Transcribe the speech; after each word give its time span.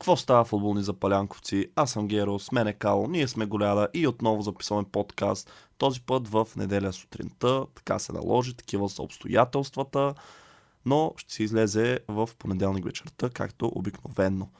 Какво 0.00 0.16
става 0.16 0.44
футболни 0.44 0.82
запалянковци? 0.82 1.70
Аз 1.76 1.90
съм 1.90 2.08
Геро, 2.08 2.38
с 2.38 2.52
мен 2.52 2.66
е 2.66 2.72
Кал, 2.72 3.06
ние 3.08 3.28
сме 3.28 3.46
Голяда 3.46 3.88
и 3.94 4.06
отново 4.06 4.42
записваме 4.42 4.84
подкаст. 4.92 5.52
Този 5.78 6.00
път 6.00 6.28
в 6.28 6.48
неделя 6.56 6.92
сутринта, 6.92 7.66
така 7.74 7.98
се 7.98 8.12
наложи, 8.12 8.56
такива 8.56 8.88
са 8.88 9.02
обстоятелствата, 9.02 10.14
но 10.86 11.14
ще 11.16 11.32
се 11.32 11.42
излезе 11.42 11.98
в 12.08 12.28
понеделник 12.38 12.84
вечерта, 12.84 13.30
както 13.30 13.72
обикновенно. 13.74 14.50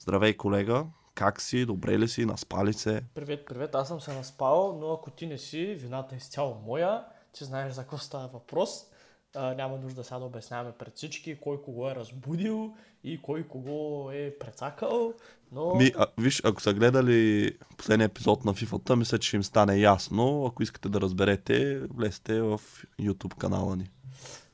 Здравей, 0.00 0.36
колега, 0.36 0.86
как 1.14 1.40
си, 1.40 1.66
добре 1.66 1.98
ли 1.98 2.08
си, 2.08 2.24
наспали 2.24 2.72
се? 2.72 3.02
Привет, 3.14 3.46
привет, 3.46 3.74
аз 3.74 3.88
съм 3.88 4.00
се 4.00 4.14
наспал, 4.14 4.78
но 4.80 4.92
ако 4.92 5.10
ти 5.10 5.26
не 5.26 5.38
си, 5.38 5.74
вината 5.74 6.14
е 6.14 6.18
изцяло 6.18 6.56
моя, 6.66 7.04
ти 7.32 7.44
знаеш 7.44 7.72
за 7.72 7.80
какво 7.80 7.98
става 7.98 8.28
въпрос. 8.28 8.86
А, 9.34 9.54
няма 9.54 9.78
нужда 9.78 10.04
сега 10.04 10.18
да 10.18 10.24
обясняваме 10.24 10.72
пред 10.72 10.96
всички 10.96 11.40
кой 11.40 11.62
кого 11.62 11.88
е 11.88 11.94
разбудил 11.94 12.74
и 13.04 13.22
кой 13.22 13.48
кого 13.48 14.10
е 14.10 14.38
прецакал, 14.38 15.14
но... 15.52 15.74
Ми, 15.74 15.92
а, 15.96 16.06
виж, 16.18 16.42
ако 16.44 16.62
са 16.62 16.74
гледали 16.74 17.50
последния 17.78 18.06
епизод 18.06 18.44
на 18.44 18.54
FIFA, 18.54 18.94
мисля, 18.94 19.18
че 19.18 19.36
им 19.36 19.44
стане 19.44 19.76
ясно. 19.76 20.46
Ако 20.46 20.62
искате 20.62 20.88
да 20.88 21.00
разберете, 21.00 21.78
влезте 21.78 22.42
в 22.42 22.60
YouTube 23.00 23.36
канала 23.36 23.76
ни. 23.76 23.90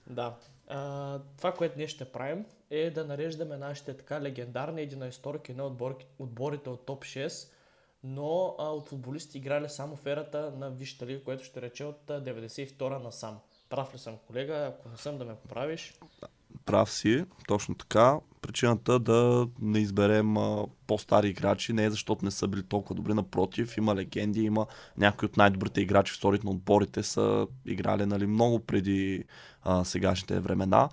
Да. 0.06 0.36
А, 0.68 1.18
това, 1.38 1.52
което 1.52 1.78
ние 1.78 1.88
ще 1.88 2.04
правим, 2.04 2.44
е 2.70 2.90
да 2.90 3.04
нареждаме 3.04 3.56
нашите 3.56 3.96
така 3.96 4.20
легендарни 4.20 4.82
единаисторки 4.82 5.54
на 5.54 5.64
отбор, 5.64 5.98
отборите 6.18 6.70
от 6.70 6.86
топ 6.86 7.04
6, 7.04 7.52
но 8.04 8.54
а, 8.58 8.68
от 8.68 8.88
футболисти 8.88 9.38
играли 9.38 9.68
само 9.68 9.96
в 9.96 10.06
ерата 10.06 10.52
на 10.56 10.70
Висшата 10.70 11.06
лига, 11.06 11.24
което 11.24 11.44
ще 11.44 11.62
рече 11.62 11.84
от 11.84 12.10
а, 12.10 12.22
92-а 12.22 12.98
насам. 12.98 13.38
Прав 13.68 13.94
ли 13.94 13.98
съм, 13.98 14.16
колега? 14.26 14.66
Ако 14.66 14.88
не 14.88 14.96
съм 14.96 15.18
да 15.18 15.24
ме 15.24 15.34
поправиш. 15.34 15.94
Прав 16.64 16.90
си, 16.90 17.24
точно 17.48 17.74
така. 17.74 18.18
Причината 18.42 18.98
да 18.98 19.48
не 19.60 19.78
изберем 19.78 20.36
а, 20.36 20.64
по-стари 20.86 21.28
играчи 21.28 21.72
не 21.72 21.84
е 21.84 21.90
защото 21.90 22.24
не 22.24 22.30
са 22.30 22.48
били 22.48 22.62
толкова 22.62 22.94
добри, 22.94 23.14
напротив, 23.14 23.76
има 23.76 23.94
легенди, 23.94 24.42
има 24.42 24.66
някои 24.98 25.26
от 25.26 25.36
най-добрите 25.36 25.80
играчи 25.80 26.12
в 26.12 26.14
историята 26.14 26.46
на 26.46 26.50
отборите 26.50 27.02
са 27.02 27.46
играли 27.66 28.06
нали, 28.06 28.26
много 28.26 28.58
преди 28.60 29.24
а, 29.62 29.84
сегашните 29.84 30.40
времена, 30.40 30.88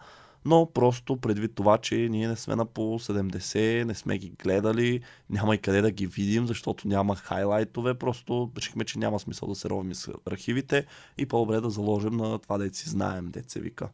но 0.45 0.71
просто 0.73 1.17
предвид 1.17 1.55
това, 1.55 1.77
че 1.77 1.95
ние 1.95 2.27
не 2.27 2.35
сме 2.35 2.55
на 2.55 2.65
по 2.65 2.99
70, 2.99 3.83
не 3.83 3.95
сме 3.95 4.17
ги 4.17 4.29
гледали, 4.29 5.01
няма 5.29 5.55
и 5.55 5.57
къде 5.57 5.81
да 5.81 5.91
ги 5.91 6.07
видим, 6.07 6.47
защото 6.47 6.87
няма 6.87 7.15
хайлайтове, 7.15 7.93
просто 7.93 8.51
решихме, 8.57 8.85
че 8.85 8.99
няма 8.99 9.19
смисъл 9.19 9.49
да 9.49 9.55
се 9.55 9.69
ровим 9.69 9.95
с 9.95 10.11
архивите 10.25 10.85
и 11.17 11.25
по-добре 11.25 11.61
да 11.61 11.69
заложим 11.69 12.17
на 12.17 12.39
това 12.39 12.57
да 12.57 12.73
си 12.73 12.89
знаем, 12.89 13.31
деца 13.31 13.59
вика. 13.59 13.89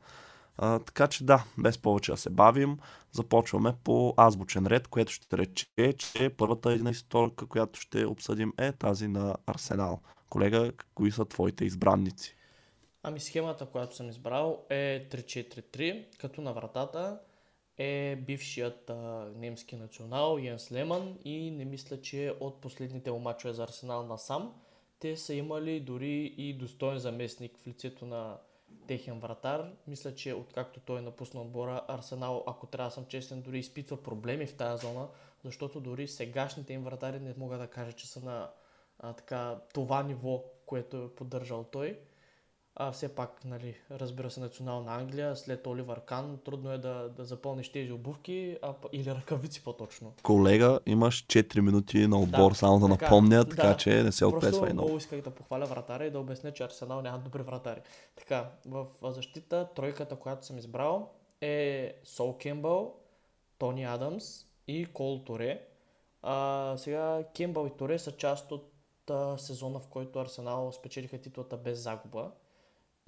А, 0.62 0.80
така 0.80 1.08
че 1.08 1.24
да, 1.24 1.46
без 1.58 1.78
повече 1.78 2.12
да 2.12 2.18
се 2.18 2.30
бавим, 2.30 2.78
започваме 3.12 3.74
по 3.84 4.14
азбучен 4.18 4.68
ред, 4.68 4.88
което 4.88 5.12
ще 5.12 5.38
рече, 5.38 5.94
че 5.98 6.30
първата 6.30 6.72
една 6.72 6.90
историка, 6.90 7.48
която 7.48 7.80
ще 7.80 8.06
обсъдим 8.06 8.54
е 8.58 8.72
тази 8.72 9.08
на 9.08 9.36
Арсенал. 9.48 10.02
Колега, 10.30 10.72
кои 10.96 11.12
са 11.12 11.26
твоите 11.26 11.66
избранници? 11.66 12.36
Ами 13.04 13.20
схемата, 13.20 13.66
която 13.66 13.96
съм 13.96 14.10
избрал 14.10 14.66
е 14.70 15.10
3-4-3, 15.12 16.18
като 16.18 16.42
на 16.42 16.54
вратата 16.54 17.20
е 17.78 18.16
бившият 18.16 18.90
а, 18.90 18.94
немски 19.36 19.76
национал 19.76 20.38
Йенс 20.42 20.72
Леман 20.72 21.18
и 21.26 21.52
не 21.52 21.66
мисля, 21.66 22.02
че 22.02 22.34
от 22.40 22.62
последните 22.62 23.12
му 23.12 23.20
мачове 23.20 23.54
за 23.54 23.64
Арсенал 23.64 24.06
насам 24.06 24.54
те 25.00 25.18
са 25.18 25.34
имали 25.34 25.80
дори 25.80 26.34
и 26.38 26.54
достоен 26.54 26.98
заместник 26.98 27.58
в 27.58 27.68
лицето 27.68 28.06
на 28.06 28.38
техен 28.88 29.20
вратар. 29.20 29.72
Мисля, 29.88 30.16
че 30.16 30.34
откакто 30.34 30.80
той 30.80 31.02
напусна 31.02 31.42
отбора, 31.42 31.82
Арсенал, 31.88 32.44
ако 32.48 32.68
трябва 32.68 32.88
да 32.88 32.94
съм 32.94 33.06
честен, 33.06 33.42
дори 33.42 33.60
изпитва 33.60 34.04
проблеми 34.04 34.46
в 34.46 34.58
тази 34.58 34.88
зона, 34.88 35.08
защото 35.44 35.80
дори 35.80 36.08
сегашните 36.08 36.74
им 36.74 36.84
вратари 36.84 37.20
не 37.20 37.34
мога 37.38 37.58
да 37.58 37.68
кажа, 37.68 37.94
че 37.94 38.08
са 38.08 38.20
на 38.20 38.50
а, 39.00 39.14
така, 39.14 39.60
това 39.74 40.04
ниво, 40.04 40.44
което 40.66 40.98
е 40.98 41.16
поддържал 41.16 41.64
той. 41.64 42.00
А, 42.82 42.92
все 42.92 43.10
пак, 43.10 43.46
нали, 43.46 43.76
разбира 43.92 44.32
се, 44.32 44.40
национална 44.40 44.96
Англия, 44.96 45.36
след 45.36 45.68
Оливър 45.68 46.02
Кан, 46.02 46.40
трудно 46.46 46.72
е 46.72 46.78
да, 46.78 47.10
да 47.18 47.26
запълниш 47.26 47.70
тези 47.70 47.92
обувки, 47.92 48.58
а, 48.62 48.74
или 48.92 49.12
ръкавици 49.16 49.64
по-точно. 49.64 50.14
Колега, 50.24 50.80
имаш 50.86 51.26
4 51.26 51.60
минути 51.60 52.08
на 52.08 52.20
отбор, 52.20 52.52
Да, 52.52 52.56
само 52.56 52.80
да 52.80 52.94
така, 52.94 53.06
напомня, 53.06 53.46
така 53.46 53.68
да. 53.68 53.78
че 53.78 54.04
не 54.04 54.12
се 54.12 54.26
отпесвай 54.26 54.74
много. 54.74 54.88
много 54.88 54.98
исках 54.98 55.22
да 55.22 55.32
похваля 55.32 55.66
вратаря 55.66 56.06
и 56.06 56.12
да 56.12 56.20
обясня, 56.20 56.52
че 56.52 56.64
Арсенал 56.64 57.02
няма 57.02 57.20
добри 57.20 57.42
вратари. 57.42 57.82
Така, 58.16 58.50
в 58.66 58.86
защита 59.04 59.68
тройката, 59.76 60.16
която 60.16 60.46
съм 60.46 60.58
избрал 60.58 61.10
е 61.42 61.94
Сол 62.04 62.38
Кембъл, 62.38 62.96
Тони 63.58 63.84
Адамс 63.84 64.46
и 64.68 64.86
Кол 64.86 65.24
Торе. 65.26 65.68
А, 66.22 66.74
сега 66.78 67.24
Кембъл 67.36 67.68
и 67.68 67.78
Торе 67.78 68.00
са 68.00 68.12
част 68.12 68.52
от 68.52 68.72
а, 69.10 69.38
сезона, 69.38 69.80
в 69.80 69.88
който 69.88 70.20
Арсенал 70.20 70.72
спечелиха 70.72 71.18
титлата 71.18 71.58
без 71.58 71.80
загуба 71.80 72.32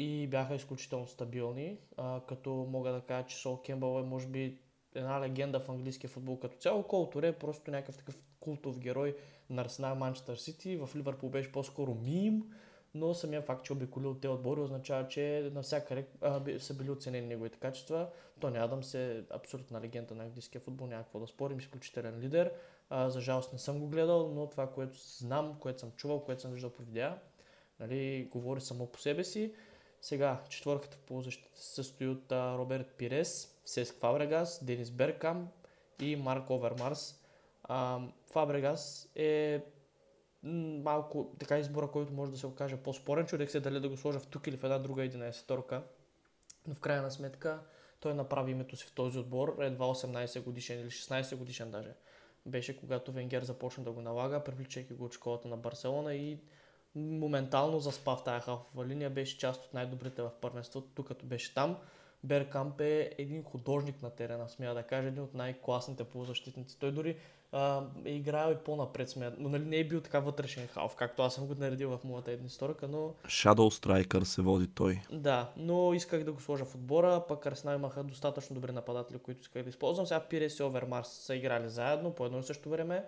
и 0.01 0.27
бяха 0.27 0.55
изключително 0.55 1.07
стабилни, 1.07 1.77
а, 1.97 2.21
като 2.27 2.67
мога 2.69 2.91
да 2.91 3.01
кажа, 3.01 3.27
че 3.27 3.37
Сол 3.37 3.61
Кембъл 3.61 3.99
е 3.99 4.03
може 4.03 4.27
би 4.27 4.57
една 4.95 5.21
легенда 5.21 5.59
в 5.59 5.69
английския 5.69 6.09
футбол 6.09 6.39
като 6.39 6.57
цяло. 6.57 6.83
Кол 6.83 7.09
Торе 7.09 7.27
е 7.27 7.39
просто 7.39 7.71
някакъв 7.71 7.97
такъв 7.97 8.15
култов 8.39 8.79
герой 8.79 9.15
на 9.49 9.61
Арсенал 9.61 9.95
Манчестър 9.95 10.35
Сити. 10.35 10.77
В 10.77 10.89
Ливърпул 10.95 11.29
беше 11.29 11.51
по-скоро 11.51 11.93
мим, 11.93 12.43
но 12.93 13.13
самия 13.13 13.41
факт, 13.41 13.65
че 13.65 13.73
обиколил 13.73 14.13
те 14.13 14.27
отбори 14.27 14.61
означава, 14.61 15.07
че 15.07 15.51
навсякъде 15.53 16.05
са 16.59 16.73
били 16.73 16.91
оценени 16.91 17.27
неговите 17.27 17.59
качества. 17.59 18.09
Тони 18.39 18.57
Адамс 18.57 18.93
е 18.93 19.23
абсолютна 19.29 19.81
легенда 19.81 20.15
на 20.15 20.23
английския 20.23 20.61
футбол, 20.61 20.87
няма 20.87 21.03
какво 21.03 21.19
да 21.19 21.27
спорим, 21.27 21.59
изключителен 21.59 22.19
лидер. 22.19 22.51
А, 22.89 23.09
за 23.09 23.21
жалост 23.21 23.53
не 23.53 23.59
съм 23.59 23.79
го 23.79 23.87
гледал, 23.87 24.31
но 24.35 24.47
това, 24.47 24.67
което 24.67 24.97
знам, 25.17 25.57
което 25.59 25.79
съм 25.79 25.91
чувал, 25.91 26.23
което 26.23 26.41
съм 26.41 26.51
виждал 26.51 26.69
по 26.69 26.83
видеа, 26.83 27.19
нали, 27.79 28.29
говори 28.31 28.61
само 28.61 28.87
по 28.87 28.99
себе 28.99 29.23
си. 29.23 29.53
Сега, 30.01 30.41
четвърката 30.49 30.97
в 30.97 30.99
полузащита 30.99 31.59
се 31.59 31.73
състои 31.73 32.07
от 32.07 32.31
а, 32.31 32.57
Роберт 32.57 32.87
Пирес, 32.97 33.59
Сеск 33.65 33.95
Фабрегас, 33.99 34.65
Денис 34.65 34.91
Беркам 34.91 35.49
и 35.99 36.15
Марк 36.15 36.49
Овермарс. 36.49 37.21
А, 37.63 37.99
Фабрегас 38.31 39.11
е 39.15 39.63
малко 40.43 41.35
така 41.39 41.57
избора, 41.57 41.87
който 41.87 42.13
може 42.13 42.31
да 42.31 42.37
се 42.37 42.47
окаже 42.47 42.77
по-спорен. 42.77 43.25
Чудех 43.25 43.51
се 43.51 43.59
дали 43.59 43.79
да 43.79 43.89
го 43.89 43.97
сложа 43.97 44.19
в 44.19 44.27
тук 44.27 44.47
или 44.47 44.57
в 44.57 44.63
една 44.63 44.79
друга 44.79 45.01
11-торка. 45.01 45.81
Но 46.67 46.73
в 46.73 46.79
крайна 46.79 47.11
сметка 47.11 47.59
той 47.99 48.13
направи 48.13 48.51
името 48.51 48.75
си 48.75 48.85
в 48.85 48.91
този 48.91 49.19
отбор 49.19 49.57
едва 49.59 49.85
18 49.85 50.43
годишен 50.43 50.79
или 50.79 50.89
16 50.89 51.35
годишен 51.35 51.71
даже. 51.71 51.93
Беше 52.45 52.79
когато 52.79 53.11
Венгер 53.11 53.43
започна 53.43 53.83
да 53.83 53.91
го 53.91 54.01
налага, 54.01 54.43
привличайки 54.43 54.93
го 54.93 55.05
от 55.05 55.13
школата 55.13 55.47
на 55.47 55.57
Барселона 55.57 56.15
и 56.15 56.39
моментално 56.95 57.79
заспа 57.79 58.15
в 58.15 58.23
тая 58.23 58.39
халфова 58.39 58.85
линия, 58.85 59.09
беше 59.09 59.37
част 59.37 59.65
от 59.65 59.73
най-добрите 59.73 60.21
в 60.21 60.31
първенството, 60.41 60.87
тук 60.95 61.07
като 61.07 61.25
беше 61.25 61.53
там. 61.53 61.77
Беркамп 62.23 62.81
е 62.81 63.11
един 63.17 63.43
художник 63.43 64.01
на 64.01 64.09
терена, 64.09 64.49
смея 64.49 64.73
да 64.73 64.83
кажа, 64.83 65.07
един 65.07 65.23
от 65.23 65.33
най-класните 65.33 66.03
полузащитници. 66.03 66.79
Той 66.79 66.91
дори 66.91 67.17
а, 67.51 67.83
е 68.05 68.11
играл 68.11 68.51
и 68.51 68.55
по-напред, 68.55 69.09
смея, 69.09 69.33
но 69.37 69.49
нали, 69.49 69.65
не 69.65 69.77
е 69.77 69.87
бил 69.87 70.01
така 70.01 70.19
вътрешен 70.19 70.67
халф, 70.67 70.95
както 70.95 71.21
аз 71.21 71.35
съм 71.35 71.47
го 71.47 71.55
наредил 71.59 71.89
в 71.89 72.03
моята 72.03 72.31
една 72.31 72.45
историка, 72.45 72.87
но 72.87 73.13
Shadow 73.25 73.55
Striker 73.55 74.23
се 74.23 74.41
води 74.41 74.67
той. 74.67 75.01
да, 75.11 75.51
но 75.57 75.93
исках 75.93 76.23
да 76.23 76.31
го 76.31 76.41
сложа 76.41 76.65
в 76.65 76.75
отбора, 76.75 77.23
пък 77.27 77.45
Арсенал 77.45 77.75
имаха 77.75 78.03
достатъчно 78.03 78.53
добри 78.53 78.71
нападатели, 78.71 79.17
които 79.17 79.41
исках 79.41 79.63
да 79.63 79.69
използвам. 79.69 80.07
Сега 80.07 80.19
Пирес 80.19 80.59
и 80.59 80.63
Овермарс 80.63 81.07
са 81.07 81.35
играли 81.35 81.69
заедно 81.69 82.11
по 82.11 82.25
едно 82.25 82.39
и 82.39 82.43
също 82.43 82.69
време. 82.69 83.05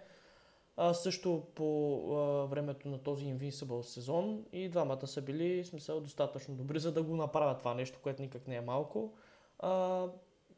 А, 0.77 0.93
също 0.93 1.43
по 1.55 1.97
а, 2.15 2.45
времето 2.45 2.87
на 2.87 2.97
този 2.97 3.25
Invincible 3.25 3.81
сезон 3.81 4.45
и 4.53 4.69
двамата 4.69 5.07
са 5.07 5.21
били 5.21 5.65
смисъл 5.65 6.01
достатъчно 6.01 6.55
добри, 6.55 6.79
за 6.79 6.91
да 6.91 7.03
го 7.03 7.15
направят 7.15 7.59
това 7.59 7.73
нещо, 7.73 7.99
което 8.03 8.21
никак 8.21 8.47
не 8.47 8.55
е 8.55 8.61
малко. 8.61 9.13
А, 9.59 10.05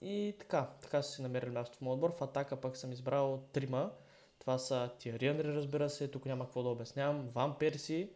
и 0.01 0.35
така, 0.39 0.69
така 0.81 1.01
са 1.01 1.11
си 1.11 1.21
намерили 1.21 1.49
място 1.49 1.77
в 1.77 1.81
моят 1.81 1.95
отбор. 1.95 2.17
В 2.17 2.21
атака 2.21 2.61
пък 2.61 2.77
съм 2.77 2.91
избрал 2.91 3.43
трима. 3.53 3.91
Това 4.39 4.57
са 4.57 4.89
Тиари 4.99 5.43
разбира 5.43 5.89
се, 5.89 6.07
тук 6.07 6.25
няма 6.25 6.45
какво 6.45 6.63
да 6.63 6.69
обяснявам, 6.69 7.29
Ван 7.29 7.57
Перси 7.57 8.09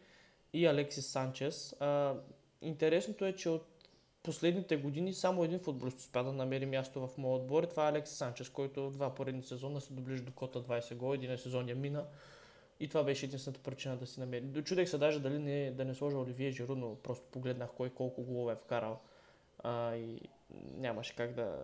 и 0.52 0.66
Алексис 0.66 1.06
Санчес. 1.06 1.76
А, 1.80 2.14
интересното 2.62 3.24
е, 3.24 3.34
че 3.34 3.48
от 3.48 3.69
последните 4.22 4.76
години 4.76 5.14
само 5.14 5.44
един 5.44 5.58
футболист 5.58 5.98
успя 5.98 6.24
да 6.24 6.32
намери 6.32 6.66
място 6.66 7.06
в 7.06 7.18
моят 7.18 7.42
отбор 7.42 7.64
това 7.64 7.86
е 7.86 7.90
Алекси 7.90 8.14
Санчес, 8.14 8.48
който 8.48 8.90
два 8.90 9.14
поредни 9.14 9.42
сезона 9.42 9.80
се 9.80 9.92
доближи 9.92 10.22
до 10.22 10.32
кота 10.32 10.58
20 10.58 10.94
гола, 10.94 11.14
един 11.14 11.38
сезон 11.38 11.68
я 11.68 11.76
мина. 11.76 12.04
И 12.80 12.88
това 12.88 13.04
беше 13.04 13.26
единствената 13.26 13.60
причина 13.62 13.96
да 13.96 14.06
си 14.06 14.20
намери. 14.20 14.40
Дочудех 14.40 14.88
се 14.88 14.98
даже 14.98 15.20
дали 15.20 15.38
не, 15.38 15.70
да 15.70 15.84
не 15.84 15.94
сложа 15.94 16.18
Оливие 16.18 16.50
Жиру, 16.50 16.74
но 16.74 16.94
просто 16.94 17.24
погледнах 17.30 17.70
кой 17.76 17.90
колко 17.90 18.22
голове 18.22 18.52
е 18.52 18.56
вкарал. 18.56 19.00
А, 19.58 19.94
и 19.96 20.20
нямаше 20.76 21.16
как 21.16 21.34
да, 21.34 21.56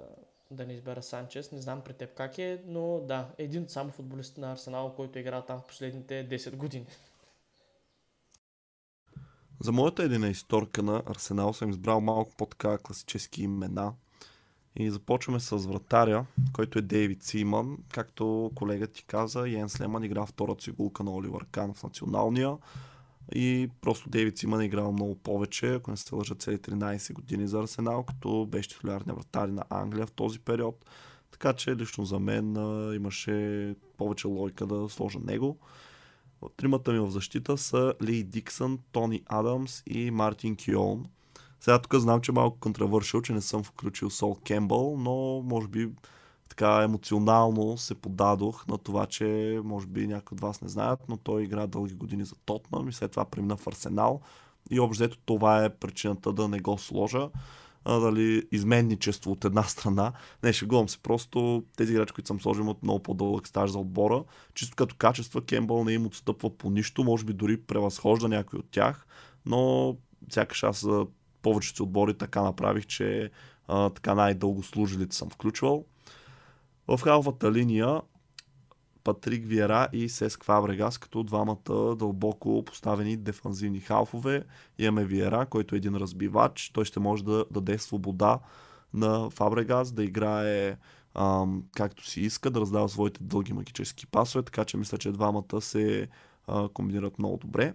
да 0.50 0.67
не 0.67 0.73
избера 0.73 1.02
Санчес. 1.02 1.52
Не 1.52 1.61
знам 1.61 1.81
при 1.81 1.93
теб 1.93 2.14
как 2.14 2.38
е, 2.38 2.62
но 2.67 3.00
да, 3.00 3.29
един 3.38 3.69
само 3.69 3.91
футболист 3.91 4.38
на 4.38 4.52
Арсенал, 4.52 4.94
който 4.97 5.19
е 5.19 5.20
играл 5.20 5.43
там 5.43 5.61
в 5.61 5.67
последните 5.67 6.29
10 6.29 6.56
години. 6.56 6.87
За 9.61 9.73
моята 9.73 10.03
една 10.03 10.29
историка 10.29 10.82
на 10.82 11.03
Арсенал 11.06 11.53
съм 11.53 11.70
избрал 11.70 12.00
малко 12.00 12.32
по-така 12.37 12.79
класически 12.79 13.43
имена. 13.43 13.93
И 14.76 14.91
започваме 14.91 15.41
с 15.41 15.56
вратаря, 15.56 16.26
който 16.53 16.79
е 16.79 16.82
Дейвид 16.82 17.23
Симън. 17.23 17.79
Както 17.93 18.53
колега 18.55 18.87
ти 18.87 19.05
каза, 19.05 19.49
Йен 19.49 19.69
Слеман 19.69 20.05
игра 20.05 20.26
втората 20.26 20.64
си 20.64 20.70
гулка 20.70 21.05
на 21.05 21.14
Оливър 21.14 21.47
Кан 21.53 21.75
в 21.75 21.82
националния. 21.82 22.56
И 23.35 23.70
просто 23.81 24.11
Дейвид 24.11 24.38
Симън 24.38 24.61
е 24.61 24.64
играл 24.64 24.93
много 24.93 25.14
повече, 25.14 25.75
ако 25.75 25.91
не 25.91 25.97
се 25.97 26.14
лъжа 26.14 26.35
цели 26.35 26.59
13 26.59 27.12
години 27.12 27.49
за 27.49 27.61
Арсенал, 27.61 28.02
като 28.02 28.47
беше 28.47 28.69
титулярния 28.69 29.14
вратар 29.14 29.49
на 29.49 29.64
Англия 29.70 30.06
в 30.06 30.12
този 30.12 30.38
период. 30.38 30.85
Така 31.31 31.52
че 31.52 31.76
лично 31.76 32.05
за 32.05 32.19
мен 32.19 32.56
имаше 32.94 33.75
повече 33.97 34.26
лойка 34.26 34.67
да 34.67 34.88
сложа 34.88 35.19
него. 35.19 35.59
Тримата 36.56 36.93
ми 36.93 36.99
в 36.99 37.11
защита 37.11 37.59
са 37.59 37.94
Ли 38.03 38.23
Диксън, 38.23 38.79
Тони 38.93 39.23
Адамс 39.27 39.83
и 39.87 40.11
Мартин 40.11 40.56
Кион. 40.56 41.06
Сега 41.61 41.79
тук 41.79 41.94
знам, 41.94 42.21
че 42.21 42.33
е 42.33 42.35
малко 42.35 42.59
контравършил, 42.61 43.23
че 43.23 43.33
не 43.33 43.41
съм 43.41 43.62
включил 43.62 44.11
Сол 44.11 44.35
Кембъл, 44.35 44.97
но 44.99 45.43
може 45.43 45.69
би 45.69 45.88
така 46.49 46.83
емоционално 46.83 47.79
се 47.79 47.94
подадох 47.94 48.67
на 48.67 48.79
това, 48.79 49.06
че 49.06 49.61
може 49.65 49.87
би 49.87 50.06
някои 50.06 50.37
от 50.37 50.41
вас 50.41 50.62
не 50.62 50.69
знаят, 50.69 51.00
но 51.09 51.17
той 51.17 51.43
игра 51.43 51.67
дълги 51.67 51.94
години 51.94 52.25
за 52.25 52.35
Тотнам 52.35 52.88
и 52.88 52.93
след 52.93 53.11
това 53.11 53.25
премина 53.25 53.56
в 53.56 53.67
Арсенал. 53.67 54.21
И 54.71 54.81
общо 54.81 55.19
това 55.25 55.65
е 55.65 55.75
причината 55.75 56.33
да 56.33 56.49
не 56.49 56.61
го 56.61 56.79
сложа. 56.79 57.29
А, 57.88 58.00
дали 58.00 58.43
изменничество 58.53 59.33
от 59.33 59.44
една 59.44 59.62
страна. 59.62 60.12
Не, 60.43 60.53
шегувам 60.53 60.88
се. 60.88 60.99
Просто 60.99 61.65
тези 61.77 61.93
играчи, 61.93 62.12
които 62.12 62.27
съм 62.27 62.41
сложил 62.41 62.71
от 62.71 62.83
много 62.83 63.03
по-дълъг 63.03 63.49
стаж 63.49 63.71
за 63.71 63.79
отбора, 63.79 64.25
чисто 64.55 64.77
като 64.77 64.94
качества 64.99 65.44
Кембъл 65.44 65.85
не 65.85 65.93
им 65.93 66.06
отстъпва 66.06 66.56
по 66.56 66.71
нищо, 66.71 67.05
може 67.05 67.25
би 67.25 67.33
дори 67.33 67.56
превъзхожда 67.56 68.29
някой 68.29 68.59
от 68.59 68.71
тях, 68.71 69.06
но 69.47 69.97
сякаш 70.31 70.62
аз 70.62 70.81
за 70.81 71.06
повечето 71.43 71.83
отбори 71.83 72.15
така 72.15 72.43
направих, 72.43 72.87
че 72.87 73.31
а, 73.69 73.91
така 73.91 74.15
най-дълго 74.15 74.62
служилите 74.62 75.17
съм 75.17 75.31
включвал. 75.31 75.85
В 76.88 77.00
халфата 77.03 77.53
линия 77.53 78.00
Патрик 79.06 79.47
Виера 79.47 79.88
и 79.93 80.08
Сеск 80.08 80.44
Фабрегас 80.44 80.99
като 80.99 81.23
двамата 81.23 81.97
дълбоко 81.97 82.62
поставени 82.67 83.17
дефанзивни 83.17 83.81
халфове. 83.81 84.44
Имаме 84.79 85.05
Виера, 85.05 85.47
който 85.47 85.75
е 85.75 85.79
един 85.79 85.97
разбивач. 85.97 86.70
Той 86.75 86.85
ще 86.85 87.00
може 87.00 87.25
да 87.25 87.44
даде 87.50 87.79
свобода 87.79 88.38
на 88.94 89.31
Фабрегас 89.31 89.93
да 89.93 90.05
играе 90.05 90.76
ам, 91.14 91.64
както 91.76 92.06
си 92.06 92.20
иска, 92.20 92.50
да 92.50 92.61
раздава 92.61 92.88
своите 92.88 93.20
дълги 93.23 93.53
магически 93.53 94.06
пасове, 94.06 94.43
така 94.43 94.64
че 94.64 94.76
мисля, 94.76 94.99
че 94.99 95.12
двамата 95.12 95.61
се 95.61 96.09
а, 96.47 96.69
комбинират 96.69 97.19
много 97.19 97.37
добре. 97.37 97.75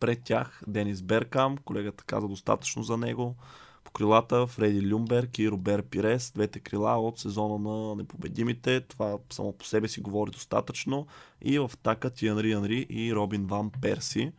Пред 0.00 0.24
тях 0.24 0.62
Денис 0.66 1.02
Беркам, 1.02 1.56
колегата 1.64 2.04
каза 2.04 2.28
достатъчно 2.28 2.82
за 2.82 2.96
него. 2.96 3.36
По 3.86 3.92
крилата 3.92 4.46
Фреди 4.46 4.92
Люмберг 4.92 5.38
и 5.38 5.50
Робер 5.50 5.82
Пирес, 5.82 6.32
двете 6.34 6.60
крила 6.60 6.96
от 6.96 7.18
сезона 7.18 7.70
на 7.70 7.94
непобедимите. 7.94 8.80
Това 8.80 9.18
само 9.30 9.52
по 9.52 9.64
себе 9.64 9.88
си 9.88 10.00
говори 10.00 10.30
достатъчно. 10.30 11.06
И 11.42 11.58
в 11.58 11.70
така 11.82 12.10
Тианри 12.10 12.52
Анри 12.52 12.86
и 12.90 13.14
Робин 13.14 13.46
Ван 13.46 13.70
Перси. 13.82 14.32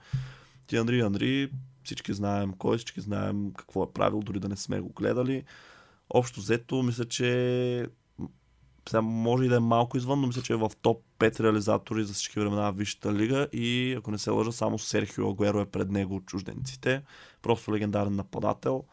Тианри 0.68 1.02
Анри, 1.02 1.52
всички 1.84 2.14
знаем 2.14 2.54
кой, 2.54 2.78
всички 2.78 3.02
знаем 3.02 3.52
какво 3.58 3.84
е 3.84 3.94
правил, 3.94 4.20
дори 4.20 4.40
да 4.40 4.50
не 4.50 4.58
сме 4.58 4.80
го 4.80 4.90
гледали. 4.90 5.44
Общо 6.10 6.40
взето, 6.40 6.84
мисля, 6.84 7.06
че 7.06 7.88
сега 8.90 9.02
може 9.02 9.44
и 9.46 9.48
да 9.50 9.56
е 9.56 9.60
малко 9.60 9.98
извън, 9.98 10.22
но 10.22 10.28
мисля, 10.28 10.42
че 10.42 10.54
е 10.54 10.56
в 10.56 10.72
топ 10.82 11.04
5 11.20 11.40
реализатори 11.40 12.04
за 12.04 12.14
всички 12.14 12.40
времена 12.40 12.72
в 12.72 12.78
Висшата 12.78 13.14
лига 13.14 13.48
и 13.54 13.96
ако 13.98 14.12
не 14.12 14.18
се 14.18 14.30
лъжа, 14.30 14.52
само 14.52 14.80
Серхио 14.80 15.30
Агуеро 15.30 15.62
е 15.62 15.66
пред 15.66 15.92
него 15.92 16.16
от 16.16 16.26
чужденците. 16.26 17.02
Просто 17.42 17.74
легендарен 17.74 18.16
нападател. 18.16 18.84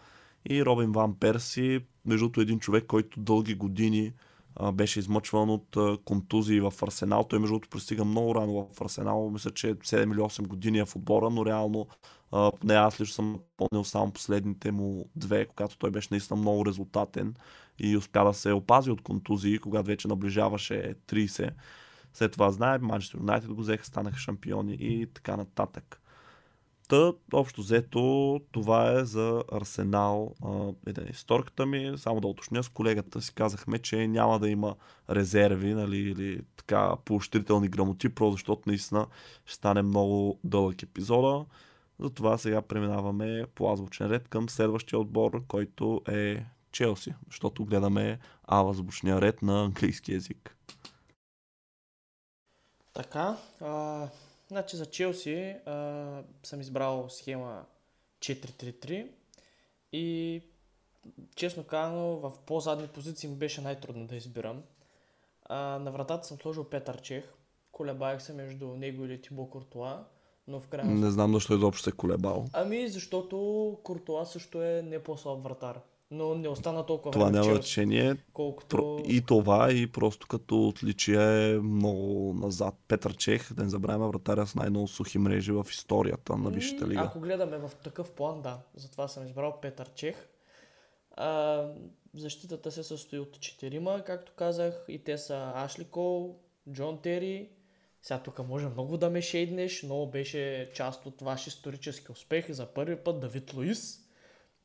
И 0.50 0.64
Робин 0.64 0.92
Ван 0.92 1.14
Перси, 1.14 1.80
между 2.04 2.40
един 2.40 2.58
човек, 2.58 2.86
който 2.86 3.20
дълги 3.20 3.54
години 3.54 4.12
а, 4.56 4.72
беше 4.72 4.98
измъчван 4.98 5.50
от 5.50 5.76
а, 5.76 5.98
контузии 6.04 6.60
в 6.60 6.72
Арсенал. 6.82 7.24
Той 7.24 7.38
между 7.38 7.52
другото 7.52 7.68
пристига 7.68 8.04
много 8.04 8.34
рано 8.34 8.68
в 8.74 8.80
Арсенал. 8.80 9.30
Мисля, 9.30 9.50
че 9.50 9.74
7 9.74 10.12
или 10.12 10.20
8 10.20 10.46
години 10.46 10.78
е 10.78 10.84
в 10.84 10.96
отбора, 10.96 11.30
но 11.30 11.46
реално 11.46 11.86
а, 12.32 12.52
не 12.64 12.74
аз 12.74 13.00
лично 13.00 13.14
съм 13.14 13.40
помнил 13.56 13.84
само 13.84 14.12
последните 14.12 14.72
му 14.72 15.10
две, 15.16 15.46
когато 15.46 15.78
той 15.78 15.90
беше 15.90 16.08
наистина 16.10 16.40
много 16.40 16.66
резултатен 16.66 17.34
и 17.78 17.96
успя 17.96 18.24
да 18.24 18.34
се 18.34 18.52
опази 18.52 18.90
от 18.90 19.02
контузии, 19.02 19.58
когато 19.58 19.86
вече 19.86 20.08
наближаваше 20.08 20.94
30. 21.08 21.50
След 22.12 22.32
това 22.32 22.50
знаем, 22.50 22.82
Манчестър 22.82 23.18
Юнайтед 23.18 23.54
го 23.54 23.60
взеха, 23.60 23.84
станаха 23.84 24.18
шампиони 24.18 24.76
и 24.80 25.06
така 25.06 25.36
нататък. 25.36 26.00
Та, 26.88 27.12
общо 27.32 27.60
взето, 27.60 28.40
това 28.52 28.92
е 28.92 29.04
за 29.04 29.44
Арсенал 29.52 30.34
един 30.86 31.06
историката 31.10 31.66
ми. 31.66 31.92
Само 31.96 32.20
да 32.20 32.26
уточня, 32.28 32.62
с 32.62 32.68
колегата 32.68 33.22
си 33.22 33.34
казахме, 33.34 33.78
че 33.78 34.08
няма 34.08 34.38
да 34.38 34.48
има 34.48 34.76
резерви 35.10 35.74
нали, 35.74 35.96
или 35.96 36.40
така 36.56 36.96
поощрителни 37.04 37.68
грамоти, 37.68 38.08
просто 38.08 38.32
защото 38.32 38.62
наистина 38.66 39.06
ще 39.46 39.54
стане 39.54 39.82
много 39.82 40.38
дълъг 40.44 40.82
епизода. 40.82 41.44
Затова 41.98 42.38
сега 42.38 42.62
преминаваме 42.62 43.46
по 43.54 43.72
азбучен 43.72 44.06
ред 44.06 44.28
към 44.28 44.48
следващия 44.48 44.98
отбор, 44.98 45.46
който 45.46 46.02
е 46.08 46.44
Челси, 46.72 47.14
защото 47.26 47.64
гледаме 47.64 48.18
азбучния 48.48 49.20
ред 49.20 49.42
на 49.42 49.64
английски 49.64 50.12
язик. 50.12 50.56
Така, 52.92 53.36
а, 53.60 54.08
значи 54.54 54.76
за 54.76 54.86
Челси 54.86 55.56
а, 55.66 56.22
съм 56.42 56.60
избрал 56.60 57.06
схема 57.08 57.64
4-3-3 58.18 59.08
и 59.92 60.42
честно 61.36 61.64
казано 61.64 62.16
в 62.16 62.32
по-задни 62.46 62.88
позиции 62.88 63.28
ми 63.28 63.36
беше 63.36 63.60
най-трудно 63.60 64.06
да 64.06 64.16
избирам. 64.16 64.62
А, 65.44 65.56
на 65.78 65.92
вратата 65.92 66.26
съм 66.26 66.38
сложил 66.38 66.64
Петър 66.64 67.02
Чех, 67.02 67.24
колебаях 67.72 68.22
се 68.22 68.32
между 68.32 68.66
него 68.66 69.04
или 69.04 69.22
Тибо 69.22 69.50
Куртуа, 69.50 70.04
но 70.48 70.60
в 70.60 70.68
крайна 70.68 70.94
Не 70.94 71.10
знам 71.10 71.34
защо 71.34 71.54
изобщо 71.54 71.82
се 71.82 71.90
е 71.90 71.92
колебал. 71.92 72.44
Ами 72.52 72.88
защото 72.88 73.78
Куртуа 73.82 74.26
също 74.26 74.62
е 74.62 74.82
не 74.82 75.02
по-слаб 75.02 75.42
вратар 75.42 75.80
но 76.14 76.34
не 76.34 76.48
остана 76.48 76.86
толкова 76.86 77.10
Това 77.10 77.30
няма 77.30 77.54
значение. 77.54 78.16
Колкото... 78.32 79.02
И 79.06 79.20
това, 79.20 79.72
и 79.72 79.86
просто 79.86 80.26
като 80.26 80.68
отличие 80.68 81.50
е 81.50 81.58
много 81.58 82.34
назад. 82.34 82.74
Петър 82.88 83.16
Чех, 83.16 83.52
да 83.52 83.62
не 83.62 83.68
забравяме, 83.68 84.08
вратаря 84.08 84.46
с 84.46 84.54
най-много 84.54 84.88
сухи 84.88 85.18
мрежи 85.18 85.52
в 85.52 85.66
историята 85.70 86.36
на 86.36 86.50
Висшата 86.50 86.88
лига. 86.88 87.00
Ако 87.00 87.20
гледаме 87.20 87.58
в 87.58 87.70
такъв 87.84 88.10
план, 88.10 88.42
да. 88.42 88.58
Затова 88.74 89.08
съм 89.08 89.26
избрал 89.26 89.58
Петър 89.62 89.90
Чех. 89.94 90.28
А, 91.16 91.64
защитата 92.14 92.70
се 92.70 92.82
състои 92.82 93.18
от 93.18 93.40
четирима, 93.40 94.02
както 94.06 94.32
казах, 94.36 94.84
и 94.88 95.04
те 95.04 95.18
са 95.18 95.52
Ашли 95.54 95.84
Кол, 95.84 96.36
Джон 96.72 96.98
Тери. 97.02 97.48
Сега 98.02 98.18
тук 98.18 98.48
може 98.48 98.68
много 98.68 98.96
да 98.96 99.10
ме 99.10 99.22
шейднеш, 99.22 99.82
но 99.82 100.06
беше 100.06 100.70
част 100.74 101.06
от 101.06 101.20
ваш 101.20 101.46
исторически 101.46 102.12
успех 102.12 102.50
за 102.50 102.66
първи 102.66 102.96
път 102.96 103.20
Давид 103.20 103.54
Луис 103.54 104.03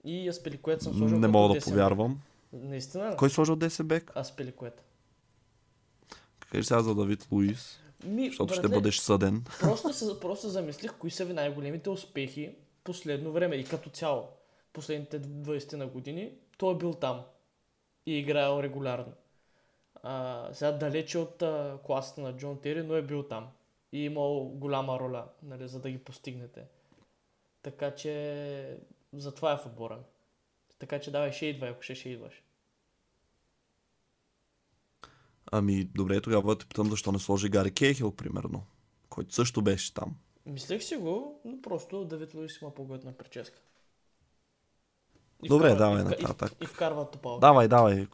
и 0.03 0.29
Аспеликует 0.29 0.81
съм 0.81 0.93
сложил 0.93 1.19
Не 1.19 1.27
мога 1.27 1.53
да 1.53 1.59
повярвам. 1.59 2.21
Наистина? 2.53 3.15
Кой 3.17 3.29
сложил 3.29 3.55
Десебек? 3.55 4.11
Аспеликует. 4.15 4.83
Кажи 6.51 6.63
сега 6.63 6.81
за 6.81 6.95
Давид 6.95 7.27
Луис. 7.31 7.79
Ми, 8.03 8.27
защото 8.27 8.45
братле, 8.45 8.61
ще 8.61 8.75
бъдеш 8.75 8.97
съден. 8.97 9.43
Просто, 9.59 10.19
просто 10.21 10.49
замислих 10.49 10.93
кои 10.97 11.11
са 11.11 11.25
ви 11.25 11.33
най-големите 11.33 11.89
успехи 11.89 12.55
последно 12.83 13.31
време 13.31 13.55
и 13.55 13.63
като 13.63 13.89
цяло. 13.89 14.27
Последните 14.73 15.21
20 15.21 15.73
на 15.73 15.87
години 15.87 16.31
той 16.57 16.73
е 16.73 16.77
бил 16.77 16.93
там 16.93 17.23
и 18.05 18.19
играел 18.19 18.63
регулярно. 18.63 19.13
А, 20.03 20.47
сега 20.53 20.71
далече 20.71 21.17
от 21.17 21.41
а, 21.41 21.77
класата 21.85 22.21
на 22.21 22.37
Джон 22.37 22.59
Тери, 22.61 22.83
но 22.83 22.95
е 22.95 23.01
бил 23.01 23.23
там 23.23 23.47
и 23.91 24.05
имал 24.05 24.43
голяма 24.45 24.99
роля, 24.99 25.25
нали, 25.43 25.67
за 25.67 25.79
да 25.79 25.89
ги 25.91 25.97
постигнете. 25.97 26.65
Така 27.61 27.95
че 27.95 28.77
затова 29.13 29.53
е 29.53 29.57
в 29.57 29.65
отбора. 29.65 29.99
Така 30.79 30.99
че 30.99 31.11
давай, 31.11 31.31
ще 31.31 31.45
идва, 31.45 31.67
ако 31.67 31.81
ще, 31.81 31.95
ще 31.95 32.09
идваш. 32.09 32.43
Ами, 35.51 35.83
добре, 35.83 36.21
тогава 36.21 36.57
те 36.57 36.65
питам 36.65 36.89
защо 36.89 37.11
не 37.11 37.19
сложи 37.19 37.49
Гари 37.49 37.71
Кейхил, 37.71 38.11
примерно, 38.11 38.63
който 39.09 39.33
също 39.33 39.61
беше 39.61 39.93
там. 39.93 40.15
Мислех 40.45 40.83
си 40.83 40.95
го, 40.95 41.41
но 41.45 41.61
просто 41.61 42.05
Давид 42.05 42.33
Луис 42.33 42.61
има 42.61 42.73
по-готна 42.73 43.13
прическа. 43.13 43.59
И 45.43 45.47
Добре, 45.47 45.65
вкарва- 45.65 45.77
давай 45.77 46.01
и 46.01 46.05
вка- 46.05 46.19
и- 46.19 46.23
нататък. 46.23 46.57
И, 46.63 46.65
вкарва 46.65 47.11
топалка. 47.11 47.39
Давай, 47.39 47.67
давай. 47.67 48.07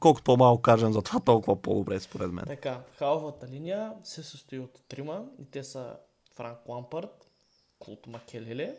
Колкото 0.00 0.24
по-малко 0.24 0.62
кажем 0.62 0.92
за 0.92 1.02
това, 1.02 1.20
толкова 1.20 1.62
по-добре 1.62 2.00
според 2.00 2.32
мен. 2.32 2.44
Така, 2.46 2.82
халфата 2.96 3.48
линия 3.48 3.92
се 4.04 4.22
състои 4.22 4.58
от 4.58 4.82
трима 4.88 5.26
и 5.38 5.50
те 5.50 5.64
са 5.64 5.96
Франк 6.34 6.58
Лампард, 6.68 7.30
Клут 7.78 8.06
Макелеле 8.06 8.76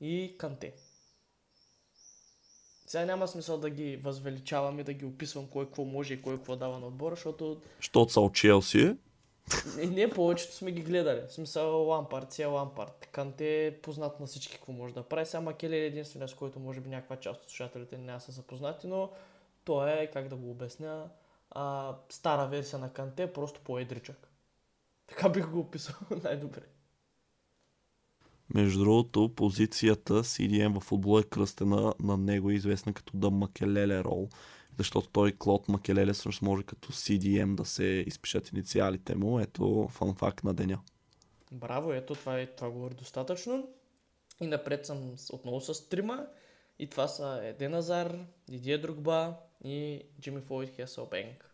и 0.00 0.34
Канте. 0.38 0.72
Сега 2.86 3.04
няма 3.04 3.28
смисъл 3.28 3.58
да 3.58 3.70
ги 3.70 3.96
възвеличавам 3.96 4.80
и 4.80 4.84
да 4.84 4.92
ги 4.92 5.04
описвам 5.04 5.46
кой 5.46 5.66
какво 5.66 5.84
може 5.84 6.14
и 6.14 6.22
кой 6.22 6.36
какво 6.36 6.56
дава 6.56 6.78
на 6.78 6.86
отбора, 6.86 7.14
защото 7.14 7.60
Щото 7.80 8.12
са 8.12 8.20
от 8.20 8.34
Челси. 8.34 8.96
не, 9.76 9.86
не 9.86 10.10
повечето 10.10 10.54
сме 10.54 10.72
ги 10.72 10.82
гледали. 10.82 11.20
В 11.28 11.32
смисъл 11.32 11.88
Лампард 11.88 12.32
си 12.32 12.42
е 12.42 12.46
Лампард. 12.46 13.08
Канте 13.12 13.66
е 13.66 13.80
познат 13.80 14.20
на 14.20 14.26
всички 14.26 14.54
какво 14.56 14.72
може 14.72 14.94
да 14.94 15.02
прави. 15.02 15.26
Сега 15.26 15.40
Макелеле 15.40 15.82
е 15.82 15.86
единствения, 15.86 16.28
с 16.28 16.34
който 16.34 16.60
може 16.60 16.80
би 16.80 16.88
някаква 16.88 17.16
част 17.16 17.42
от 17.42 17.50
слушателите 17.50 17.98
не 17.98 18.20
са 18.20 18.32
запознати, 18.32 18.86
но 18.86 19.10
той 19.64 19.90
е, 19.90 20.10
как 20.10 20.28
да 20.28 20.36
го 20.36 20.50
обясня, 20.50 21.10
а, 21.50 21.96
стара 22.08 22.46
версия 22.46 22.78
на 22.78 22.92
Канте, 22.92 23.32
просто 23.32 23.60
по-едричък. 23.60 24.28
Така 25.06 25.28
бих 25.28 25.50
го 25.50 25.60
описал 25.60 25.96
най-добре. 26.24 26.62
Между 28.54 28.78
другото, 28.78 29.34
позицията 29.36 30.14
CDM 30.14 30.80
в 30.80 30.84
футбола 30.84 31.20
е 31.20 31.24
кръстена 31.24 31.94
на 32.00 32.16
него, 32.16 32.50
е 32.50 32.54
известна 32.54 32.92
като 32.92 33.16
да 33.16 33.30
Макелеле 33.30 34.04
рол, 34.04 34.28
защото 34.78 35.08
той 35.08 35.32
Клод 35.32 35.68
Макелеле 35.68 36.12
всъщност 36.12 36.42
може 36.42 36.62
като 36.62 36.92
CDM 36.92 37.54
да 37.54 37.64
се 37.64 37.84
изпишат 37.84 38.52
инициалите 38.52 39.14
му. 39.14 39.40
Ето 39.40 39.88
фанфакт 39.90 40.44
на 40.44 40.54
деня. 40.54 40.78
Браво, 41.52 41.92
ето 41.92 42.14
това, 42.14 42.40
е, 42.40 42.46
това 42.46 42.70
говори 42.70 42.94
достатъчно. 42.94 43.68
И 44.40 44.46
напред 44.46 44.86
съм 44.86 45.14
отново 45.32 45.60
с 45.60 45.88
трима. 45.88 46.26
И 46.78 46.86
това 46.86 47.08
са 47.08 47.40
Еден 47.42 47.74
Азар, 47.74 48.18
Дидия 48.48 48.80
Другба 48.80 49.36
и 49.64 50.02
Джимми 50.20 50.40
Флойд 50.40 50.70
Хеселбенк. 50.70 51.49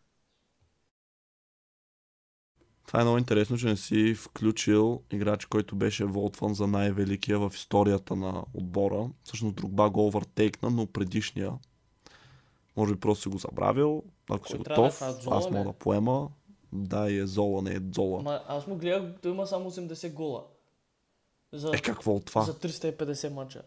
Това 2.86 3.00
е 3.00 3.04
много 3.04 3.18
интересно, 3.18 3.58
че 3.58 3.66
не 3.66 3.76
си 3.76 4.14
включил 4.14 5.02
играч, 5.10 5.44
който 5.44 5.76
беше 5.76 6.04
волтван 6.04 6.54
за 6.54 6.66
най-великия 6.66 7.38
в 7.38 7.52
историята 7.54 8.16
на 8.16 8.44
отбора. 8.54 9.10
Всъщност 9.24 9.56
Другба 9.56 9.90
го 9.90 10.06
овъртейкна, 10.06 10.70
но 10.70 10.86
предишния. 10.86 11.52
Може 12.76 12.94
би 12.94 13.00
просто 13.00 13.22
си 13.22 13.28
го 13.28 13.38
забравил. 13.38 14.02
Ако 14.30 14.48
си 14.48 14.54
Кой 14.54 14.64
да 14.64 14.72
е 14.72 14.76
готов, 14.76 14.98
Зола 15.22 15.36
аз 15.36 15.50
мога 15.50 15.64
да 15.64 15.72
поема. 15.72 16.28
Да, 16.72 17.10
и 17.10 17.18
е 17.18 17.26
Зола, 17.26 17.62
не 17.62 17.74
е 17.74 17.80
Зола. 17.94 18.22
Ма, 18.22 18.42
аз 18.48 18.66
му 18.66 18.76
гледах, 18.76 19.12
той 19.22 19.32
има 19.32 19.46
само 19.46 19.70
80 19.70 20.12
гола. 20.12 20.44
За, 21.52 21.70
Е, 21.74 21.80
какво 21.80 22.14
от 22.14 22.24
това? 22.24 22.42
за 22.42 22.54
350 22.54 23.28
мача. 23.28 23.62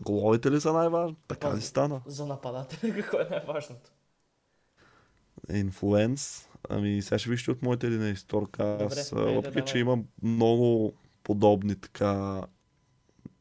Головите 0.00 0.50
ли 0.50 0.60
са 0.60 0.72
най-важни? 0.72 1.16
Така 1.28 1.56
ли 1.56 1.60
стана? 1.60 2.00
За 2.06 2.26
нападателя 2.26 2.94
какво 2.96 3.20
е 3.20 3.26
най-важното? 3.30 3.90
Инфлуенс. 5.52 6.47
Ами 6.68 7.02
сега 7.02 7.18
ще 7.18 7.30
вижте 7.30 7.50
от 7.50 7.62
моята 7.62 7.86
един 7.86 8.12
историка. 8.12 8.78
Аз, 8.80 9.10
въпреки, 9.10 9.66
че 9.66 9.72
давай. 9.72 9.80
имам 9.80 10.04
много 10.22 10.92
подобни 11.22 11.74
така 11.74 12.42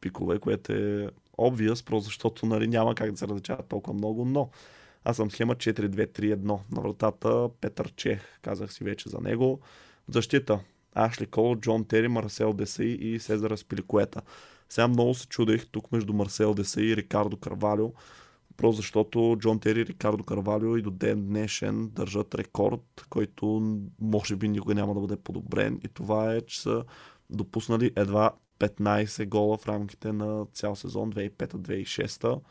пикове, 0.01 0.39
което 0.39 0.73
е 0.73 1.09
obvious, 1.37 1.85
просто 1.85 2.05
защото 2.05 2.45
нали, 2.45 2.67
няма 2.67 2.95
как 2.95 3.11
да 3.11 3.17
се 3.17 3.27
различават 3.27 3.67
толкова 3.67 3.93
много, 3.93 4.25
но 4.25 4.49
аз 5.03 5.15
съм 5.15 5.31
схема 5.31 5.55
4-2-3-1. 5.55 6.59
На 6.71 6.81
вратата 6.81 7.49
Петър 7.61 7.93
Чех, 7.95 8.39
казах 8.41 8.73
си 8.73 8.83
вече 8.83 9.09
за 9.09 9.17
него. 9.21 9.59
Защита 10.07 10.59
Ашли 10.95 11.25
Кол, 11.25 11.55
Джон 11.55 11.85
Тери, 11.85 12.07
Марсел 12.07 12.53
Десаи 12.53 12.93
и 12.93 13.19
Сезар 13.19 13.55
Спиликуета. 13.55 14.21
Сега 14.69 14.87
много 14.87 15.13
се 15.13 15.27
чудех 15.27 15.67
тук 15.71 15.91
между 15.91 16.13
Марсел 16.13 16.53
Десаи 16.53 16.85
и 16.85 16.95
Рикардо 16.95 17.37
Карвалио, 17.37 17.93
просто 18.57 18.77
защото 18.77 19.35
Джон 19.39 19.59
Тери 19.59 19.85
Рикардо 19.85 20.23
Карвалио 20.23 20.77
и 20.77 20.81
до 20.81 20.91
ден 20.91 21.27
днешен 21.27 21.89
държат 21.89 22.35
рекорд, 22.35 23.05
който 23.09 23.77
може 24.01 24.35
би 24.35 24.47
никога 24.47 24.75
няма 24.75 24.93
да 24.93 24.99
бъде 24.99 25.17
подобрен 25.17 25.79
и 25.83 25.87
това 25.87 26.33
е, 26.33 26.41
че 26.41 26.61
са 26.61 26.83
допуснали 27.29 27.91
едва 27.95 28.31
15 28.59 29.27
гола 29.27 29.57
в 29.57 29.67
рамките 29.67 30.11
на 30.11 30.45
цял 30.53 30.75
сезон 30.75 31.13
2005-2006. 31.13 32.41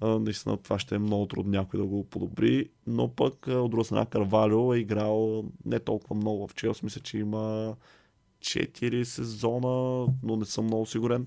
А, 0.00 0.18
Наистина 0.18 0.56
това 0.56 0.78
ще 0.78 0.94
е 0.94 0.98
много 0.98 1.26
трудно 1.26 1.52
някой 1.52 1.80
да 1.80 1.86
го 1.86 2.04
подобри, 2.04 2.68
но 2.86 3.08
пък 3.08 3.46
от 3.46 3.70
друга 3.70 3.84
страна 3.84 4.06
Карвалио 4.06 4.74
е 4.74 4.78
играл 4.78 5.44
не 5.64 5.80
толкова 5.80 6.16
много 6.16 6.48
в 6.48 6.54
Челс. 6.54 6.82
Мисля, 6.82 7.00
че 7.00 7.18
има 7.18 7.76
4 8.40 9.02
сезона, 9.02 10.06
но 10.22 10.36
не 10.36 10.44
съм 10.44 10.64
много 10.64 10.86
сигурен. 10.86 11.26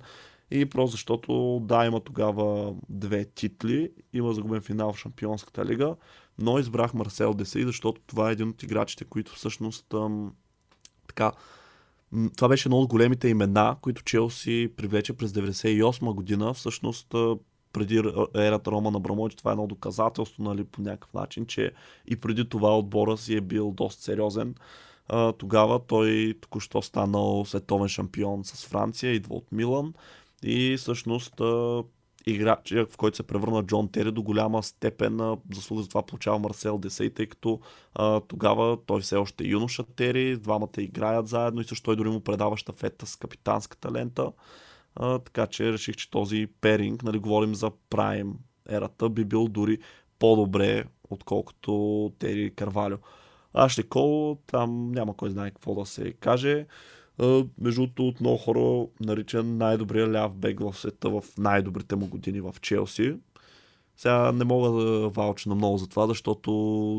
И 0.51 0.65
просто 0.65 0.91
защото, 0.91 1.59
да, 1.63 1.85
има 1.85 1.99
тогава 1.99 2.75
две 2.89 3.25
титли, 3.25 3.91
има 4.13 4.33
загубен 4.33 4.61
финал 4.61 4.93
в 4.93 4.97
Шампионската 4.97 5.65
лига, 5.65 5.95
но 6.39 6.59
избрах 6.59 6.93
Марсел 6.93 7.33
Десей, 7.33 7.63
защото 7.63 8.01
това 8.07 8.29
е 8.29 8.31
един 8.31 8.49
от 8.49 8.63
играчите, 8.63 9.05
които 9.05 9.35
всъщност 9.35 9.93
ам, 9.93 10.33
така, 11.07 11.31
това 12.35 12.47
беше 12.47 12.69
едно 12.69 12.77
от 12.77 12.89
големите 12.89 13.27
имена, 13.27 13.75
които 13.81 14.03
Челси 14.03 14.69
привлече 14.77 15.13
през 15.13 15.31
98 15.31 16.13
година. 16.13 16.53
Всъщност 16.53 17.15
преди 17.73 17.97
ерата 18.35 18.71
Рома 18.71 18.91
на 18.91 18.99
Брамович, 18.99 19.35
това 19.35 19.51
е 19.51 19.53
едно 19.53 19.67
доказателство, 19.67 20.43
нали, 20.43 20.63
по 20.63 20.81
някакъв 20.81 21.13
начин, 21.13 21.45
че 21.45 21.71
и 22.07 22.15
преди 22.15 22.49
това 22.49 22.77
отбора 22.77 23.17
си 23.17 23.35
е 23.35 23.41
бил 23.41 23.71
доста 23.71 24.03
сериозен. 24.03 24.55
Тогава 25.37 25.79
той 25.87 26.33
току-що 26.41 26.81
станал 26.81 27.45
световен 27.45 27.87
шампион 27.87 28.43
с 28.43 28.65
Франция, 28.65 29.13
идва 29.13 29.35
от 29.35 29.51
Милан 29.51 29.93
и 30.43 30.77
всъщност 30.77 31.41
играч, 32.25 32.71
в 32.71 32.97
който 32.97 33.17
се 33.17 33.23
превърна 33.23 33.63
Джон 33.63 33.91
Тери 33.91 34.11
до 34.11 34.23
голяма 34.23 34.63
степен 34.63 35.37
заслуга 35.53 35.83
за 35.83 35.89
това 35.89 36.05
получава 36.05 36.39
Марсел 36.39 36.77
Десей, 36.77 37.09
тъй 37.09 37.25
като 37.25 37.59
а, 37.95 38.19
тогава 38.19 38.77
той 38.85 39.01
все 39.01 39.15
още 39.15 39.43
е 39.43 39.47
юноша 39.47 39.83
Тери, 39.83 40.37
двамата 40.37 40.69
играят 40.77 41.27
заедно 41.27 41.61
и 41.61 41.63
също 41.63 41.83
той 41.83 41.95
дори 41.95 42.09
му 42.09 42.21
предава 42.21 42.57
щафета 42.57 43.05
с 43.05 43.15
капитанската 43.15 43.91
лента. 43.91 44.31
А, 44.95 45.19
така 45.19 45.47
че 45.47 45.73
реших, 45.73 45.95
че 45.95 46.11
този 46.11 46.47
перинг, 46.61 47.03
нали, 47.03 47.17
говорим 47.17 47.55
за 47.55 47.71
прайм 47.89 48.33
ерата, 48.69 49.09
би 49.09 49.25
бил 49.25 49.47
дори 49.47 49.77
по-добре, 50.19 50.83
отколкото 51.09 52.11
Тери 52.19 52.53
Карвалио. 52.55 52.97
Ашли 53.53 53.83
Кол, 53.83 54.37
там 54.47 54.91
няма 54.91 55.17
кой 55.17 55.29
знае 55.29 55.51
какво 55.51 55.75
да 55.75 55.85
се 55.85 56.13
каже. 56.13 56.65
Между 57.61 57.81
другото, 57.81 58.07
от 58.07 58.19
много 58.21 58.37
хора 58.37 58.87
наричан 58.99 59.57
най-добрия 59.57 60.11
ляв 60.11 60.35
бек 60.35 60.59
в 60.59 60.73
света 60.73 61.09
в 61.09 61.23
най-добрите 61.37 61.95
му 61.95 62.07
години 62.07 62.41
в 62.41 62.55
Челси. 62.61 63.15
Сега 63.97 64.31
не 64.31 64.43
мога 64.43 64.69
да 64.69 65.09
валча 65.09 65.49
на 65.49 65.55
много 65.55 65.77
за 65.77 65.87
това, 65.87 66.07
защото 66.07 66.51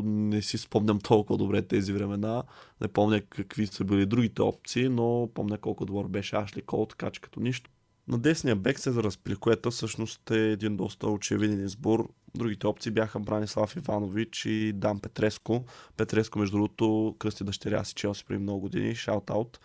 не 0.05 0.41
си 0.41 0.57
спомням 0.57 0.99
толкова 0.99 1.37
добре 1.37 1.61
тези 1.61 1.93
времена. 1.93 2.43
Не 2.81 2.87
помня 2.87 3.21
какви 3.21 3.67
са 3.67 3.83
били 3.83 4.05
другите 4.05 4.41
опции, 4.41 4.89
но 4.89 5.29
помня 5.33 5.57
колко 5.57 5.85
добър 5.85 6.07
беше 6.07 6.35
Ашли 6.35 6.61
Кол, 6.61 6.85
така 6.85 7.11
че 7.11 7.21
като 7.21 7.39
нищо. 7.39 7.69
На 8.07 8.17
десния 8.17 8.55
бек 8.55 8.79
се 8.79 8.91
за 8.91 9.03
разпликуета 9.03 9.71
всъщност 9.71 10.31
е 10.31 10.51
един 10.51 10.77
доста 10.77 11.07
очевиден 11.07 11.65
избор. 11.65 12.09
Другите 12.35 12.67
опции 12.67 12.91
бяха 12.91 13.19
Бранислав 13.19 13.75
Иванович 13.75 14.45
и 14.45 14.73
Дан 14.73 14.99
Петреско. 14.99 15.63
Петреско, 15.97 16.39
между 16.39 16.57
другото, 16.57 17.15
кръсти 17.19 17.43
дъщеря 17.43 17.83
си 17.83 17.93
Челси 17.93 18.25
преди 18.25 18.43
много 18.43 18.59
години, 18.59 18.95
шаут-аут. 18.95 19.57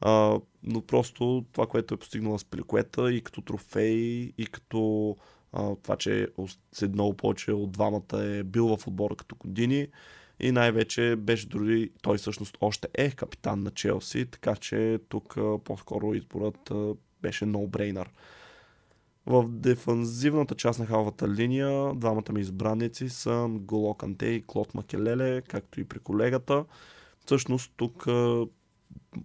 А, 0.00 0.40
но 0.62 0.80
просто 0.86 1.44
това, 1.52 1.66
което 1.66 1.94
е 1.94 1.98
постигнала 1.98 2.38
с 2.38 2.44
Пеликуета 2.44 3.12
и 3.12 3.20
като 3.20 3.42
трофей, 3.42 4.32
и 4.38 4.46
като 4.52 5.16
а, 5.52 5.76
това, 5.82 5.96
че 5.96 6.28
е 6.82 6.86
много 6.88 7.16
повече 7.16 7.52
от 7.52 7.72
двамата 7.72 8.24
е 8.24 8.42
бил 8.42 8.76
в 8.76 8.86
отбора 8.86 9.16
като 9.16 9.36
години 9.36 9.88
и 10.40 10.52
най-вече 10.52 11.16
беше 11.16 11.48
дори, 11.48 11.90
той 12.02 12.18
всъщност 12.18 12.58
още 12.60 12.88
е 12.94 13.10
капитан 13.10 13.62
на 13.62 13.70
Челси, 13.70 14.26
така 14.26 14.56
че 14.56 14.98
тук 15.08 15.36
а, 15.36 15.58
по-скоро 15.58 16.14
изборът 16.14 16.70
а, 16.70 16.94
беше 17.22 17.44
no-brainer. 17.44 18.06
В 19.26 19.48
дефанзивната 19.48 20.54
част 20.54 20.78
на 20.78 20.86
халвата 20.86 21.28
линия 21.28 21.94
двамата 21.94 22.32
ми 22.32 22.40
избранници 22.40 23.08
са 23.08 23.46
Голо 23.50 23.94
Канте 23.94 24.26
и 24.26 24.42
Клод 24.46 24.74
Макелеле, 24.74 25.42
както 25.42 25.80
и 25.80 25.84
при 25.84 25.98
колегата. 25.98 26.64
Всъщност 27.26 27.72
тук 27.76 28.06
а, 28.06 28.46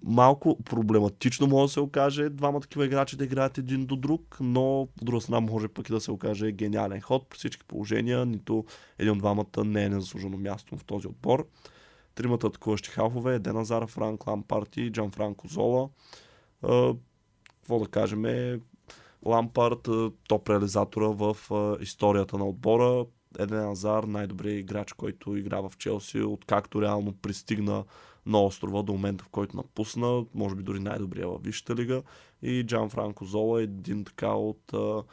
малко 0.03 0.63
проблематично 0.63 1.47
може 1.47 1.69
да 1.69 1.73
се 1.73 1.79
окаже 1.79 2.29
двама 2.29 2.61
такива 2.61 2.85
играчи 2.85 3.17
да 3.17 3.23
играят 3.23 3.57
един 3.57 3.85
до 3.85 3.95
друг, 3.95 4.37
но 4.39 4.81
от 4.81 4.89
друга 5.01 5.21
страна 5.21 5.39
може 5.39 5.67
пък 5.67 5.89
и 5.89 5.93
да 5.93 6.01
се 6.01 6.11
окаже 6.11 6.51
гениален 6.51 7.01
ход 7.01 7.29
при 7.29 7.37
всички 7.37 7.63
положения. 7.63 8.25
Нито 8.25 8.65
един 8.99 9.11
от 9.11 9.19
двамата 9.19 9.63
не 9.65 9.83
е 9.83 9.89
незаслужено 9.89 10.37
място 10.37 10.77
в 10.77 10.83
този 10.83 11.07
отбор. 11.07 11.47
Тримата 12.15 12.47
атакуващи 12.47 12.89
халфове 12.89 13.35
е 13.35 13.39
Деназар, 13.39 13.87
Франк 13.87 14.27
Лампарт 14.27 14.77
и 14.77 14.91
Джан 14.91 15.11
Франко 15.11 15.47
Зола. 15.47 15.89
Какво 16.61 17.79
да 17.79 17.87
кажем 17.87 18.25
е 18.25 18.59
Лампард, 19.25 19.87
а, 19.87 20.11
топ 20.27 20.49
реализатора 20.49 21.07
в 21.07 21.37
историята 21.81 22.37
на 22.37 22.45
отбора. 22.45 23.05
Еден 23.39 23.69
Азар, 23.69 24.03
най-добрият 24.03 24.59
играч, 24.59 24.93
който 24.93 25.37
игра 25.37 25.61
в 25.61 25.71
Челси, 25.77 26.19
откакто 26.19 26.81
реално 26.81 27.13
пристигна 27.13 27.83
на 28.25 28.44
острова 28.44 28.84
до 28.84 28.94
момента, 28.94 29.24
в 29.24 29.29
който 29.29 29.58
напусна, 29.58 30.25
може 30.34 30.55
би 30.55 30.63
дори 30.63 30.79
най-добрия 30.79 31.27
във 31.27 31.44
Висшата 31.44 31.75
лига. 31.75 32.03
И 32.41 32.63
Джан 32.63 32.89
Франко 32.89 33.25
Зола 33.25 33.60
е 33.60 33.63
един 33.63 34.05
така 34.05 34.34
от 34.34 34.74
а, 34.74 35.03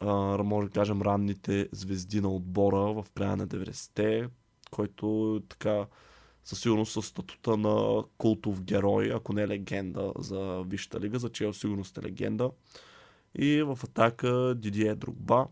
а, 0.00 0.42
може 0.42 0.68
да 0.68 0.72
кажем, 0.72 1.02
ранните 1.02 1.68
звезди 1.72 2.20
на 2.20 2.28
отбора 2.28 2.76
в 2.76 3.06
края 3.14 3.36
на 3.36 3.48
90-те, 3.48 4.28
който 4.70 5.42
така 5.48 5.86
със 6.44 6.60
сигурност 6.60 6.92
със 6.92 7.06
статута 7.06 7.56
на 7.56 8.04
култов 8.18 8.62
герой, 8.62 9.12
ако 9.14 9.32
не 9.32 9.42
е 9.42 9.48
легенда 9.48 10.12
за 10.18 10.62
Висшата 10.66 11.00
лига, 11.00 11.18
за 11.18 11.28
Чел 11.28 11.52
сигурност 11.52 11.98
е 11.98 12.02
легенда. 12.02 12.50
И 13.38 13.62
в 13.62 13.78
атака 13.84 14.54
Дидие 14.56 14.94
Другба. 14.94 15.46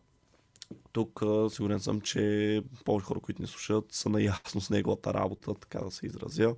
Тук 0.92 1.22
сигурен 1.50 1.80
съм, 1.80 2.00
че 2.00 2.62
повече 2.84 3.06
хора, 3.06 3.20
които 3.20 3.42
ни 3.42 3.48
слушат, 3.48 3.84
са 3.90 4.08
наясно 4.08 4.60
с 4.60 4.70
неговата 4.70 5.14
работа, 5.14 5.54
така 5.54 5.78
да 5.78 5.90
се 5.90 6.06
изразя 6.06 6.54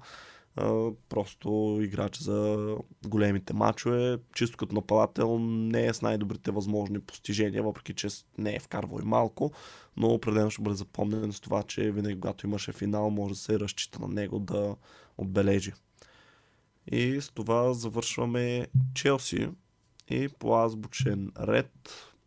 просто 1.09 1.79
играч 1.83 2.19
за 2.19 2.77
големите 3.07 3.55
мачове. 3.55 4.19
Чисто 4.35 4.57
като 4.57 4.75
нападател 4.75 5.39
не 5.39 5.87
е 5.87 5.95
с 5.95 6.03
най-добрите 6.03 6.51
възможни 6.51 7.01
постижения, 7.01 7.63
въпреки 7.63 7.95
че 7.95 8.09
не 8.39 8.55
е 8.55 8.61
вкарвал 8.61 9.01
и 9.03 9.05
малко, 9.05 9.53
но 9.97 10.09
определено 10.09 10.51
ще 10.51 10.63
бъде 10.63 10.77
запомнен 10.77 11.33
с 11.33 11.41
това, 11.41 11.63
че 11.63 11.91
винаги 11.91 12.15
когато 12.15 12.47
имаше 12.47 12.73
финал, 12.73 13.11
може 13.11 13.35
да 13.35 13.41
се 13.41 13.61
разчита 13.61 13.99
на 13.99 14.09
него 14.09 14.39
да 14.39 14.77
отбележи. 15.19 15.73
И 16.93 17.21
с 17.21 17.31
това 17.31 17.73
завършваме 17.73 18.67
Челси 18.95 19.49
и 20.11 20.29
по 20.29 20.57
азбучен 20.57 21.33
ред 21.41 21.71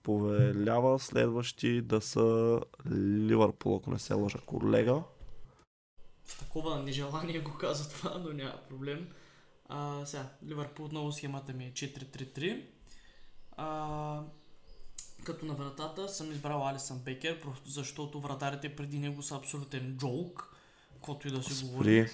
повелява 0.03 0.99
следващи 0.99 1.81
да 1.81 2.01
са 2.01 2.59
Ливърпул, 2.91 3.75
ако 3.75 3.91
не 3.91 3.99
се 3.99 4.13
лъжа 4.13 4.39
колега 4.45 5.01
с 6.29 6.37
такова 6.37 6.83
нежелание 6.83 7.39
го 7.39 7.57
каза 7.57 7.89
това, 7.89 8.17
но 8.17 8.33
няма 8.33 8.57
проблем. 8.69 9.07
А, 9.69 10.05
сега, 10.05 10.29
Ливърпул 10.47 10.85
отново 10.85 11.11
схемата 11.11 11.53
ми 11.53 11.65
е 11.65 11.71
4-3-3. 11.71 12.61
А, 13.51 14.21
като 15.23 15.45
на 15.45 15.53
вратата 15.53 16.09
съм 16.09 16.31
избрал 16.31 16.67
Алисън 16.67 16.99
Бекер, 16.99 17.41
просто 17.41 17.69
защото 17.69 18.19
вратарите 18.19 18.75
преди 18.75 18.99
него 18.99 19.21
са 19.21 19.35
абсолютен 19.35 19.97
джолк, 19.97 20.55
каквото 20.93 21.27
и 21.27 21.31
да 21.31 21.43
се 21.43 21.65
говори. 21.65 22.09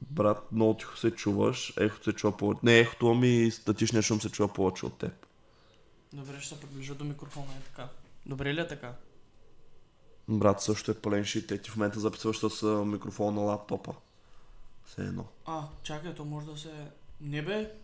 Брат, 0.00 0.52
много 0.52 0.76
тихо 0.76 0.98
се 0.98 1.10
чуваш, 1.10 1.74
ехото 1.80 2.04
се 2.04 2.12
чува 2.12 2.36
повече. 2.36 2.60
Не 2.62 2.78
ехото, 2.78 3.10
ами 3.10 3.50
статичният 3.50 4.04
шум 4.04 4.20
се 4.20 4.30
чува 4.30 4.52
повече 4.52 4.86
от 4.86 4.98
теб. 4.98 5.26
Добре, 6.12 6.40
ще 6.40 6.54
се 6.54 6.60
приближа 6.60 6.94
до 6.94 7.04
микрофона, 7.04 7.52
е 7.58 7.62
така. 7.64 7.88
Добре 8.26 8.54
ли 8.54 8.60
е 8.60 8.68
така? 8.68 8.94
Брат 10.28 10.62
също 10.62 10.90
е 10.90 10.94
пълен 10.94 11.24
шит. 11.24 11.62
Ти 11.62 11.70
в 11.70 11.76
момента 11.76 12.00
записваш 12.00 12.38
с 12.38 12.84
микрофон 12.84 13.34
на 13.34 13.40
лаптопа. 13.40 13.94
Все 14.84 15.02
едно. 15.02 15.26
А, 15.46 15.64
чакай, 15.82 16.14
то 16.14 16.24
може 16.24 16.46
да 16.46 16.56
се... 16.56 16.90
Не 17.20 17.42
бе? 17.42 17.74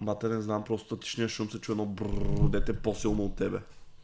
Мате 0.00 0.28
не 0.28 0.42
знам, 0.42 0.64
просто 0.64 0.86
статичният 0.86 1.30
шум 1.30 1.50
се 1.50 1.60
чуе 1.60 1.72
едно 1.72 1.86
брррр, 1.86 2.48
дете 2.48 2.72
е 2.72 2.76
по-силно 2.76 3.24
от 3.24 3.36
тебе. 3.36 3.60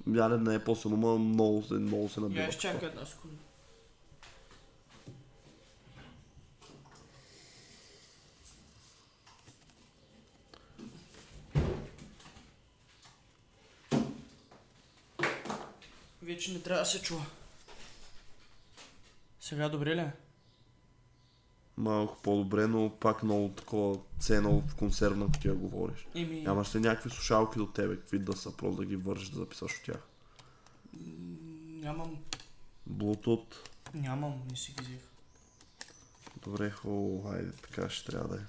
Яне 0.07 0.37
не 0.37 0.54
е 0.54 0.64
по-силно, 0.64 0.97
но 0.97 1.19
много, 1.19 1.62
се, 1.62 1.75
много 1.75 2.09
се 2.09 2.21
набива. 2.21 2.43
Я 2.43 2.49
изчакай 2.49 2.88
една 2.88 3.07
секунда. 3.07 3.37
Вече 16.25 16.52
не 16.52 16.61
трябва 16.61 16.83
да 16.83 16.87
се 16.87 17.02
чува. 17.02 17.26
Сега 19.40 19.69
добре 19.69 19.97
ли 19.97 20.00
е? 20.00 20.12
Малко 21.76 22.23
по-добре, 22.23 22.66
но 22.66 22.93
пак 23.00 23.23
много 23.23 23.49
такова 23.49 23.99
цено 24.19 24.61
в 24.61 24.75
консервна, 24.75 25.33
като 25.33 25.49
я 25.49 25.54
говориш. 25.54 26.07
Еми... 26.14 26.40
Нямаш 26.40 26.75
ли 26.75 26.81
някакви 26.81 27.11
слушалки 27.11 27.59
до 27.59 27.66
тебе, 27.66 27.97
какви 27.97 28.19
да 28.19 28.37
са, 28.37 28.57
просто 28.57 28.76
да 28.76 28.85
ги 28.85 28.97
вържиш 28.97 29.28
да 29.28 29.38
записаш 29.38 29.78
от 29.78 29.85
тях? 29.85 30.02
Нямам. 31.83 32.25
Bluetooth? 32.90 33.54
Нямам, 33.95 34.43
не 34.50 34.57
си 34.57 34.73
ги 34.73 34.85
взех. 34.85 35.09
Добре, 36.45 36.71
хубаво, 36.71 37.31
хайде, 37.31 37.52
така 37.52 37.90
ще 37.90 38.11
трябва 38.11 38.28
да 38.28 38.43
е. 38.43 38.45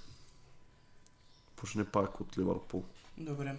Почне 1.55 1.85
пак 1.85 2.21
от 2.21 2.37
Ливърпул. 2.37 2.83
Добре. 3.17 3.57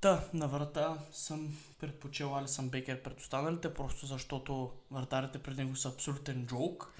Та, 0.00 0.24
на 0.34 0.48
врата 0.48 0.98
съм 1.12 1.56
предпочел 1.78 2.36
Алисън 2.36 2.68
Бекер 2.68 3.02
пред 3.02 3.20
останалите, 3.20 3.74
просто 3.74 4.06
защото 4.06 4.72
вратарите 4.90 5.38
пред 5.38 5.56
него 5.56 5.76
са 5.76 5.88
абсолютен 5.88 6.46
джок. 6.46 6.92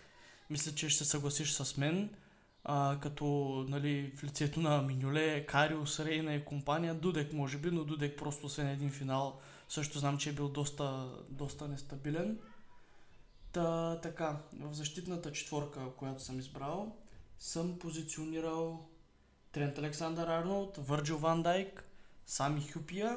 Мисля, 0.50 0.74
че 0.74 0.88
ще 0.88 1.04
се 1.04 1.10
съгласиш 1.10 1.52
с 1.52 1.76
мен, 1.76 2.14
а, 2.64 2.98
като 3.02 3.24
нали, 3.68 4.12
в 4.16 4.24
лицето 4.24 4.60
на 4.60 4.82
Минюле, 4.82 5.46
Кариус, 5.46 6.00
Рейна 6.00 6.34
и 6.34 6.44
компания, 6.44 6.94
Дудек 6.94 7.32
може 7.32 7.58
би, 7.58 7.70
но 7.70 7.84
Дудек 7.84 8.18
просто 8.18 8.48
след 8.48 8.66
един 8.66 8.90
финал 8.90 9.40
също 9.68 9.98
знам, 9.98 10.18
че 10.18 10.30
е 10.30 10.32
бил 10.32 10.48
доста, 10.48 11.08
доста 11.28 11.68
нестабилен. 11.68 12.38
Та, 13.52 13.98
така, 14.00 14.36
в 14.52 14.74
защитната 14.74 15.32
четворка, 15.32 15.80
която 15.96 16.22
съм 16.22 16.38
избрал, 16.38 16.96
съм 17.38 17.78
позиционирал 17.78 18.88
Трент 19.52 19.78
Александър 19.78 20.28
Арнолд, 20.28 20.76
Върджил 20.76 21.18
Ван 21.18 21.42
Дайк, 21.42 21.89
Сами 22.30 22.62
Хюпия 22.72 23.16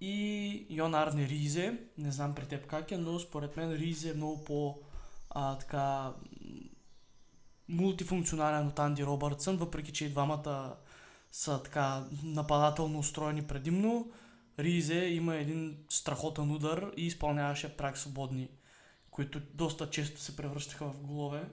и 0.00 0.66
Йон 0.70 0.94
Арне 0.94 1.28
Ризе. 1.28 1.78
Не 1.98 2.12
знам 2.12 2.34
при 2.34 2.46
теб 2.46 2.66
как 2.66 2.90
е, 2.90 2.98
но 2.98 3.18
според 3.18 3.56
мен 3.56 3.72
Ризе 3.72 4.10
е 4.10 4.14
много 4.14 4.44
по 4.44 4.78
а, 5.30 5.58
така 5.58 6.12
мултифункционален 7.68 8.66
от 8.66 8.78
Анди 8.78 9.04
Робъртсън, 9.04 9.56
въпреки 9.56 9.92
че 9.92 10.04
и 10.04 10.08
двамата 10.08 10.76
са 11.32 11.62
така 11.62 12.04
нападателно 12.24 12.98
устроени 12.98 13.42
предимно. 13.42 14.10
Ризе 14.58 15.04
има 15.04 15.36
един 15.36 15.78
страхотен 15.88 16.50
удар 16.50 16.90
и 16.96 17.06
изпълняваше 17.06 17.76
прак 17.76 17.98
свободни, 17.98 18.50
които 19.10 19.40
доста 19.54 19.90
често 19.90 20.20
се 20.20 20.36
превръщаха 20.36 20.86
в 20.86 21.00
голове. 21.00 21.48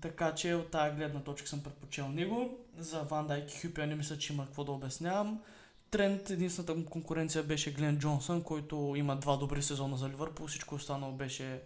Така 0.00 0.34
че 0.34 0.54
от 0.54 0.70
тази 0.70 0.96
гледна 0.96 1.22
точка 1.22 1.48
съм 1.48 1.62
предпочел 1.62 2.08
него. 2.08 2.58
За 2.78 3.02
Ван 3.02 3.26
Дайк 3.26 3.54
и 3.54 3.60
Хюпия 3.60 3.86
не 3.86 3.94
мисля, 3.94 4.18
че 4.18 4.32
има 4.32 4.44
какво 4.44 4.64
да 4.64 4.72
обяснявам. 4.72 5.40
Тренд, 5.90 6.30
единствената 6.30 6.74
му 6.74 6.86
конкуренция 6.86 7.44
беше 7.44 7.72
Глен 7.74 7.98
Джонсън, 7.98 8.42
който 8.42 8.94
има 8.96 9.16
два 9.16 9.36
добри 9.36 9.62
сезона 9.62 9.96
за 9.96 10.08
Ливърпул. 10.08 10.46
Всичко 10.46 10.74
останало 10.74 11.12
беше 11.12 11.62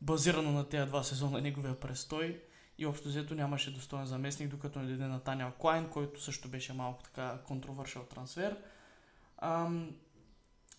базирано 0.00 0.52
на 0.52 0.68
тези 0.68 0.86
два 0.86 1.02
сезона 1.02 1.40
неговия 1.40 1.80
престой. 1.80 2.40
И 2.78 2.86
общо 2.86 3.08
взето 3.08 3.34
нямаше 3.34 3.74
достоен 3.74 4.06
заместник, 4.06 4.48
докато 4.48 4.78
не 4.78 4.86
дойде 4.86 5.04
на 5.04 5.20
Таня 5.20 5.52
Клайн, 5.58 5.88
който 5.88 6.22
също 6.22 6.48
беше 6.48 6.72
малко 6.72 7.02
така 7.02 7.38
контровършал 7.46 8.02
трансфер. 8.02 8.56
Ам, 9.38 9.90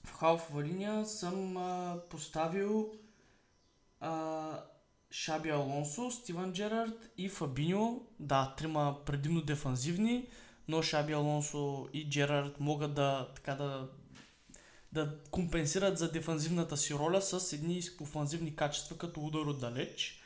в 0.05 0.13
халфова 0.13 0.63
линия 0.63 1.05
съм 1.05 1.57
а, 1.57 1.99
поставил 2.09 2.93
а, 3.99 4.63
Шаби 5.11 5.49
Алонсо, 5.49 6.11
Стивън 6.11 6.53
Джерард 6.53 7.09
и 7.17 7.29
Фабиньо. 7.29 8.01
Да, 8.19 8.53
трима 8.57 8.97
предимно 9.05 9.41
дефанзивни 9.41 10.27
но 10.67 10.81
Шаби 10.81 11.13
Алонсо 11.13 11.87
и 11.93 12.09
Джерард 12.09 12.59
могат 12.59 12.93
да, 12.93 13.27
така 13.35 13.55
да, 13.55 13.87
да 14.91 15.15
компенсират 15.31 15.97
за 15.97 16.11
дефанзивната 16.11 16.77
си 16.77 16.93
роля 16.93 17.21
с 17.21 17.53
едни 17.53 17.81
офанзивни 18.01 18.55
качества, 18.55 18.97
като 18.97 19.19
удар 19.19 19.39
отдалеч, 19.39 20.21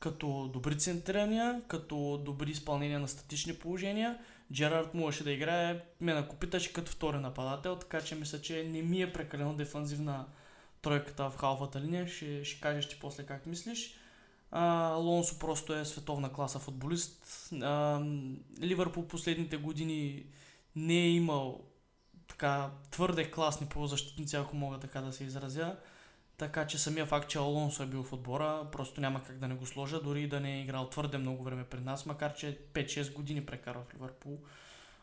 като 0.00 0.50
добри 0.52 0.78
центрирания, 0.78 1.62
като 1.68 2.22
добри 2.24 2.50
изпълнения 2.50 3.00
на 3.00 3.08
статични 3.08 3.54
положения. 3.54 4.18
Джерард 4.52 4.94
можеше 4.94 5.24
да 5.24 5.32
играе, 5.32 5.80
мен 6.00 6.16
ако 6.16 6.36
питаш, 6.36 6.68
като 6.68 6.92
втори 6.92 7.18
нападател, 7.18 7.76
така 7.76 8.00
че 8.00 8.14
мисля, 8.14 8.40
че 8.40 8.64
не 8.64 8.82
ми 8.82 9.02
е 9.02 9.12
прекалено 9.12 9.54
дефанзивна 9.54 10.26
тройката 10.82 11.30
в 11.30 11.36
халфата 11.36 11.80
линия. 11.80 12.08
Ще, 12.08 12.44
ще 12.44 12.60
кажеш 12.60 12.88
ти 12.88 12.98
после 13.00 13.26
как 13.26 13.46
мислиш. 13.46 13.98
Лонсо 14.96 15.38
просто 15.38 15.74
е 15.74 15.84
световна 15.84 16.32
класа 16.32 16.58
футболист. 16.58 17.48
А, 17.62 18.00
Ливърпул 18.62 19.06
последните 19.06 19.56
години 19.56 20.24
не 20.76 20.94
е 20.94 21.10
имал 21.10 21.60
така 22.28 22.70
твърде 22.90 23.30
класни 23.30 23.66
полузащитници, 23.66 24.36
ако 24.36 24.56
мога 24.56 24.78
така 24.78 25.00
да 25.00 25.12
се 25.12 25.24
изразя. 25.24 25.76
Така 26.36 26.66
че 26.66 26.78
самия 26.78 27.06
факт, 27.06 27.28
че 27.28 27.38
Алонсо 27.38 27.82
е 27.82 27.86
бил 27.86 28.02
в 28.02 28.12
отбора, 28.12 28.66
просто 28.72 29.00
няма 29.00 29.24
как 29.24 29.38
да 29.38 29.48
не 29.48 29.54
го 29.54 29.66
сложа, 29.66 30.00
дори 30.00 30.28
да 30.28 30.40
не 30.40 30.56
е 30.56 30.60
играл 30.60 30.88
твърде 30.88 31.18
много 31.18 31.44
време 31.44 31.64
пред 31.64 31.84
нас, 31.84 32.06
макар 32.06 32.34
че 32.34 32.58
5-6 32.72 33.12
години 33.12 33.46
прекарва 33.46 33.82
в 33.82 33.94
Ливърпул. 33.94 34.38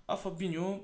А 0.08 0.18
Фабиньо 0.18 0.82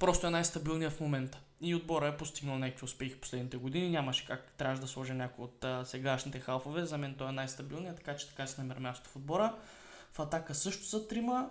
просто 0.00 0.26
е 0.26 0.30
най-стабилният 0.30 0.92
в 0.92 1.00
момента 1.00 1.38
и 1.60 1.74
отбора 1.74 2.08
е 2.08 2.16
постигнал 2.16 2.58
някакви 2.58 2.84
успехи 2.84 3.20
последните 3.20 3.56
години. 3.56 3.90
Нямаше 3.90 4.26
как 4.26 4.52
трябваше 4.58 4.80
да 4.82 4.88
сложа 4.88 5.14
някой 5.14 5.44
от 5.44 5.64
а, 5.64 5.84
сегашните 5.84 6.40
халфове. 6.40 6.84
За 6.84 6.98
мен 6.98 7.14
той 7.14 7.28
е 7.28 7.32
най-стабилният, 7.32 7.96
така 7.96 8.16
че 8.16 8.28
така 8.28 8.46
си 8.46 8.60
намира 8.60 8.80
място 8.80 9.10
в 9.10 9.16
отбора. 9.16 9.54
В 10.12 10.20
атака 10.20 10.54
също 10.54 10.84
са 10.84 11.08
трима 11.08 11.50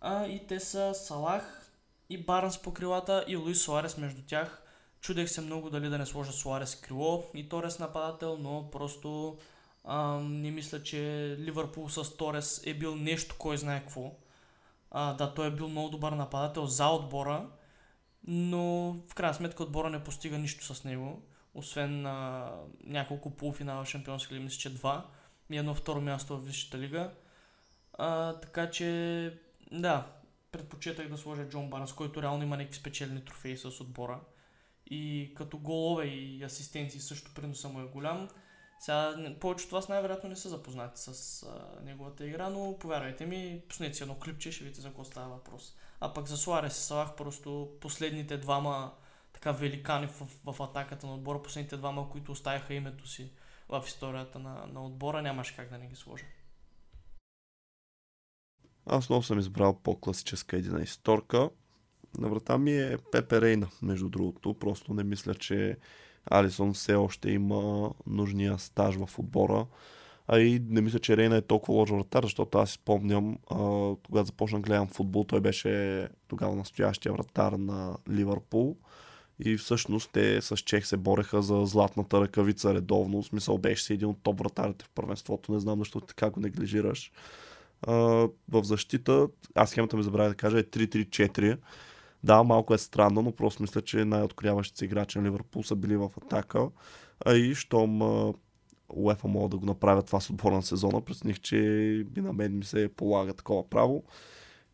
а, 0.00 0.26
и 0.26 0.46
те 0.46 0.60
са 0.60 0.94
Салах 0.94 1.72
и 2.10 2.24
Барнс 2.24 2.62
по 2.62 2.74
крилата 2.74 3.24
и 3.28 3.36
Луис 3.36 3.62
Суарес 3.62 3.96
между 3.96 4.22
тях. 4.26 4.62
Чудех 5.00 5.30
се 5.30 5.40
много 5.40 5.70
дали 5.70 5.88
да 5.88 5.98
не 5.98 6.06
сложа 6.06 6.32
Суарес 6.32 6.76
крило 6.76 7.24
и 7.34 7.48
Торес 7.48 7.78
нападател, 7.78 8.36
но 8.40 8.70
просто 8.70 9.38
а, 9.84 10.20
не 10.20 10.50
мисля, 10.50 10.82
че 10.82 11.36
Ливърпул 11.38 11.88
с 11.88 12.16
Торес 12.16 12.62
е 12.66 12.74
бил 12.74 12.96
нещо, 12.96 13.34
кой 13.38 13.58
знае 13.58 13.80
какво. 13.80 14.12
А, 14.90 15.14
да, 15.14 15.34
той 15.34 15.46
е 15.46 15.50
бил 15.50 15.68
много 15.68 15.88
добър 15.88 16.12
нападател 16.12 16.66
за 16.66 16.88
отбора, 16.88 17.50
но 18.26 18.96
в 19.08 19.14
крайна 19.14 19.34
сметка 19.34 19.62
отбора 19.62 19.90
не 19.90 20.04
постига 20.04 20.38
нищо 20.38 20.74
с 20.74 20.84
него, 20.84 21.22
освен 21.54 22.06
а, 22.06 22.50
няколко 22.84 23.30
полуфинала 23.30 23.84
в 23.84 23.88
Шампионска 23.88 24.34
лига, 24.34 24.44
мисля, 24.44 24.58
че 24.58 24.74
два 24.74 25.06
и 25.50 25.56
едно 25.56 25.74
второ 25.74 26.00
място 26.00 26.38
в 26.38 26.46
Висшата 26.46 26.78
лига. 26.78 27.12
А, 27.92 28.32
така 28.32 28.70
че, 28.70 29.40
да, 29.72 30.06
предпочитах 30.52 31.08
да 31.08 31.18
сложа 31.18 31.48
Джон 31.48 31.70
Барнс, 31.70 31.92
който 31.92 32.22
реално 32.22 32.42
има 32.42 32.56
някакви 32.56 32.78
спечелени 32.78 33.24
трофеи 33.24 33.56
с 33.56 33.80
отбора. 33.80 34.20
И 34.90 35.32
като 35.36 35.58
голове 35.58 36.04
и 36.04 36.44
асистенции 36.44 37.00
също 37.00 37.34
приноса 37.34 37.68
му 37.68 37.80
е 37.80 37.84
голям. 37.84 38.28
Сега, 38.80 39.16
повечето 39.40 39.74
от 39.74 39.80
вас 39.80 39.88
най-вероятно 39.88 40.28
не 40.28 40.36
са 40.36 40.48
запознати 40.48 41.00
с 41.00 41.42
а, 41.42 41.82
неговата 41.84 42.26
игра, 42.26 42.48
но 42.48 42.78
повярвайте 42.78 43.26
ми, 43.26 43.62
пуснете 43.68 43.94
си 43.94 44.02
едно 44.02 44.18
клипче, 44.18 44.52
ще 44.52 44.64
видите 44.64 44.80
за 44.80 44.88
какво 44.88 45.04
става 45.04 45.28
въпрос. 45.28 45.76
А 46.00 46.12
пък 46.12 46.26
за 46.26 46.36
Суарес 46.36 46.78
и 46.78 46.82
Салах 46.82 47.16
просто 47.16 47.68
последните 47.80 48.36
двама 48.36 48.92
така 49.32 49.52
великани 49.52 50.06
в, 50.06 50.28
в, 50.44 50.62
атаката 50.62 51.06
на 51.06 51.14
отбора, 51.14 51.42
последните 51.42 51.76
двама, 51.76 52.10
които 52.10 52.32
оставяха 52.32 52.74
името 52.74 53.08
си 53.08 53.30
в 53.68 53.84
историята 53.86 54.38
на, 54.38 54.66
на 54.66 54.84
отбора, 54.84 55.22
нямаше 55.22 55.56
как 55.56 55.70
да 55.70 55.78
не 55.78 55.86
ги 55.86 55.96
сложа. 55.96 56.24
Аз 58.86 59.08
много 59.08 59.22
съм 59.22 59.38
избрал 59.38 59.80
по-класическа 59.82 60.56
една 60.56 60.82
исторка. 60.82 61.50
На 62.18 62.28
врата 62.28 62.58
ми 62.58 62.78
е 62.78 62.98
Пепе 63.12 63.40
Рейна, 63.40 63.68
между 63.82 64.08
другото. 64.08 64.54
Просто 64.54 64.94
не 64.94 65.04
мисля, 65.04 65.34
че 65.34 65.76
Алисон 66.30 66.72
все 66.72 66.94
още 66.94 67.30
има 67.30 67.90
нужния 68.06 68.58
стаж 68.58 68.96
в 68.96 69.18
отбора. 69.18 69.66
А 70.28 70.38
и 70.40 70.62
не 70.68 70.80
мисля, 70.80 70.98
че 70.98 71.16
Рейна 71.16 71.36
е 71.36 71.42
толкова 71.42 71.74
лош 71.74 71.90
вратар, 71.90 72.22
защото 72.22 72.58
аз 72.58 72.70
спомням, 72.70 73.38
а, 73.50 73.56
когато 74.06 74.26
започнах 74.26 74.62
гледам 74.62 74.88
футбол, 74.88 75.24
той 75.24 75.40
беше 75.40 76.08
тогава 76.28 76.54
настоящия 76.56 77.12
вратар 77.12 77.52
на 77.52 77.96
Ливърпул. 78.10 78.76
И 79.44 79.56
всъщност 79.56 80.10
те 80.12 80.40
с 80.42 80.56
Чех 80.56 80.86
се 80.86 80.96
бореха 80.96 81.42
за 81.42 81.66
златната 81.66 82.20
ръкавица 82.20 82.74
редовно. 82.74 83.22
В 83.22 83.26
смисъл 83.26 83.58
беше 83.58 83.84
си 83.84 83.92
един 83.92 84.08
от 84.08 84.22
топ 84.22 84.38
вратарите 84.38 84.84
в 84.84 84.90
първенството. 84.94 85.52
Не 85.52 85.60
знам 85.60 85.78
защо 85.78 86.00
така 86.00 86.30
го 86.30 86.40
неглижираш. 86.40 87.12
А, 87.82 87.92
в 88.48 88.62
защита, 88.62 89.28
аз 89.54 89.70
схемата 89.70 89.96
ми 89.96 90.02
забравя 90.02 90.28
да 90.28 90.34
кажа, 90.34 90.58
е 90.58 90.62
3-3-4. 90.62 91.58
Да, 92.24 92.42
малко 92.42 92.74
е 92.74 92.78
странно, 92.78 93.22
но 93.22 93.32
просто 93.32 93.62
мисля, 93.62 93.82
че 93.82 94.04
най-откоряващите 94.04 94.84
играчи 94.84 95.18
на 95.18 95.24
Ливърпул 95.24 95.62
са 95.62 95.76
били 95.76 95.96
в 95.96 96.10
атака. 96.22 96.68
А 97.26 97.34
и 97.34 97.54
щом 97.54 98.02
УЕФА 98.88 99.28
могат 99.28 99.50
да 99.50 99.58
го 99.58 99.66
направят 99.66 100.06
това 100.06 100.20
с 100.20 100.30
отбора 100.30 100.54
на 100.54 100.62
сезона, 100.62 101.00
прецених, 101.00 101.40
че 101.40 101.56
и 102.16 102.20
на 102.20 102.32
мен 102.32 102.58
ми 102.58 102.64
се 102.64 102.88
полага 102.96 103.32
такова 103.34 103.70
право. 103.70 104.04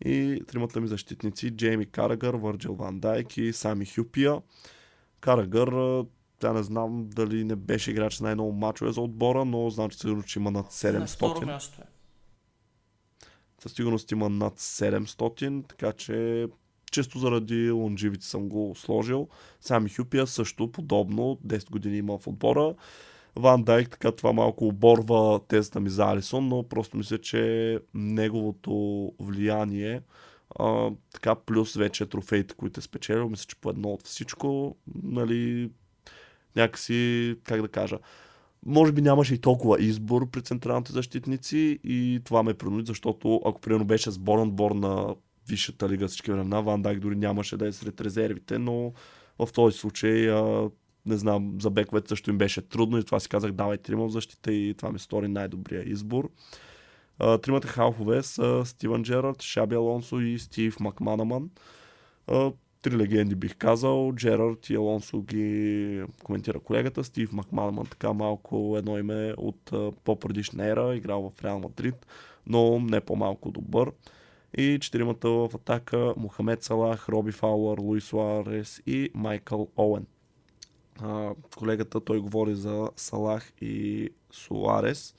И 0.05 0.43
тримата 0.47 0.81
ми 0.81 0.89
защитници, 0.89 1.51
Джейми 1.51 1.87
Карагър, 1.87 2.35
Върджил 2.35 2.75
Ван 2.75 3.01
Дайк 3.01 3.37
и 3.37 3.53
Сами 3.53 3.87
Хюпия. 3.87 4.43
Карагър, 5.21 6.05
тя 6.39 6.53
не 6.53 6.63
знам 6.63 7.09
дали 7.09 7.45
не 7.45 7.57
беше 7.57 7.91
играч 7.91 8.17
с 8.17 8.21
най-много 8.21 8.53
мачове 8.53 8.93
за 8.93 9.01
отбора, 9.01 9.45
но 9.45 9.71
знам, 9.71 9.91
че 9.91 9.99
сигурно, 9.99 10.23
че 10.23 10.39
има 10.39 10.51
над 10.51 10.67
700. 10.67 10.99
На 10.99 11.07
второ 11.07 11.47
място 11.47 11.83
е. 11.83 11.85
Със 13.63 13.73
сигурност 13.73 14.13
има 14.13 14.29
над 14.29 14.59
700, 14.59 15.69
така 15.69 15.93
че 15.93 16.49
често 16.95 17.19
заради 17.19 17.71
лонживите 17.71 18.27
съм 18.27 18.49
го 18.49 18.75
сложил. 18.77 19.29
Сами 19.61 19.91
Хюпия 19.91 20.27
също 20.27 20.73
подобно, 20.73 21.39
10 21.47 21.71
години 21.71 21.97
има 21.97 22.19
в 22.19 22.27
отбора. 22.27 22.75
Ван 23.37 23.63
Дайк, 23.63 23.91
така 23.91 24.13
това 24.13 24.33
малко 24.33 24.67
оборва 24.67 25.41
тезата 25.49 25.81
ми 25.81 25.91
за 25.91 26.05
Алисон, 26.05 26.49
но 26.49 26.63
просто 26.63 26.97
мисля, 26.97 27.19
че 27.19 27.79
неговото 27.95 29.13
влияние 29.19 30.01
а, 30.59 30.91
така 31.13 31.35
плюс 31.35 31.75
вече 31.75 32.07
трофеите, 32.07 32.55
които 32.55 32.81
е 32.81 32.83
спечелил, 32.83 33.29
мисля, 33.29 33.45
че 33.49 33.57
по 33.57 33.71
едно 33.71 33.89
от 33.89 34.03
всичко, 34.07 34.77
нали, 35.03 35.71
някакси, 36.57 37.35
как 37.45 37.63
да 37.63 37.69
кажа, 37.69 37.99
може 38.67 38.93
би 38.93 39.03
нямаше 39.03 39.35
и 39.35 39.41
толкова 39.41 39.83
избор 39.83 40.31
при 40.31 40.43
централните 40.43 40.93
защитници 40.93 41.79
и 41.85 42.21
това 42.25 42.43
ме 42.43 42.55
принуди, 42.55 42.87
защото 42.87 43.41
ако 43.45 43.61
примерно 43.61 43.85
беше 43.85 44.11
сборен 44.11 44.49
отбор 44.49 44.71
на 44.71 45.15
Висшата 45.49 45.89
лига 45.89 46.09
всички 46.09 46.33
времена, 46.33 46.61
Ван 46.61 46.83
Дайк 46.83 47.01
дори 47.01 47.17
нямаше 47.17 47.57
да 47.57 47.67
е 47.67 47.73
сред 47.73 48.01
резервите, 48.01 48.59
но 48.59 48.93
в 49.39 49.53
този 49.53 49.79
случай 49.79 50.31
а, 50.31 50.71
не 51.07 51.17
знам, 51.17 51.57
за 51.61 51.71
бековете 51.71 52.09
също 52.09 52.31
им 52.31 52.39
беше 52.39 52.69
трудно 52.69 52.99
и 52.99 53.05
това 53.05 53.21
си 53.21 53.29
казах, 53.29 53.53
давай 53.53 53.79
трима 53.79 54.07
в 54.07 54.13
защита 54.13 54.53
и 54.53 54.75
това 54.75 54.93
ми 54.93 54.99
стори 54.99 55.29
най-добрия 55.29 55.91
избор. 55.91 56.31
А, 57.19 57.39
тримата 57.39 57.69
халфове 57.69 58.23
са 58.23 58.63
Стивън 58.65 59.03
Джерард, 59.03 59.43
Шаби 59.43 59.75
Алонсо 59.75 60.21
и 60.21 60.39
Стив 60.39 60.81
Макманаман. 60.81 61.51
А, 62.27 62.53
три 62.83 62.97
легенди 62.97 63.35
бих 63.35 63.57
казал. 63.57 64.13
Джерард 64.15 64.71
и 64.71 64.75
Алонсо 64.75 65.23
ги 65.23 66.03
коментира 66.25 66.61
колегата. 66.61 67.05
Стив 67.05 67.33
Макманаман 67.33 67.87
така 67.87 68.13
малко 68.13 68.75
едно 68.79 68.99
име 68.99 69.35
от 69.37 69.73
по-предишна 70.05 70.67
ера, 70.67 70.97
играл 70.97 71.31
в 71.31 71.45
Реал 71.45 71.61
Мадрид, 71.61 72.07
но 72.47 72.81
не 72.81 73.01
по-малко 73.01 73.51
добър. 73.51 73.93
И 74.57 74.79
четиримата 74.81 75.29
в 75.29 75.51
атака 75.55 76.15
Мохамед 76.17 76.63
Салах, 76.63 77.09
Роби 77.09 77.33
Фауър, 77.33 77.79
Луис 77.79 78.05
Суарес 78.05 78.83
и 78.87 79.11
Майкъл 79.15 79.69
Оуен 79.77 80.07
а, 81.03 81.35
колегата 81.57 82.01
той 82.01 82.21
говори 82.21 82.55
за 82.55 82.91
Салах 82.97 83.53
и 83.61 84.09
Суарес. 84.33 85.15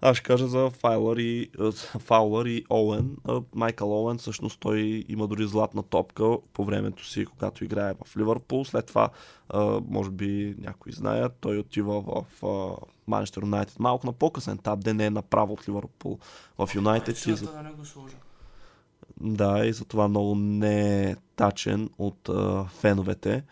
Аз 0.00 0.16
ще 0.16 0.26
кажа 0.26 0.46
за 0.46 0.70
Файлър 0.70 1.16
и, 1.16 1.50
Фаулър 1.98 2.46
и 2.46 2.64
Оуен. 2.70 3.16
Майкъл 3.54 4.02
Оуен 4.02 4.18
всъщност 4.18 4.60
той 4.60 5.04
има 5.08 5.26
дори 5.26 5.46
златна 5.46 5.82
топка 5.82 6.36
по 6.52 6.64
времето 6.64 7.06
си, 7.06 7.26
когато 7.26 7.64
играе 7.64 7.94
в 8.04 8.16
Ливърпул. 8.16 8.64
След 8.64 8.86
това, 8.86 9.10
може 9.88 10.10
би 10.10 10.54
някои 10.58 10.92
знаят, 10.92 11.32
той 11.40 11.58
отива 11.58 12.00
в 12.00 12.24
Манчестър 13.06 13.42
Юнайтед 13.42 13.78
малко 13.78 14.06
на 14.06 14.12
по-късен 14.12 14.54
етап, 14.54 14.80
де 14.80 14.94
не 14.94 15.06
е 15.06 15.10
направо 15.10 15.52
от 15.52 15.68
Ливърпул 15.68 16.18
в 16.58 16.70
Юнайтед. 16.74 17.26
И 17.26 17.34
за... 17.34 17.52
да 17.52 17.62
не 17.62 17.70
го 17.70 17.84
сложа. 17.84 18.16
Да, 19.20 19.66
и 19.66 19.72
затова 19.72 20.08
много 20.08 20.34
не 20.34 21.02
е 21.10 21.16
тачен 21.36 21.90
от 21.98 22.28
а, 22.28 22.64
феновете. 22.64 23.44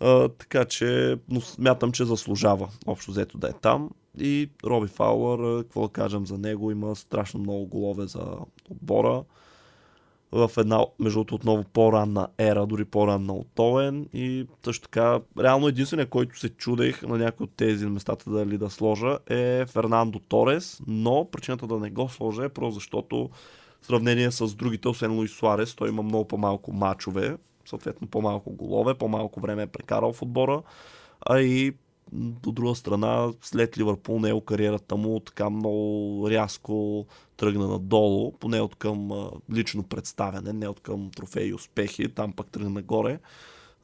А, 0.00 0.28
така 0.28 0.64
че, 0.64 1.18
но 1.28 1.40
смятам, 1.40 1.92
че 1.92 2.04
заслужава 2.04 2.68
общо 2.86 3.10
взето 3.10 3.38
да 3.38 3.48
е 3.48 3.52
там. 3.52 3.90
И 4.18 4.50
Роби 4.64 4.88
Фауър, 4.88 5.62
какво 5.62 5.82
да 5.82 5.88
кажем 5.88 6.26
за 6.26 6.38
него, 6.38 6.70
има 6.70 6.96
страшно 6.96 7.40
много 7.40 7.66
голове 7.66 8.06
за 8.06 8.24
отбора. 8.70 9.24
В 10.32 10.50
една, 10.58 10.84
между 10.98 11.18
другото, 11.18 11.34
отново 11.34 11.64
по-ранна 11.72 12.28
ера, 12.38 12.66
дори 12.66 12.84
по-ранна 12.84 13.32
от 13.32 13.58
Оуен. 13.58 14.08
И 14.12 14.46
също 14.64 14.82
така, 14.82 15.20
реално 15.38 15.68
единственият, 15.68 16.10
който 16.10 16.38
се 16.38 16.48
чудех 16.48 17.02
на 17.02 17.18
някои 17.18 17.44
от 17.44 17.52
тези 17.56 17.86
местата 17.86 18.30
дали 18.30 18.58
да 18.58 18.70
сложа 18.70 19.18
е 19.26 19.66
Фернандо 19.66 20.18
Торес, 20.18 20.80
но 20.86 21.28
причината 21.32 21.66
да 21.66 21.78
не 21.78 21.90
го 21.90 22.08
сложа 22.08 22.44
е 22.44 22.48
просто 22.48 22.74
защото 22.74 23.30
в 23.84 23.86
сравнение 23.86 24.30
с 24.30 24.54
другите, 24.54 24.88
освен 24.88 25.12
Луис 25.12 25.30
Суарес, 25.30 25.74
той 25.74 25.88
има 25.88 26.02
много 26.02 26.28
по-малко 26.28 26.72
мачове 26.72 27.36
съответно 27.66 28.08
по-малко 28.08 28.50
голове, 28.50 28.94
по-малко 28.94 29.40
време 29.40 29.62
е 29.62 29.66
прекарал 29.66 30.12
в 30.12 30.22
отбора, 30.22 30.62
а 31.20 31.40
и 31.40 31.72
от 32.46 32.54
друга 32.54 32.74
страна, 32.74 33.32
след 33.40 33.78
Ливърпул 33.78 34.20
него 34.20 34.40
кариерата 34.40 34.96
му 34.96 35.20
така 35.20 35.50
много 35.50 36.26
рязко 36.30 37.06
тръгна 37.36 37.68
надолу, 37.68 38.32
поне 38.32 38.60
от 38.60 38.74
към 38.74 39.30
лично 39.52 39.82
представяне, 39.82 40.52
не 40.52 40.68
от 40.68 40.80
към 40.80 41.10
трофеи 41.10 41.48
и 41.48 41.54
успехи, 41.54 42.14
там 42.14 42.32
пък 42.32 42.50
тръгна 42.50 42.70
нагоре. 42.70 43.18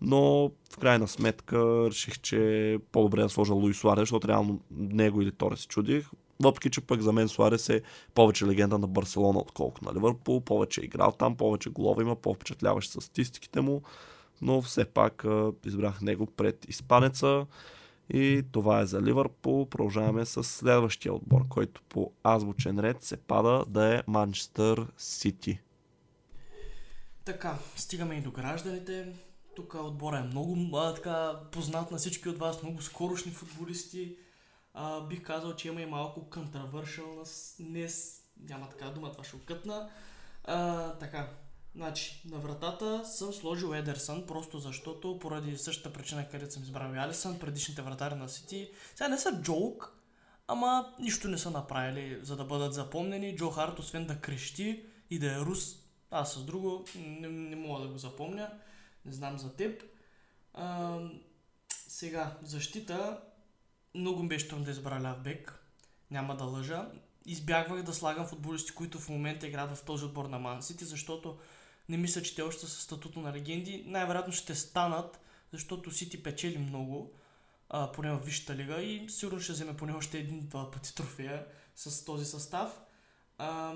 Но 0.00 0.50
в 0.72 0.78
крайна 0.80 1.08
сметка 1.08 1.86
реших, 1.90 2.20
че 2.20 2.78
по-добре 2.92 3.22
да 3.22 3.28
сложа 3.28 3.54
Луис 3.54 3.76
Суарес, 3.76 4.02
защото 4.02 4.28
реално 4.28 4.60
него 4.70 5.22
или 5.22 5.32
Торе 5.32 5.56
се 5.56 5.68
чудих. 5.68 6.10
Въпреки, 6.42 6.70
че 6.70 6.80
пък 6.80 7.00
за 7.00 7.12
мен 7.12 7.28
Суарес 7.28 7.68
е 7.68 7.82
повече 8.14 8.46
легенда 8.46 8.78
на 8.78 8.86
Барселона, 8.86 9.38
отколкото 9.38 9.84
на 9.84 9.94
Ливърпул. 9.94 10.40
Повече 10.40 10.80
е 10.80 10.84
играл 10.84 11.12
там, 11.12 11.36
повече 11.36 11.70
голове 11.70 12.02
има, 12.02 12.16
по-впечатляващи 12.16 12.92
са 12.92 13.00
статистиките 13.00 13.60
му. 13.60 13.82
Но 14.42 14.62
все 14.62 14.84
пак 14.84 15.24
избрах 15.64 16.00
него 16.00 16.26
пред 16.26 16.68
Испанеца. 16.68 17.46
И 18.12 18.42
това 18.52 18.80
е 18.80 18.86
за 18.86 19.02
Ливърпул. 19.02 19.68
Продължаваме 19.68 20.26
с 20.26 20.44
следващия 20.44 21.14
отбор, 21.14 21.48
който 21.48 21.82
по 21.88 22.12
азбучен 22.24 22.78
ред 22.78 23.02
се 23.02 23.16
пада 23.16 23.64
да 23.68 23.94
е 23.94 24.02
Манчестър 24.06 24.86
Сити. 24.96 25.60
Така, 27.24 27.58
стигаме 27.76 28.14
и 28.14 28.20
до 28.20 28.30
гражданите. 28.30 29.12
Тук 29.56 29.74
отбора 29.74 30.18
е 30.18 30.22
много 30.22 30.76
а, 30.76 30.94
така, 30.94 31.40
познат 31.52 31.90
на 31.90 31.98
всички 31.98 32.28
от 32.28 32.38
вас, 32.38 32.62
много 32.62 32.82
скорошни 32.82 33.32
футболисти 33.32 34.16
а, 34.74 35.00
бих 35.00 35.22
казал, 35.22 35.56
че 35.56 35.68
има 35.68 35.82
и 35.82 35.86
малко 35.86 36.20
controversial, 36.30 37.24
не, 37.60 37.88
няма 38.48 38.68
така 38.68 38.90
дума, 38.90 39.12
това 39.12 39.24
ще 39.24 39.36
окътна. 39.36 39.90
А, 40.44 40.92
така, 40.92 41.28
значи, 41.74 42.22
на 42.24 42.38
вратата 42.38 43.04
съм 43.04 43.32
сложил 43.32 43.74
Едерсън, 43.74 44.26
просто 44.26 44.58
защото, 44.58 45.18
поради 45.18 45.58
същата 45.58 45.92
причина, 45.92 46.28
където 46.28 46.54
съм 46.54 46.62
избрал 46.62 46.92
Алисън, 46.94 47.38
предишните 47.38 47.82
вратари 47.82 48.14
на 48.14 48.28
Сити, 48.28 48.70
сега 48.94 49.08
не 49.08 49.18
са 49.18 49.42
джоук, 49.42 49.96
ама 50.46 50.94
нищо 50.98 51.28
не 51.28 51.38
са 51.38 51.50
направили, 51.50 52.18
за 52.22 52.36
да 52.36 52.44
бъдат 52.44 52.74
запомнени. 52.74 53.36
Джо 53.36 53.50
Харт, 53.50 53.78
освен 53.78 54.06
да 54.06 54.20
крещи 54.20 54.84
и 55.10 55.18
да 55.18 55.32
е 55.32 55.40
рус, 55.40 55.76
аз 56.10 56.34
с 56.34 56.44
друго 56.44 56.84
не, 56.96 57.28
не 57.28 57.56
мога 57.56 57.82
да 57.82 57.88
го 57.88 57.98
запомня. 57.98 58.50
Не 59.04 59.12
знам 59.12 59.38
за 59.38 59.56
теб. 59.56 59.82
А, 60.54 60.98
сега, 61.70 62.36
защита. 62.42 63.20
Много 63.94 64.22
ми 64.22 64.28
беше 64.28 64.48
трудно 64.48 64.64
да 64.64 64.70
избра 64.70 65.02
ляв 65.02 65.22
бек. 65.22 65.64
Няма 66.10 66.36
да 66.36 66.44
лъжа. 66.44 66.90
Избягвах 67.26 67.82
да 67.82 67.94
слагам 67.94 68.26
футболисти, 68.26 68.72
които 68.72 68.98
в 68.98 69.08
момента 69.08 69.46
играят 69.46 69.76
в 69.76 69.84
този 69.84 70.04
отбор 70.04 70.24
на 70.24 70.38
Ман 70.38 70.62
Сити, 70.62 70.84
защото 70.84 71.38
не 71.88 71.96
мисля, 71.96 72.22
че 72.22 72.34
те 72.34 72.42
още 72.42 72.66
са 72.66 72.80
статуто 72.80 73.20
на 73.20 73.32
легенди. 73.32 73.84
Най-вероятно 73.86 74.32
ще 74.32 74.54
станат, 74.54 75.20
защото 75.52 75.90
Сити 75.90 76.22
печели 76.22 76.58
много, 76.58 77.12
а, 77.68 77.92
поне 77.92 78.12
в 78.12 78.24
Висшата 78.24 78.56
лига 78.56 78.82
и 78.82 79.08
сигурно 79.08 79.40
ще 79.40 79.52
вземе 79.52 79.76
поне 79.76 79.92
още 79.92 80.18
един-два 80.18 80.70
пъти 80.70 80.94
трофея 80.94 81.46
с 81.76 82.04
този 82.04 82.24
състав. 82.24 82.80
А, 83.38 83.74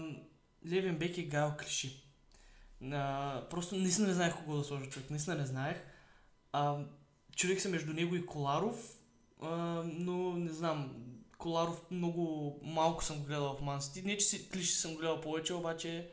левен 0.67 0.99
бек 0.99 1.19
е 1.19 1.23
Гайл 1.23 1.55
Клиши. 1.59 2.03
А, 2.93 3.47
просто 3.51 3.77
наистина 3.77 4.09
не 4.09 4.15
знаех 4.15 4.37
кого 4.37 4.57
да 4.57 4.65
сложа 4.65 4.89
човек, 4.91 5.11
наистина 5.11 5.37
не 5.37 5.47
знаех. 5.47 5.77
А, 6.53 6.79
чудих 7.37 7.61
се 7.61 7.69
между 7.69 7.93
него 7.93 8.15
и 8.15 8.27
Коларов, 8.27 8.97
но 9.85 10.37
не 10.37 10.51
знам, 10.51 10.95
Коларов 11.39 11.91
много 11.91 12.55
малко 12.63 13.05
съм 13.05 13.25
гледал 13.25 13.57
в 13.57 13.63
Мансити. 13.63 14.03
Не, 14.03 14.19
че 14.19 14.27
си, 14.27 14.49
Клиши 14.49 14.73
съм 14.73 14.95
гледал 14.95 15.21
повече, 15.21 15.55
обаче 15.55 16.11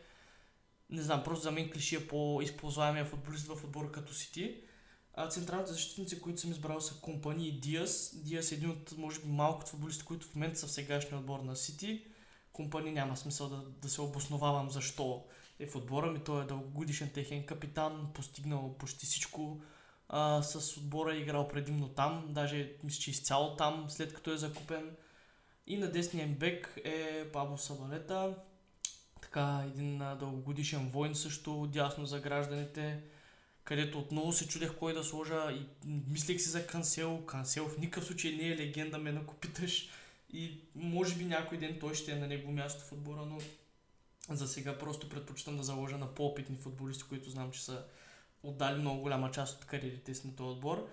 не 0.89 1.01
знам, 1.01 1.23
просто 1.23 1.43
за 1.43 1.51
мен 1.51 1.69
Клиши 1.69 1.95
е 1.95 2.07
по-използваемия 2.07 3.05
футболист 3.05 3.47
в 3.47 3.63
отбора 3.63 3.91
като 3.91 4.13
Сити. 4.13 4.55
А 5.13 5.29
централните 5.29 5.71
защитници, 5.71 6.21
които 6.21 6.41
съм 6.41 6.51
избрал 6.51 6.81
са 6.81 7.01
Компани 7.01 7.47
и 7.47 7.59
Диас. 7.59 8.21
Диас 8.23 8.51
е 8.51 8.55
един 8.55 8.69
от, 8.69 8.97
може 8.97 9.19
би, 9.19 9.27
малкото 9.27 9.71
футболисти, 9.71 10.03
които 10.03 10.27
в 10.27 10.35
момента 10.35 10.59
са 10.59 10.67
в 10.67 10.71
сегашния 10.71 11.19
отбор 11.19 11.39
на 11.39 11.55
Сити. 11.55 12.05
Компани 12.53 12.91
няма 12.91 13.17
смисъл 13.17 13.49
да, 13.49 13.63
да 13.81 13.89
се 13.89 14.01
обосновавам 14.01 14.71
защо 14.71 15.25
е 15.59 15.65
в 15.65 15.75
отбора 15.75 16.11
ми. 16.11 16.23
Той 16.23 16.43
е 16.43 16.45
дългогодишен 16.47 17.09
техен 17.09 17.45
капитан, 17.45 18.09
постигнал 18.13 18.75
почти 18.77 19.05
всичко 19.05 19.61
а, 20.13 20.43
с 20.43 20.77
отбора, 20.77 21.15
играл 21.15 21.47
предимно 21.47 21.89
там, 21.89 22.25
даже 22.29 22.73
мисля, 22.83 23.01
че 23.01 23.11
изцяло 23.11 23.55
там, 23.55 23.85
след 23.89 24.13
като 24.13 24.33
е 24.33 24.37
закупен. 24.37 24.95
И 25.67 25.77
на 25.77 25.91
десния 25.91 26.27
бек 26.27 26.79
е 26.83 27.25
Пабло 27.33 27.57
Сабалета, 27.57 28.35
така 29.21 29.63
един 29.67 30.01
а, 30.01 30.15
дългогодишен 30.15 30.89
войн 30.89 31.15
също, 31.15 31.69
дясно 31.73 32.05
за 32.05 32.19
гражданите, 32.19 33.01
където 33.63 33.99
отново 33.99 34.33
се 34.33 34.47
чудех 34.47 34.75
кой 34.75 34.93
да 34.93 35.03
сложа 35.03 35.51
и 35.51 35.89
мислех 36.07 36.41
си 36.41 36.49
за 36.49 36.67
Кансел. 36.67 37.25
Кансел 37.25 37.67
в 37.67 37.77
никакъв 37.77 38.05
случай 38.05 38.31
не 38.31 38.47
е 38.47 38.57
легенда, 38.57 38.97
ме 38.97 39.19
ако 39.21 39.35
питаш. 39.35 39.89
И 40.33 40.59
може 40.75 41.15
би 41.15 41.25
някой 41.25 41.57
ден 41.57 41.77
той 41.79 41.95
ще 41.95 42.11
е 42.11 42.15
на 42.15 42.27
него 42.27 42.51
място 42.51 42.83
в 42.85 42.91
отбора, 42.91 43.25
но 43.25 43.37
за 44.35 44.47
сега 44.47 44.77
просто 44.77 45.09
предпочитам 45.09 45.57
да 45.57 45.63
заложа 45.63 45.97
на 45.97 46.15
по-опитни 46.15 46.57
футболисти, 46.57 47.03
които 47.03 47.29
знам, 47.29 47.51
че 47.51 47.63
са 47.63 47.85
отдали 48.43 48.79
много 48.79 49.01
голяма 49.01 49.31
част 49.31 49.57
от 49.57 49.65
кариерите 49.65 50.13
си 50.13 50.27
на 50.27 50.35
този 50.35 50.49
отбор. 50.49 50.87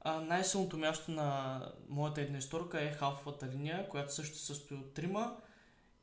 А, 0.00 0.20
най-силното 0.20 0.78
място 0.78 1.10
на 1.10 1.60
моята 1.88 2.20
една 2.20 2.38
историка 2.38 2.82
е 2.82 2.92
халфовата 2.92 3.48
линия, 3.48 3.88
която 3.88 4.14
също 4.14 4.38
състои 4.38 4.76
от 4.76 4.94
трима. 4.94 5.36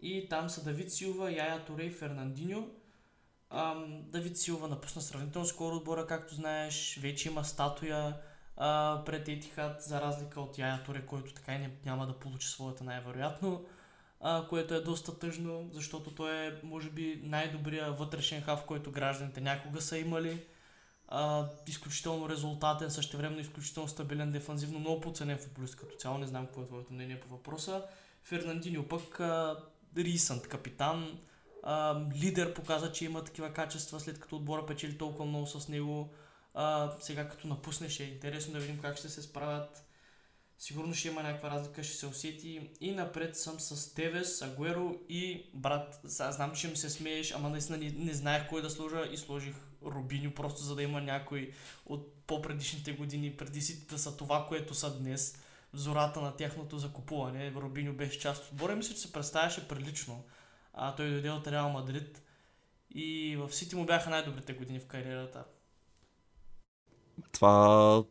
И 0.01 0.29
там 0.29 0.49
са 0.49 0.63
Давид 0.63 0.91
Силва, 0.91 1.31
Яя 1.31 1.65
Торе 1.65 1.83
и 1.83 1.91
Фернандиньо. 1.91 2.67
Ам, 3.49 4.03
Давид 4.03 4.37
Силва 4.37 4.67
напусна 4.67 5.01
сравнително 5.01 5.47
скоро 5.47 5.75
отбора, 5.75 6.07
както 6.07 6.35
знаеш. 6.35 6.99
Вече 7.01 7.29
има 7.29 7.43
статуя 7.43 8.17
а, 8.57 9.01
пред 9.05 9.27
Етихат, 9.27 9.83
за 9.83 10.01
разлика 10.01 10.41
от 10.41 10.57
Яя 10.57 10.83
Торе, 10.83 11.05
който 11.05 11.33
така 11.33 11.55
и 11.55 11.57
не, 11.57 11.71
няма 11.85 12.07
да 12.07 12.19
получи 12.19 12.47
своята 12.47 12.83
най-вероятно. 12.83 13.65
А, 14.19 14.47
което 14.47 14.73
е 14.73 14.81
доста 14.81 15.19
тъжно, 15.19 15.69
защото 15.71 16.15
той 16.15 16.47
е, 16.47 16.51
може 16.63 16.89
би, 16.89 17.21
най-добрият 17.23 17.99
вътрешен 17.99 18.41
хав, 18.41 18.65
който 18.65 18.91
гражданите 18.91 19.41
някога 19.41 19.81
са 19.81 19.97
имали. 19.97 20.45
Изключително 21.67 22.29
резултатен, 22.29 22.91
същевременно 22.91 23.41
изключително 23.41 23.89
стабилен, 23.89 24.31
дефанзивно, 24.31 24.79
много 24.79 25.01
подценен 25.01 25.37
футболист 25.37 25.75
като 25.75 25.95
цяло. 25.95 26.17
Не 26.17 26.27
знам 26.27 26.45
какво 26.45 26.61
е 26.61 26.65
твоето 26.65 26.93
мнение 26.93 27.19
по 27.19 27.27
въпроса. 27.27 27.83
Фернандиньо 28.23 28.87
пък 28.87 29.19
рисант 29.97 30.47
капитан, 30.47 31.19
а, 31.63 32.01
лидер 32.15 32.53
показа, 32.53 32.91
че 32.91 33.05
има 33.05 33.23
такива 33.23 33.53
качества, 33.53 33.99
след 33.99 34.19
като 34.19 34.35
отбора 34.35 34.65
печели 34.65 34.97
толкова 34.97 35.25
много 35.25 35.47
с 35.47 35.67
него. 35.67 36.13
А, 36.53 36.91
сега 36.99 37.29
като 37.29 37.47
напусне 37.47 37.87
е 37.99 38.03
интересно 38.03 38.53
да 38.53 38.59
видим 38.59 38.79
как 38.81 38.97
ще 38.97 39.09
се 39.09 39.21
справят. 39.21 39.85
Сигурно 40.57 40.93
ще 40.93 41.07
има 41.07 41.23
някаква 41.23 41.51
разлика, 41.51 41.83
ще 41.83 41.95
се 41.95 42.07
усети. 42.07 42.69
И 42.81 42.91
напред 42.91 43.37
съм 43.37 43.59
с 43.59 43.93
Тевес, 43.93 44.41
Агуеро 44.41 44.95
и 45.09 45.49
брат. 45.53 45.99
Знам, 46.03 46.55
че 46.55 46.67
ми 46.67 46.75
се 46.75 46.89
смееш, 46.89 47.31
ама 47.31 47.49
наистина 47.49 47.77
не, 47.77 47.89
не 47.89 48.13
знаех 48.13 48.49
кой 48.49 48.61
да 48.61 48.69
сложа 48.69 49.05
и 49.11 49.17
сложих 49.17 49.55
Рубиньо, 49.85 50.33
просто 50.33 50.63
за 50.63 50.75
да 50.75 50.83
има 50.83 51.01
някой 51.01 51.51
от 51.85 52.13
по-предишните 52.27 52.93
години, 52.93 53.37
преди 53.37 53.61
си 53.61 53.87
да 53.87 53.99
са 53.99 54.17
това, 54.17 54.45
което 54.49 54.73
са 54.73 54.99
днес, 54.99 55.37
в 55.73 55.77
зората 55.77 56.21
на 56.21 56.35
тяхното 56.35 56.77
закупуване. 56.77 57.51
Рубиньо 57.51 57.93
беше 57.93 58.19
част 58.19 58.43
от 58.43 58.51
отбора. 58.51 58.75
Мисля, 58.75 58.95
че 58.95 59.01
се 59.01 59.11
представяше 59.11 59.67
прилично. 59.67 60.23
А 60.73 60.95
той 60.95 61.09
дойде 61.09 61.29
от 61.31 61.47
Реал 61.47 61.69
Мадрид 61.69 62.21
и 62.95 63.35
в 63.35 63.53
Сити 63.53 63.75
му 63.75 63.85
бяха 63.85 64.09
най-добрите 64.09 64.53
години 64.53 64.79
в 64.79 64.85
кариерата. 64.85 65.43
Това 67.31 68.03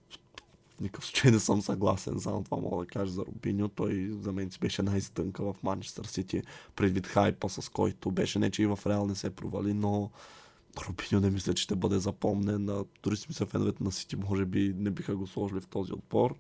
никакъв 0.81 1.07
случай 1.07 1.31
не 1.31 1.39
съм 1.41 1.63
съгласен, 1.63 2.21
само 2.21 2.45
това 2.45 2.57
мога 2.57 2.85
да 2.85 2.91
кажа 2.91 3.13
за 3.13 3.23
Рубиньо. 3.23 3.69
Той 3.69 4.09
за 4.21 4.33
мен 4.33 4.51
си 4.51 4.59
беше 4.59 4.83
най-стънка 4.83 5.53
в 5.53 5.63
Манчестър 5.63 6.05
Сити, 6.05 6.43
предвид 6.77 7.07
хайпа, 7.07 7.49
с 7.49 7.69
който 7.69 8.11
беше. 8.11 8.39
Не, 8.39 8.51
че 8.51 8.63
и 8.63 8.67
в 8.67 8.79
Реал 8.87 9.07
не 9.07 9.15
се 9.15 9.37
провали, 9.37 9.75
но 9.75 10.11
Рубиньо 10.81 11.21
не 11.21 11.31
мисля, 11.31 11.55
че 11.55 11.63
ще 11.63 11.77
бъде 11.77 11.99
запомнен. 11.99 12.85
Дори 13.03 13.17
си 13.17 13.27
мисля, 13.29 13.47
феновете 13.47 13.85
на 13.85 13.93
Сити 13.93 14.17
може 14.17 14.45
би 14.45 14.75
не 14.77 14.91
биха 14.91 15.17
го 15.17 15.27
сложили 15.27 15.61
в 15.61 15.67
този 15.67 15.93
отбор. 15.93 16.35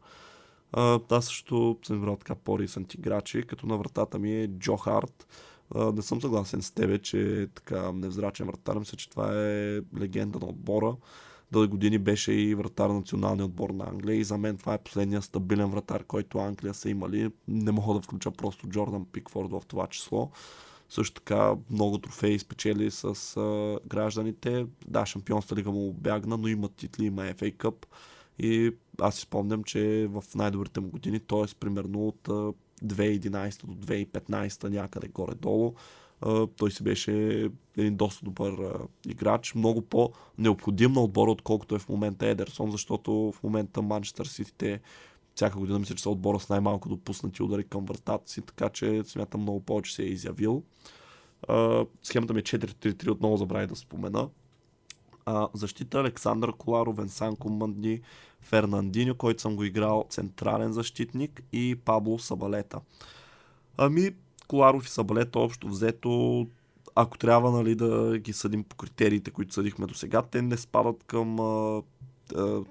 Аз 1.11 1.25
също 1.25 1.79
съм 1.83 1.97
избрал 1.97 2.17
така 2.17 2.35
по-рисант 2.35 2.95
играчи, 2.95 3.43
като 3.43 3.67
на 3.67 3.77
вратата 3.77 4.19
ми 4.19 4.35
е 4.35 4.49
Джо 4.49 4.77
Харт. 4.77 5.27
Не 5.75 6.03
съм 6.03 6.21
съгласен 6.21 6.63
с 6.63 6.71
тебе, 6.71 6.99
че 6.99 7.43
е 7.43 7.47
така 7.47 7.93
невзрачен 7.93 8.47
вратар. 8.47 8.79
Мисля, 8.79 8.97
че 8.97 9.11
това 9.11 9.31
е 9.35 9.81
легенда 10.01 10.39
на 10.39 10.47
отбора. 10.47 10.97
Дълги 11.53 11.69
години 11.69 11.99
беше 11.99 12.33
и 12.33 12.55
вратар 12.55 12.89
на 12.89 12.95
националния 12.95 13.45
отбор 13.45 13.71
на 13.71 13.85
Англия 13.85 14.17
и 14.17 14.25
за 14.25 14.39
мен 14.39 14.57
това 14.57 14.75
е 14.75 14.83
последния 14.83 15.23
стабилен 15.23 15.71
вратар, 15.71 16.05
който 16.05 16.39
Англия 16.39 16.75
са 16.75 16.91
имали. 16.91 17.31
Не 17.49 17.73
мога 17.73 17.95
да 17.95 18.01
включа 18.01 18.31
просто 18.31 18.69
Джордан 18.69 19.07
Пикфорд 19.13 19.51
в 19.51 19.63
това 19.69 19.87
число. 19.87 20.31
Също 20.93 21.21
така 21.21 21.55
много 21.71 21.99
трофеи 21.99 22.39
спечели 22.39 22.91
с 22.91 23.37
а, 23.37 23.79
гражданите. 23.87 24.67
Да, 24.89 25.07
шампионста 25.07 25.57
лига 25.57 25.71
му 25.71 25.93
бягна, 25.93 26.37
но 26.37 26.49
има 26.49 26.69
титли, 26.69 27.05
има 27.05 27.23
FA 27.23 27.57
Cup. 27.57 27.87
И 28.39 28.73
аз 29.01 29.15
си 29.15 29.21
спомням, 29.21 29.65
че 29.65 30.09
в 30.11 30.25
най-добрите 30.35 30.81
му 30.81 30.89
години, 30.89 31.21
т.е. 31.21 31.55
примерно 31.61 32.09
от 32.09 32.29
2011 32.85 33.67
до 33.67 33.87
2015 33.87 34.69
някъде 34.69 35.09
горе-долу, 35.09 35.75
той 36.57 36.71
си 36.71 36.83
беше 36.83 37.13
един 37.77 37.97
доста 37.97 38.25
добър 38.25 38.53
играч, 39.09 39.55
много 39.55 39.83
по-необходим 39.83 40.93
на 40.93 41.03
отбора, 41.03 41.31
отколкото 41.31 41.75
е 41.75 41.79
в 41.79 41.89
момента 41.89 42.27
Едерсон, 42.27 42.71
защото 42.71 43.13
в 43.13 43.43
момента 43.43 43.83
Манчестър 43.83 44.27
Сити 44.27 44.79
всяка 45.35 45.59
година 45.59 45.79
мисля, 45.79 45.95
че 45.95 46.03
са 46.03 46.11
отбора 46.11 46.41
с 46.41 46.49
най-малко 46.49 46.89
допуснати 46.89 47.43
удари 47.43 47.65
към 47.65 47.85
вратата 47.85 48.31
си, 48.31 48.43
така 48.43 48.69
че 48.69 49.03
смятам 49.05 49.41
много 49.41 49.61
повече 49.61 49.95
се 49.95 50.03
е 50.03 50.07
изявил. 50.07 50.63
схемата 52.03 52.35
ми 52.35 52.41
е 52.41 52.43
4-3-3, 52.43 53.11
отново 53.11 53.37
забравя 53.37 53.67
да 53.67 53.77
спомена. 53.77 54.29
А, 55.27 55.49
защита 55.55 55.99
Александър 55.99 56.53
Коларов, 56.53 56.97
Венсан 56.97 57.37
Командни, 57.37 58.01
Фернандиньо, 58.41 59.15
който 59.15 59.43
съм 59.43 59.57
го 59.57 59.65
играл 59.65 60.07
централен 60.11 60.73
защитник 60.73 61.43
и 61.53 61.77
Пабло 61.85 62.19
Сабалета. 62.19 62.81
Ами, 63.77 64.11
Коларов 64.49 64.87
и 64.87 64.91
Сабалета 64.91 65.39
общо 65.39 65.69
взето, 65.69 66.47
ако 66.95 67.19
трябва 67.19 67.51
нали, 67.51 67.75
да 67.75 68.19
ги 68.19 68.33
съдим 68.33 68.65
по 68.65 68.77
критериите, 68.77 69.31
които 69.31 69.55
съдихме 69.55 69.87
до 69.87 69.95
сега, 69.95 70.23
те 70.23 70.43
не 70.43 70.57
спадат 70.57 71.05
към 71.05 71.41
а, 71.41 71.45
а, 71.45 71.83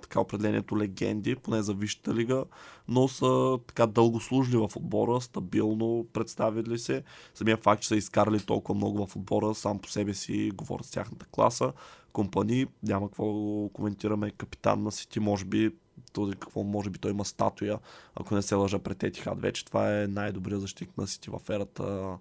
така 0.02 0.20
определението 0.20 0.78
легенди, 0.78 1.36
поне 1.36 1.62
за 1.62 1.74
Висшата 1.74 2.14
лига, 2.14 2.46
но 2.88 3.08
са 3.08 3.60
така 3.68 3.88
дълго 3.88 4.20
служили 4.20 4.58
в 4.58 4.70
отбора, 4.76 5.22
стабилно 5.22 6.06
представили 6.14 6.80
се. 6.80 7.04
Самия 7.36 7.58
факт, 7.58 7.82
че 7.82 7.88
са 7.88 7.96
изкарали 7.96 8.40
толкова 8.40 8.76
много 8.76 9.08
в 9.08 9.16
отбора, 9.16 9.56
сам 9.56 9.80
по 9.80 9.90
себе 9.90 10.14
си 10.14 10.52
говорят 10.56 10.86
с 10.86 10.92
тяхната 10.92 11.26
класа 11.26 11.74
компании. 12.14 12.68
Няма 12.84 13.08
какво 13.08 13.70
коментираме. 13.74 14.32
Капитан 14.32 14.84
на 14.84 14.92
Сити, 14.92 15.20
може 15.20 15.46
би, 15.46 15.72
този 16.14 16.34
какво, 16.34 16.64
може 16.64 16.90
би 16.90 17.00
той 17.00 17.12
има 17.12 17.26
статуя, 17.26 17.80
ако 18.16 18.36
не 18.36 18.42
се 18.42 18.56
лъжа 18.56 18.80
пред 18.80 19.04
Етихад 19.04 19.42
вече. 19.42 19.66
Това 19.66 20.02
е 20.02 20.08
най-добрият 20.08 20.62
защитник 20.62 20.98
на 20.98 21.08
Сити 21.08 21.30
в 21.30 21.50
ерата 21.50 22.18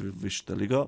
Висшата 0.00 0.56
лига. 0.56 0.86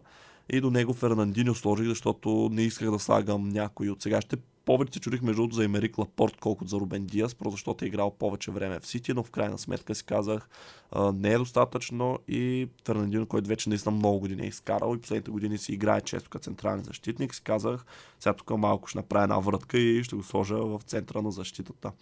И 0.51 0.61
до 0.61 0.71
него 0.71 0.93
Фернандиньо 0.93 1.55
сложих, 1.55 1.87
защото 1.87 2.49
не 2.53 2.63
исках 2.63 2.91
да 2.91 2.99
слагам 2.99 3.49
някой 3.49 3.91
от 3.91 4.03
сегашните. 4.03 4.37
Повече 4.67 4.93
се 4.93 5.01
чудих 5.01 5.23
между 5.23 5.43
другото 5.43 5.57
за 5.57 5.65
Емерик 5.65 5.99
Лапорт, 5.99 6.37
колкото 6.41 6.71
за 6.71 6.77
Рубен 6.77 7.07
Диас, 7.07 7.35
просто 7.35 7.51
защото 7.51 7.85
е 7.85 7.89
играл 7.89 8.11
повече 8.11 8.51
време 8.51 8.81
в 8.81 8.87
Сити, 8.87 9.13
но 9.13 9.23
в 9.23 9.31
крайна 9.31 9.59
сметка 9.59 9.95
си 9.95 10.05
казах, 10.05 10.49
а, 10.91 11.13
не 11.13 11.33
е 11.33 11.39
достатъчно 11.39 12.19
и 12.29 12.69
Фернандино, 12.85 13.27
който 13.27 13.49
вече 13.49 13.69
наистина 13.69 13.97
много 13.97 14.21
години 14.21 14.43
е 14.43 14.49
изкарал 14.49 14.95
и 14.95 15.01
последните 15.01 15.31
години 15.31 15.59
си 15.59 15.73
играе 15.73 16.01
често 16.01 16.31
като 16.31 16.45
централен 16.45 16.83
защитник, 16.83 17.35
си 17.35 17.43
казах, 17.43 17.85
сега 18.21 18.35
тук 18.35 18.51
малко 18.51 18.89
ще 18.89 18.99
направя 18.99 19.23
една 19.23 19.39
вратка 19.39 19.79
и 19.79 20.05
ще 20.05 20.17
го 20.17 20.23
сложа 20.23 20.57
в 20.57 20.81
центъра 20.87 21.23
на 21.23 21.31
защитата. 21.31 21.93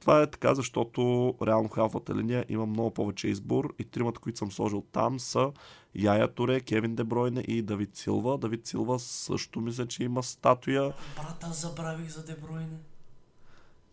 Това 0.00 0.22
е 0.22 0.30
така, 0.30 0.54
защото 0.54 1.34
реално 1.46 1.68
халфата 1.68 2.14
линия 2.14 2.44
има 2.48 2.66
много 2.66 2.90
повече 2.90 3.28
избор 3.28 3.74
и 3.78 3.84
тримата, 3.84 4.20
които 4.20 4.38
съм 4.38 4.52
сложил 4.52 4.84
там 4.92 5.20
са 5.20 5.52
Яя 5.94 6.34
Туре, 6.34 6.60
Кевин 6.60 6.94
Дебройне 6.94 7.40
и 7.40 7.62
Давид 7.62 7.96
Силва. 7.96 8.38
Давид 8.38 8.66
Силва 8.66 8.98
също 8.98 9.60
мисля, 9.60 9.86
че 9.86 10.04
има 10.04 10.22
статуя. 10.22 10.92
Брат, 11.16 11.44
аз 11.44 11.62
забравих 11.62 12.08
за 12.08 12.24
Дебройне. 12.24 12.78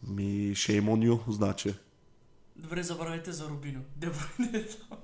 Ми, 0.07 0.55
shame 0.55 0.83
on 0.83 1.09
you, 1.09 1.31
значи. 1.31 1.73
Добре, 2.55 2.83
забравяйте 2.83 3.31
за 3.31 3.49
Рубино. 3.49 3.81
Дебройне 3.95 4.57
е 4.57 4.67
там. 4.67 4.97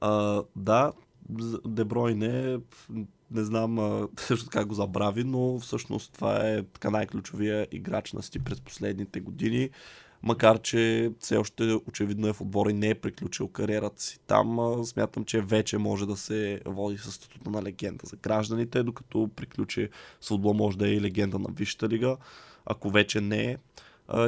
А, 0.00 0.42
да, 0.56 0.92
Дебройне, 1.66 2.58
не 3.30 3.44
знам 3.44 3.78
а, 3.78 4.08
също 4.16 4.44
така 4.44 4.64
го 4.64 4.74
забрави, 4.74 5.24
но 5.24 5.58
всъщност 5.58 6.12
това 6.12 6.48
е 6.48 6.62
така 6.62 6.90
най-ключовия 6.90 7.66
играч 7.72 8.12
на 8.12 8.22
Сити 8.22 8.38
през 8.38 8.60
последните 8.60 9.20
години. 9.20 9.70
Макар, 10.22 10.60
че 10.60 11.12
все 11.20 11.36
още 11.36 11.78
очевидно 11.88 12.28
е 12.28 12.32
в 12.32 12.40
отбора 12.40 12.70
и 12.70 12.74
не 12.74 12.88
е 12.88 12.94
приключил 12.94 13.48
кариерата 13.48 14.02
си 14.02 14.18
там, 14.26 14.80
смятам, 14.84 15.24
че 15.24 15.40
вече 15.40 15.78
може 15.78 16.06
да 16.06 16.16
се 16.16 16.60
води 16.64 16.98
с 16.98 17.12
статута 17.12 17.50
на 17.50 17.62
легенда 17.62 18.06
за 18.06 18.16
гражданите, 18.16 18.82
докато 18.82 19.30
приключи 19.36 19.88
с 20.20 20.28
футбол 20.28 20.54
може 20.54 20.78
да 20.78 20.88
е 20.88 20.92
и 20.92 21.00
легенда 21.00 21.38
на 21.38 21.48
Висшата 21.52 21.88
лига. 21.88 22.16
Ако 22.66 22.90
вече 22.90 23.20
не 23.20 23.44
е, 23.44 23.56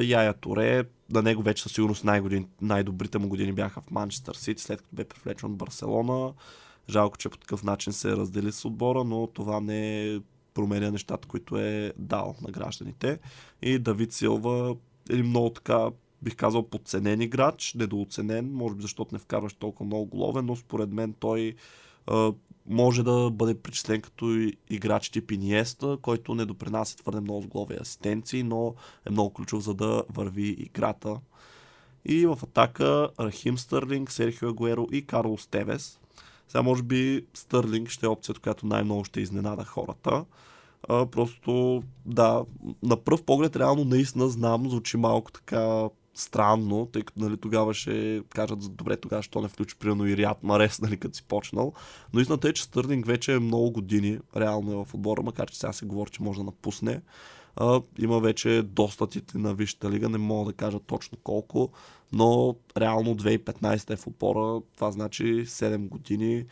Яя 0.03 0.35
Торе, 0.35 0.85
на 1.11 1.23
него 1.23 1.43
вече 1.43 1.63
със 1.63 1.73
сигурност 1.73 2.05
най- 2.05 2.23
най-добрите 2.61 3.19
му 3.19 3.29
години 3.29 3.53
бяха 3.53 3.81
в 3.81 3.91
Манчестър 3.91 4.35
Сити, 4.35 4.63
след 4.63 4.83
като 4.83 4.97
бе 4.97 5.05
привлечен 5.05 5.51
от 5.51 5.57
Барселона. 5.57 6.33
Жалко, 6.91 7.19
че 7.19 7.29
по 7.29 7.39
такъв 7.39 7.63
начин 7.63 7.93
се 7.93 8.17
раздели 8.17 8.53
с 8.53 8.65
отбора, 8.65 9.05
но 9.05 9.27
това 9.27 9.61
не 9.61 10.21
променя 10.55 10.91
нещата, 10.91 11.29
които 11.29 11.57
е 11.59 11.93
дал 11.97 12.35
на 12.43 12.51
гражданите. 12.51 13.19
И 13.63 13.79
Давид 13.79 14.13
Силва 14.13 14.77
е 15.11 15.23
много 15.23 15.51
така, 15.51 15.91
бих 16.23 16.37
казал, 16.37 16.63
подценен 16.63 17.21
играч, 17.21 17.75
недооценен, 17.75 18.53
може 18.53 18.75
би 18.75 18.83
защото 18.83 19.15
не 19.15 19.19
вкарваш 19.19 19.55
толкова 19.55 19.87
много 19.87 20.07
голове, 20.07 20.43
но 20.43 20.57
според 20.57 20.93
мен 20.93 21.15
той 21.21 21.55
а, 22.07 22.33
може 22.67 23.03
да 23.03 23.31
бъде 23.31 23.55
причислен 23.55 24.01
като 24.01 24.51
играч 24.71 25.11
тип 25.11 25.31
Иниеста, 25.31 25.99
който 26.03 26.35
не 26.35 26.45
допринася 26.45 26.97
твърде 26.97 27.21
много 27.21 27.43
с 27.43 27.47
голови 27.47 27.77
асистенции, 27.81 28.43
но 28.43 28.75
е 29.07 29.11
много 29.11 29.33
ключов 29.33 29.63
за 29.63 29.75
да 29.75 30.05
върви 30.11 30.49
играта. 30.49 31.21
И 32.05 32.27
в 32.27 32.39
атака 32.43 33.09
Рахим 33.21 33.59
Стърлинг, 33.59 34.11
Серхио 34.11 34.49
Агуеро 34.49 34.87
и 34.93 35.07
Карлос 35.07 35.47
Тевес. 35.47 36.01
Сега 36.53 36.63
може 36.63 36.83
би 36.83 37.27
Стърлинг 37.35 37.89
ще 37.89 38.07
е 38.07 38.09
опцията, 38.09 38.41
която 38.41 38.67
най-много 38.67 39.05
ще 39.05 39.21
изненада 39.21 39.65
хората. 39.65 40.25
А, 40.89 41.07
просто, 41.07 41.83
да, 42.07 42.45
на 42.83 42.97
пръв 42.97 43.23
поглед 43.23 43.57
реално 43.57 43.85
наистина 43.85 44.29
знам, 44.29 44.71
звучи 44.71 44.97
малко 44.97 45.33
така 45.33 45.89
странно, 46.15 46.89
тъй 46.93 47.03
като 47.03 47.21
нали, 47.21 47.37
тогава 47.37 47.75
ще 47.75 48.23
кажат, 48.29 48.77
добре, 48.77 48.97
тогава 48.97 49.23
що 49.23 49.41
не 49.41 49.49
включи 49.49 49.77
примерно 49.79 50.07
и 50.07 50.17
Риад 50.17 50.43
Марес, 50.43 50.81
нали, 50.83 50.97
като 50.97 51.17
си 51.17 51.25
почнал. 51.29 51.73
Но 52.13 52.21
истината 52.21 52.49
е, 52.49 52.53
че 52.53 52.63
Стърлинг 52.63 53.07
вече 53.07 53.35
е 53.35 53.39
много 53.39 53.71
години 53.71 54.19
реално 54.37 54.73
е 54.73 54.85
в 54.85 54.95
отбора, 54.95 55.23
макар 55.23 55.51
че 55.51 55.59
сега 55.59 55.73
се 55.73 55.87
говори, 55.87 56.11
че 56.11 56.23
може 56.23 56.39
да 56.39 56.45
напусне. 56.45 57.01
А, 57.57 57.81
има 57.99 58.21
вече 58.21 58.63
доста 58.63 59.09
на 59.35 59.55
Висшата 59.55 59.91
лига, 59.91 60.09
не 60.09 60.19
мога 60.19 60.51
да 60.51 60.57
кажа 60.57 60.79
точно 60.79 61.19
колко, 61.25 61.71
но 62.13 62.57
реално 62.77 63.17
2015 63.17 63.91
е 63.91 63.97
в 63.97 64.07
опора, 64.07 64.61
това 64.75 64.91
значи 64.91 65.25
7 65.25 65.89
години. 65.89 66.45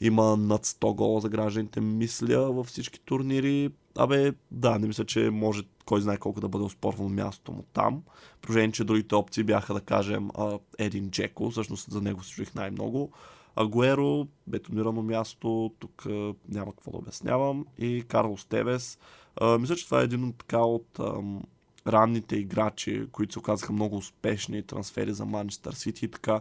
Има 0.00 0.36
над 0.36 0.66
100 0.66 0.94
гола 0.94 1.20
за 1.20 1.28
гражданите, 1.28 1.80
мисля, 1.80 2.52
във 2.52 2.66
всички 2.66 3.00
турнири. 3.00 3.70
Абе, 3.96 4.32
да, 4.50 4.78
не 4.78 4.86
мисля, 4.86 5.04
че 5.04 5.30
може 5.30 5.62
кой 5.84 6.00
знае 6.00 6.16
колко 6.16 6.40
да 6.40 6.48
бъде 6.48 6.64
оспорвано 6.64 7.08
мястото 7.08 7.52
му 7.52 7.64
там. 7.72 8.02
Прожение, 8.42 8.72
че 8.72 8.84
другите 8.84 9.14
опции 9.14 9.44
бяха, 9.44 9.74
да 9.74 9.80
кажем, 9.80 10.30
Един 10.78 11.10
Джеко, 11.10 11.50
всъщност 11.50 11.90
за 11.90 12.02
него 12.02 12.24
служих 12.24 12.54
най-много. 12.54 13.10
Агуеро, 13.56 14.26
бетонирано 14.46 15.02
място, 15.02 15.72
тук 15.78 16.06
няма 16.48 16.72
какво 16.72 16.90
да 16.90 16.98
обяснявам. 16.98 17.66
И 17.78 18.04
Карлос 18.08 18.44
Тевес. 18.44 18.98
Мисля, 19.60 19.76
че 19.76 19.84
това 19.84 20.00
е 20.00 20.04
един 20.04 20.24
от 20.24 20.36
така 20.36 20.58
от 20.58 20.98
ам, 20.98 21.42
ранните 21.86 22.36
играчи, 22.36 23.06
които 23.12 23.32
се 23.32 23.38
оказаха 23.38 23.72
много 23.72 23.96
успешни 23.96 24.62
трансфери 24.62 25.12
за 25.12 25.24
Манчестър 25.24 25.72
Сити 25.72 26.04
и 26.04 26.10
така 26.10 26.40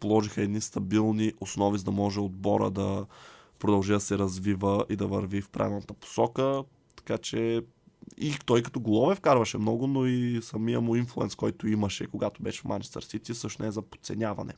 положиха 0.00 0.42
едни 0.42 0.60
стабилни 0.60 1.32
основи, 1.40 1.78
за 1.78 1.84
да 1.84 1.90
може 1.90 2.20
отбора 2.20 2.70
да 2.70 3.06
продължи 3.58 3.92
да 3.92 4.00
се 4.00 4.18
развива 4.18 4.84
и 4.90 4.96
да 4.96 5.06
върви 5.06 5.42
в 5.42 5.48
правилната 5.48 5.94
посока. 5.94 6.64
Така 6.96 7.18
че 7.18 7.62
и 8.16 8.34
той 8.46 8.62
като 8.62 8.80
голове 8.80 9.14
вкарваше 9.14 9.58
много, 9.58 9.86
но 9.86 10.06
и 10.06 10.40
самия 10.42 10.80
му 10.80 10.96
инфлуенс, 10.96 11.34
който 11.34 11.68
имаше, 11.68 12.06
когато 12.06 12.42
беше 12.42 12.60
в 12.60 12.64
Манчестър 12.64 13.02
Сити, 13.02 13.34
също 13.34 13.62
не 13.62 13.68
е 13.68 13.72
за 13.72 13.82
подценяване. 13.82 14.52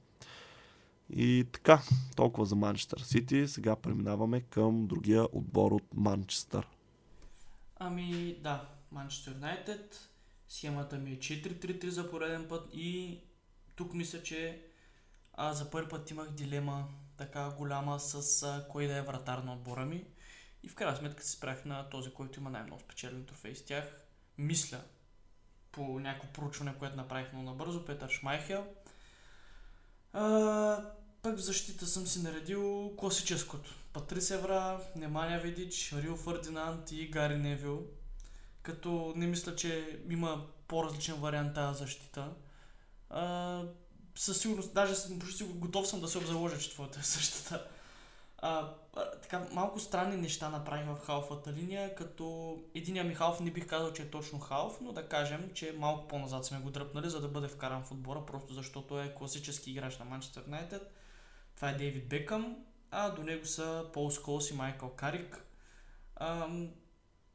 И 1.10 1.44
така, 1.52 1.82
толкова 2.16 2.46
за 2.46 2.56
Манчестър 2.56 3.00
Сити. 3.00 3.48
Сега 3.48 3.76
преминаваме 3.76 4.40
към 4.40 4.86
другия 4.86 5.26
отбор 5.32 5.72
от 5.72 5.86
Манчестър. 5.94 6.68
Ами 7.78 8.34
да, 8.40 8.68
Манчестър 8.90 9.32
Юнайтед. 9.32 10.08
Схемата 10.48 10.98
ми 10.98 11.12
е 11.12 11.18
4-3-3 11.18 11.88
за 11.88 12.10
пореден 12.10 12.48
път 12.48 12.70
и 12.72 13.20
тук 13.76 13.94
мисля, 13.94 14.22
че 14.22 14.62
а, 15.32 15.52
за 15.52 15.70
първи 15.70 15.88
път 15.88 16.10
имах 16.10 16.30
дилема 16.30 16.88
така 17.16 17.50
голяма 17.50 18.00
с 18.00 18.42
а, 18.42 18.66
кой 18.68 18.86
да 18.86 18.96
е 18.96 19.02
вратар 19.02 19.38
на 19.38 19.52
отбора 19.52 19.86
ми. 19.86 20.04
И 20.62 20.68
в 20.68 20.74
крайна 20.74 20.96
сметка 20.96 21.22
се 21.22 21.30
спрях 21.30 21.64
на 21.64 21.88
този, 21.88 22.12
който 22.12 22.40
има 22.40 22.50
най-много 22.50 22.80
спечелен 22.80 23.24
трофей 23.24 23.54
с 23.54 23.64
тях. 23.64 24.04
Мисля, 24.38 24.80
по 25.72 26.00
някакво 26.00 26.32
проучване, 26.32 26.78
което 26.78 26.96
направих 26.96 27.32
много 27.32 27.50
набързо, 27.50 27.84
Петър 27.84 28.08
Шмайхел. 28.08 28.66
А, 30.12 30.92
пък 31.28 31.38
в 31.38 31.42
защита 31.42 31.86
съм 31.86 32.06
си 32.06 32.22
наредил 32.22 32.92
класическото. 32.96 33.74
Патрис 33.92 34.30
Евра, 34.30 34.80
Неманя 34.96 35.38
Видич, 35.38 35.94
Рио 35.96 36.16
Фърдинант 36.16 36.92
и 36.92 37.10
Гари 37.10 37.36
Невил. 37.36 37.86
Като 38.62 39.12
не 39.16 39.26
мисля, 39.26 39.56
че 39.56 40.00
има 40.10 40.46
по-различен 40.68 41.14
вариант 41.14 41.54
тази 41.54 41.78
защита. 41.78 42.30
А, 43.10 43.62
със 44.14 44.40
сигурност, 44.40 44.74
даже 44.74 44.94
почти 45.20 45.44
готов 45.44 45.88
съм 45.88 46.00
да 46.00 46.08
се 46.08 46.18
обзаложа, 46.18 46.58
че 46.58 46.70
твоята 46.70 47.00
е 47.00 47.02
същата. 47.02 47.68
А, 48.38 48.74
така, 49.22 49.46
малко 49.52 49.80
странни 49.80 50.16
неща 50.16 50.48
направих 50.48 50.86
в 50.86 51.06
халфата 51.06 51.52
линия, 51.52 51.94
като 51.94 52.56
единия 52.74 53.04
ми 53.04 53.14
халф 53.14 53.40
не 53.40 53.50
бих 53.50 53.66
казал, 53.66 53.92
че 53.92 54.02
е 54.02 54.10
точно 54.10 54.38
халф, 54.38 54.80
но 54.80 54.92
да 54.92 55.08
кажем, 55.08 55.50
че 55.54 55.74
малко 55.78 56.08
по-назад 56.08 56.44
сме 56.44 56.58
го 56.58 56.70
дръпнали, 56.70 57.10
за 57.10 57.20
да 57.20 57.28
бъде 57.28 57.48
вкаран 57.48 57.84
в 57.84 57.92
отбора, 57.92 58.26
просто 58.26 58.54
защото 58.54 59.00
е 59.00 59.14
класически 59.18 59.70
играч 59.70 59.98
на 59.98 60.04
Манчестър 60.04 60.42
Юнайтед. 60.46 60.97
Това 61.58 61.70
е 61.70 61.74
Дейвид 61.74 62.08
Бекъм, 62.08 62.56
а 62.90 63.10
до 63.10 63.22
него 63.22 63.46
са 63.46 63.86
Пол 63.92 64.10
Сколс 64.10 64.50
и 64.50 64.54
Майкъл 64.54 64.90
Карик. 64.90 65.44
А, 66.16 66.48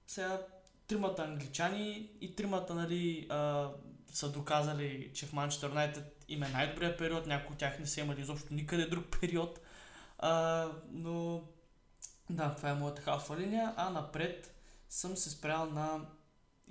сега, 0.08 0.42
тримата 0.88 1.24
англичани 1.24 2.10
и 2.22 2.36
тримата, 2.36 2.76
нали, 2.76 3.28
а, 3.30 3.70
са 4.08 4.32
доказали, 4.32 5.12
че 5.14 5.26
в 5.26 5.34
Манчестър 5.34 5.70
Юнайтед 5.70 6.26
им 6.28 6.44
е 6.44 6.50
най-добрият 6.50 6.98
период, 6.98 7.28
някои 7.28 7.54
от 7.54 7.60
тях 7.60 7.80
не 7.80 7.86
са 7.86 8.02
имали 8.02 8.22
изобщо 8.22 8.54
никъде 8.54 8.86
друг 8.86 9.06
период. 9.22 9.60
А, 10.20 10.68
но 10.92 11.44
да, 12.30 12.56
това 12.56 12.70
е 12.70 12.74
моята 12.74 13.02
халфа 13.02 13.38
линия, 13.38 13.74
а 13.78 13.90
напред 13.90 14.56
съм 14.90 15.18
се 15.18 15.30
спрял 15.30 15.66
на 15.66 16.06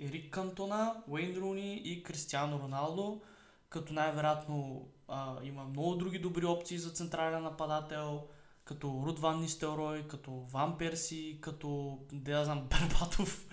Ерик 0.01 0.33
Кантона, 0.33 1.03
Уейн 1.07 1.37
Руни 1.37 1.75
и 1.75 2.03
Кристиано 2.03 2.59
Роналдо, 2.59 3.21
като 3.69 3.93
най-вероятно 3.93 4.89
а, 5.07 5.43
има 5.43 5.63
много 5.63 5.95
други 5.95 6.19
добри 6.19 6.45
опции 6.45 6.77
за 6.77 6.89
централен 6.89 7.43
нападател, 7.43 8.27
като 8.65 9.03
Руд 9.05 9.19
Ван 9.19 9.41
Нистелрой, 9.41 10.07
като 10.07 10.31
Ван 10.31 10.77
Перси, 10.77 11.37
като, 11.41 11.99
да 12.11 12.45
знам, 12.45 12.67
Бербатов, 12.69 13.47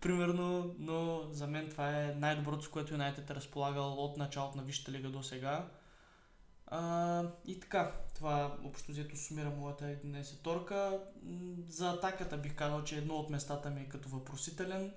примерно, 0.00 0.74
но 0.78 1.22
за 1.30 1.46
мен 1.46 1.70
това 1.70 2.02
е 2.02 2.14
най-доброто, 2.14 2.64
с 2.64 2.68
което 2.68 2.94
Юнайтед 2.94 3.30
е 3.30 3.34
разполагал 3.34 3.92
от 3.92 4.16
началото 4.16 4.56
на 4.56 4.62
Висшата 4.62 4.92
лига 4.92 5.08
до 5.08 5.22
сега. 5.22 5.68
А, 6.66 7.22
и 7.46 7.60
така, 7.60 7.92
това 8.14 8.56
общо 8.64 8.92
взето 8.92 9.16
сумира 9.16 9.50
моята 9.50 9.84
11 9.84 10.42
торка. 10.42 11.00
За 11.68 11.90
атаката 11.90 12.36
бих 12.36 12.54
казал, 12.54 12.84
че 12.84 12.98
едно 12.98 13.14
от 13.14 13.30
местата 13.30 13.70
ми 13.70 13.80
е 13.80 13.88
като 13.88 14.08
въпросителен. 14.08 14.94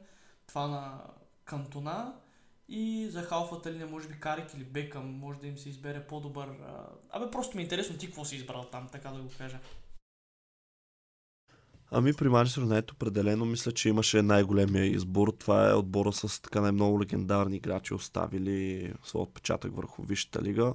Това 0.48 0.68
на 0.68 1.04
Кантона. 1.46 2.14
И 2.72 3.08
за 3.10 3.22
халфата 3.22 3.72
линия, 3.72 3.88
може 3.88 4.08
би 4.08 4.20
Карик 4.20 4.54
или 4.54 4.64
Бекъм, 4.64 5.06
може 5.06 5.40
да 5.40 5.48
им 5.48 5.58
се 5.58 5.70
избере 5.70 6.08
по-добър. 6.08 6.48
А... 6.48 6.86
Абе, 7.10 7.32
просто 7.32 7.58
ми 7.58 7.62
е 7.62 7.64
интересно 7.64 7.98
ти 7.98 8.06
какво 8.06 8.26
си 8.26 8.36
избрал 8.36 8.64
там, 8.64 8.88
така 8.92 9.10
да 9.10 9.22
го 9.22 9.30
кажа. 9.38 9.60
Ами 11.92 12.14
при 12.14 12.30
Манчестър 12.30 12.62
Юнайтед 12.62 12.92
определено 12.92 13.46
мисля, 13.46 13.72
че 13.72 13.90
имаше 13.90 14.22
най-големия 14.22 14.86
избор. 14.86 15.34
Това 15.40 15.70
е 15.70 15.74
отбора 15.74 16.14
с 16.14 16.42
така 16.42 16.62
най-много 16.62 17.02
легендарни 17.02 17.56
играчи, 17.56 17.94
оставили 17.94 18.94
своя 19.04 19.24
отпечатък 19.24 19.76
върху 19.76 20.04
Висшата 20.04 20.42
лига. 20.42 20.74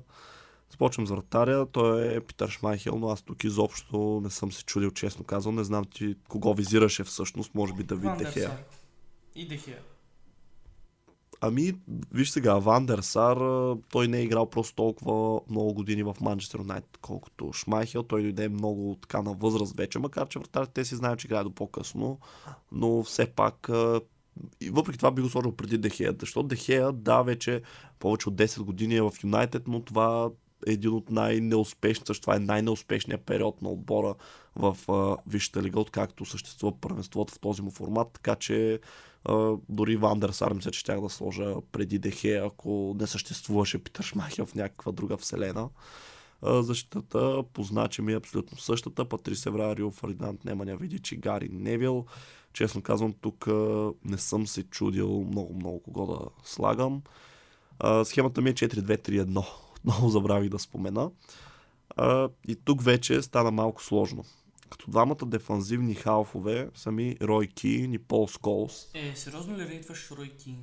Започвам 0.71 1.07
за 1.07 1.15
вратаря. 1.15 1.67
Той 1.67 2.17
е 2.17 2.21
Питър 2.21 2.49
Шмайхел, 2.49 2.99
но 2.99 3.09
аз 3.09 3.23
тук 3.23 3.45
изобщо 3.45 4.21
не 4.25 4.31
съм 4.31 4.53
се 4.53 4.65
чудил, 4.65 4.91
честно 4.91 5.25
казвам. 5.25 5.55
Не 5.55 5.65
знам 5.65 5.85
ти 5.85 6.17
кого 6.29 6.55
визираше 6.55 7.05
всъщност, 7.05 7.55
може 7.55 7.73
би 7.75 7.83
Давид 7.83 8.19
Дехея. 8.19 8.59
И 9.35 9.49
Дехия. 9.49 9.79
Ами, 11.47 11.73
виж 12.13 12.31
сега, 12.31 12.59
Вандер 12.59 12.99
Сар, 12.99 13.37
той 13.91 14.09
не 14.09 14.19
е 14.19 14.23
играл 14.23 14.51
просто 14.51 14.75
толкова 14.75 15.41
много 15.51 15.75
години 15.75 16.03
в 16.03 16.17
Манчестър 16.21 16.59
Юнайтед, 16.59 16.99
колкото 17.01 17.53
Шмайхел. 17.53 18.03
Той 18.03 18.23
дойде 18.23 18.49
много 18.49 18.99
така 19.03 19.23
на 19.23 19.35
възраст 19.35 19.77
вече, 19.77 19.99
макар 19.99 20.29
че 20.29 20.39
вратарите 20.39 20.73
те 20.73 20.85
си 20.85 20.97
знаят, 20.97 21.19
че 21.19 21.27
играе 21.27 21.45
до 21.45 21.51
по-късно, 21.51 22.19
но 22.73 23.03
все 23.03 23.27
пак 23.27 23.71
и 24.61 24.71
въпреки 24.71 24.99
това 24.99 25.11
би 25.11 25.23
го 25.23 25.29
сложил 25.29 25.53
преди 25.53 25.79
Дехея, 25.79 26.15
защото 26.21 26.49
Дехея, 26.49 26.93
да, 26.93 27.23
вече 27.23 27.63
повече 27.99 28.29
от 28.29 28.35
10 28.35 28.61
години 28.61 28.97
е 28.97 29.03
в 29.03 29.13
Юнайтед, 29.25 29.69
но 29.69 29.81
това 29.81 30.31
е 30.67 30.73
един 30.73 30.91
от 30.91 31.11
най-неуспешните, 31.11 32.07
също 32.07 32.21
това 32.21 32.37
е 32.37 32.39
най-неуспешният 32.39 33.21
период 33.21 33.63
на 33.63 33.69
отбора 33.69 34.15
в 34.57 34.77
Висшата 35.27 35.63
лига, 35.63 35.81
откакто 35.81 36.25
съществува 36.25 36.81
първенството 36.81 37.35
в 37.35 37.39
този 37.39 37.63
му 37.63 37.71
формат, 37.71 38.09
така 38.13 38.35
че 38.35 38.81
а, 39.25 39.57
дори 39.69 39.97
Вандер 39.97 40.31
Сар 40.31 40.53
мисля, 40.53 40.71
че 40.71 40.81
щях 40.81 41.01
да 41.01 41.09
сложа 41.09 41.55
преди 41.73 41.99
Дехе, 41.99 42.37
ако 42.37 42.97
не 43.01 43.07
съществуваше 43.07 43.85
Питър 43.85 44.05
Шмахел 44.05 44.47
в 44.47 44.55
някаква 44.55 44.93
друга 44.93 45.17
вселена. 45.17 45.69
А, 46.43 46.63
защитата 46.63 47.43
по 47.53 47.63
значим 47.63 48.09
е 48.09 48.15
абсолютно 48.15 48.59
същата. 48.59 49.09
Патрис 49.09 49.47
Евра, 49.47 49.77
Рио 49.77 49.91
Фердинанд, 49.91 50.45
Неманя 50.45 50.77
Видичи, 50.77 51.17
Гари 51.17 51.49
Невил. 51.53 52.07
Честно 52.53 52.83
казвам, 52.83 53.15
тук 53.21 53.47
не 54.05 54.19
съм 54.19 54.47
се 54.47 54.63
чудил 54.63 55.25
много-много 55.31 55.83
кого 55.83 56.07
да 56.07 56.19
слагам. 56.45 57.03
Схемата 58.05 58.41
ми 58.41 58.51
е 58.51 58.55
4-2-3-1. 58.55 59.47
Отново 59.77 60.09
забравих 60.09 60.51
да 60.51 60.59
спомена. 60.59 61.11
И 62.49 62.57
тук 62.65 62.83
вече 62.83 63.23
стана 63.23 63.51
малко 63.51 63.83
сложно. 63.83 64.25
Като 64.75 64.91
двамата 64.91 65.27
дефанзивни 65.27 65.95
халфове 65.95 66.71
са 66.75 66.93
ми 66.93 67.17
Рой 67.23 67.47
Кин 67.47 67.93
и 67.93 67.99
Пол 67.99 68.29
Сколс. 68.29 68.91
Е, 68.95 69.17
сериозно 69.17 69.59
ли 69.59 69.69
рейтваш 69.69 70.11
Рой 70.11 70.29
Кин? 70.29 70.59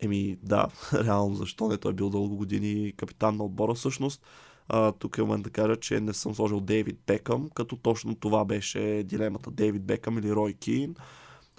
Еми 0.00 0.36
да, 0.42 0.68
реално 0.94 1.34
защо 1.34 1.68
не? 1.68 1.76
Той 1.76 1.90
е 1.90 1.94
бил 1.94 2.10
дълго 2.10 2.36
години 2.36 2.92
капитан 2.96 3.36
на 3.36 3.44
отбора. 3.44 3.74
Всъщност, 3.74 4.26
а, 4.68 4.92
тук 4.92 5.18
е 5.18 5.22
момент 5.22 5.44
да 5.44 5.50
кажа, 5.50 5.76
че 5.76 6.00
не 6.00 6.12
съм 6.12 6.34
сложил 6.34 6.60
Дейвид 6.60 7.00
Бекъм, 7.06 7.50
като 7.54 7.76
точно 7.76 8.14
това 8.14 8.44
беше 8.44 9.02
дилемата 9.06 9.50
Дейвид 9.50 9.84
Бекъм 9.84 10.18
или 10.18 10.32
Рой 10.32 10.52
Кин. 10.52 10.94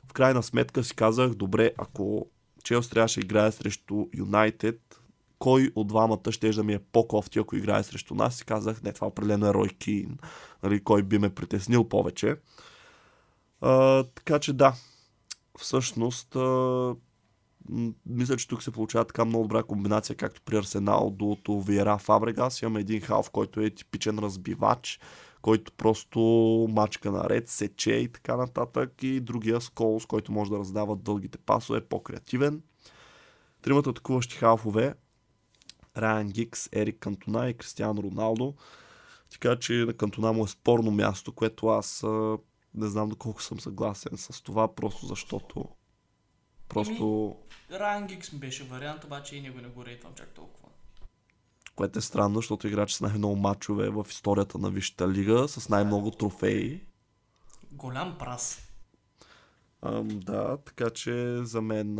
В 0.10 0.14
крайна 0.14 0.44
сметка 0.44 0.84
си 0.84 0.96
казах, 0.96 1.34
добре, 1.34 1.72
ако 1.78 2.28
Челси 2.64 2.90
трябваше 2.90 3.20
играе 3.20 3.52
срещу 3.52 4.06
Юнайтед, 4.18 5.02
кой 5.40 5.72
от 5.76 5.88
двамата 5.88 6.32
ще 6.32 6.50
да 6.50 6.64
ми 6.64 6.74
е 6.74 6.80
по-кофти, 6.80 7.40
ако 7.40 7.56
играе 7.56 7.84
срещу 7.84 8.16
нас. 8.16 8.42
И 8.42 8.46
казах, 8.46 8.84
не, 8.84 8.94
това 8.94 9.08
определено 9.08 9.48
е 9.48 9.54
Рой 9.54 9.70
Кин. 9.70 10.18
Нали, 10.64 10.84
кой 10.84 11.04
би 11.04 11.18
ме 11.18 11.36
притеснил 11.36 11.90
повече. 11.90 12.36
А, 13.62 14.04
така 14.04 14.40
че 14.40 14.54
да, 14.54 14.74
всъщност, 15.60 16.36
а, 16.36 16.96
мисля, 18.06 18.38
че 18.38 18.48
тук 18.48 18.64
се 18.64 18.72
получава 18.72 19.06
така 19.06 19.26
много 19.26 19.44
добра 19.44 19.64
комбинация, 19.64 20.16
както 20.16 20.42
при 20.42 20.58
Арсенал, 20.58 21.10
дуото 21.10 21.62
Виера 21.62 21.98
Фабрегас. 21.98 22.62
Имаме 22.62 22.80
един 22.80 23.02
халф, 23.02 23.30
който 23.30 23.62
е 23.62 23.70
типичен 23.70 24.20
разбивач, 24.20 25.00
който 25.42 25.72
просто 25.72 26.20
мачка 26.70 27.12
наред, 27.12 27.50
сече 27.50 27.94
и 27.94 28.12
така 28.12 28.38
нататък. 28.38 29.04
И 29.04 29.20
другия 29.20 29.62
Сколс, 29.62 30.06
който 30.06 30.32
може 30.32 30.52
да 30.52 30.60
раздава 30.60 30.96
дългите 30.96 31.38
пасове, 31.38 31.80
е 31.80 31.82
по-креативен. 31.82 32.62
Тримата 33.62 33.90
атакуващи 33.90 34.36
халфове 34.36 34.94
Райан 35.98 36.30
Гикс, 36.30 36.70
Ерик 36.74 37.00
Кантона 37.00 37.50
и 37.50 37.54
Кристиано 37.54 38.04
Роналдо. 38.04 38.54
Така 39.32 39.60
че 39.60 39.74
на 39.74 39.94
Кантона 39.94 40.34
му 40.34 40.46
е 40.46 40.48
спорно 40.48 40.92
място, 40.92 41.32
което 41.32 41.68
аз 41.68 42.04
а, 42.04 42.38
не 42.74 42.88
знам 42.88 43.10
доколко 43.10 43.44
съм 43.44 43.60
съгласен 43.60 44.18
с 44.18 44.42
това, 44.42 44.76
просто 44.76 45.06
защото 45.06 45.66
просто, 46.70 47.36
Райан 47.72 48.08
Гикс 48.08 48.32
ми 48.32 48.40
беше 48.40 48.64
вариант, 48.64 49.04
обаче 49.04 49.36
и 49.36 49.42
него 49.42 49.62
не 49.62 49.68
го 49.68 49.86
рейтвам 49.86 50.14
чак 50.16 50.34
толкова. 50.34 50.70
което 51.76 52.00
е 52.00 52.02
странно, 52.02 52.36
защото 52.36 52.68
играч 52.68 52.94
с 52.94 53.02
най-много 53.02 53.36
матчове 53.36 53.90
в 53.90 54.08
историята 54.10 54.58
на 54.58 54.70
Висшата 54.70 55.10
лига, 55.10 55.48
с 55.48 55.70
най-много 55.70 56.12
трофеи. 56.12 56.82
Голям 57.72 58.18
прас. 58.18 58.70
Ам, 59.82 60.20
да, 60.20 60.58
така 60.58 60.90
че 60.90 61.38
за 61.44 61.62
мен 61.62 62.00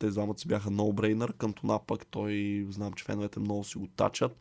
тези 0.00 0.14
двамата 0.14 0.38
си 0.38 0.48
бяха 0.48 0.70
ноу-брейнър. 0.70 1.32
Кантона 1.32 1.80
пък 1.86 2.06
той, 2.06 2.66
знам, 2.70 2.92
че 2.92 3.04
феновете 3.04 3.40
много 3.40 3.64
си 3.64 3.78
го 3.78 3.86
тачат. 3.86 4.36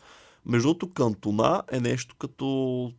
Между 0.46 0.68
другото, 0.68 0.94
Кантона 0.94 1.64
е 1.72 1.80
нещо 1.80 2.16
като 2.20 2.92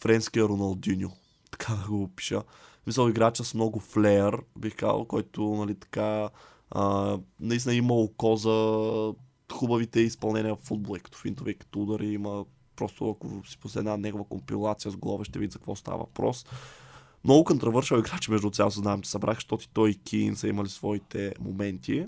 френския 0.00 0.44
Роналдиньо. 0.44 1.10
Така 1.50 1.74
да 1.74 1.88
го 1.88 2.02
опиша. 2.02 2.42
Мисля, 2.86 3.10
играча 3.10 3.44
с 3.44 3.54
много 3.54 3.80
флеер, 3.80 4.38
бих 4.58 4.76
казал, 4.76 5.04
който, 5.04 5.42
нали, 5.42 5.74
така, 5.74 6.30
а, 6.70 7.18
наистина 7.40 7.74
има 7.74 7.94
око 7.94 8.36
за 8.36 9.14
хубавите 9.52 10.00
изпълнения 10.00 10.54
в 10.54 10.58
футбола, 10.58 10.98
и 10.98 11.00
като 11.00 11.18
финтове, 11.18 11.54
като 11.54 11.82
удари. 11.82 12.12
Има 12.12 12.44
просто, 12.76 13.10
ако 13.10 13.46
си 13.46 13.58
после 13.58 13.80
една 13.80 13.96
негова 13.96 14.24
компилация 14.24 14.90
с 14.90 14.96
голове, 14.96 15.24
ще 15.24 15.38
видите 15.38 15.52
за 15.52 15.58
какво 15.58 15.76
става 15.76 15.98
въпрос. 15.98 16.46
Много 17.24 17.44
контравършал 17.44 17.98
играчи 17.98 18.30
между 18.30 18.50
цяло 18.50 18.70
съзнавам, 18.70 19.02
че 19.02 19.10
събрах, 19.10 19.36
защото 19.36 19.68
той 19.68 19.90
и 19.90 19.98
Кин 19.98 20.36
са 20.36 20.48
имали 20.48 20.68
своите 20.68 21.34
моменти. 21.40 22.04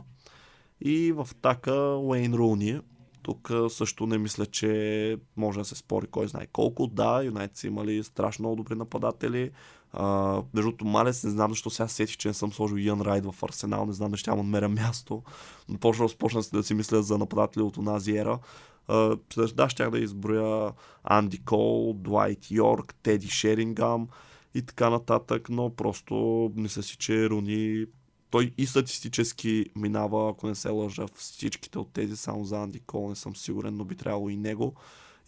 И 0.81 1.13
в 1.13 1.29
така 1.43 1.97
Уейн 1.97 2.35
Руни. 2.35 2.81
Тук 3.23 3.51
също 3.69 4.07
не 4.07 4.19
мисля, 4.19 4.47
че 4.47 5.19
може 5.37 5.59
да 5.59 5.65
се 5.65 5.75
спори 5.75 6.07
кой 6.07 6.29
знае 6.29 6.47
колко. 6.47 6.87
Да, 6.87 7.23
Юнайтед 7.25 7.57
са 7.57 7.67
имали 7.67 8.05
страшно 8.05 8.43
много 8.43 8.57
добри 8.57 8.75
нападатели. 8.75 9.51
А, 9.93 10.35
между 10.55 10.71
другото, 10.71 10.85
Малес, 10.85 11.25
не 11.25 11.31
знам 11.31 11.51
защо 11.51 11.71
сега 11.71 11.89
сетих, 11.89 12.17
че 12.17 12.29
не 12.29 12.35
съм 12.35 12.53
сложил 12.53 12.77
Иан 12.77 13.01
Райд 13.01 13.25
в 13.25 13.43
Арсенал. 13.43 13.87
Не 13.87 13.93
знам 13.93 14.11
дали 14.11 14.19
ще 14.19 14.31
му 14.31 14.37
намеря 14.37 14.69
място. 14.69 15.23
Но 15.69 15.79
почна, 15.79 16.09
почна 16.19 16.43
да 16.53 16.63
си 16.63 16.75
мисля 16.75 17.03
за 17.03 17.19
нападатели 17.19 17.63
от 17.63 17.77
онази 17.77 18.17
ера. 18.17 18.39
А, 18.89 19.17
да, 19.55 19.69
щях 19.69 19.91
да 19.91 19.99
изброя 19.99 20.73
Анди 21.05 21.45
Кол, 21.45 21.93
Дуайт 21.93 22.51
Йорк, 22.51 22.95
Теди 23.03 23.29
Шерингам 23.29 24.09
и 24.55 24.63
така 24.63 24.91
нататък, 24.91 25.49
но 25.49 25.71
просто 25.71 26.15
мисля 26.57 26.83
си, 26.83 26.97
че 26.97 27.31
Руни 27.31 27.87
той 28.31 28.53
и 28.59 28.67
статистически 28.67 29.67
минава, 29.77 30.31
ако 30.31 30.47
не 30.47 30.55
се 30.55 30.69
лъжа, 30.69 31.07
всичките 31.15 31.79
от 31.79 31.93
тези, 31.93 32.17
само 32.17 32.45
за 32.45 32.63
Анди 32.63 32.81
Кол 32.81 33.09
не 33.09 33.15
съм 33.15 33.37
сигурен, 33.37 33.77
но 33.77 33.85
би 33.85 33.97
трябвало 33.97 34.29
и 34.29 34.37
него. 34.37 34.75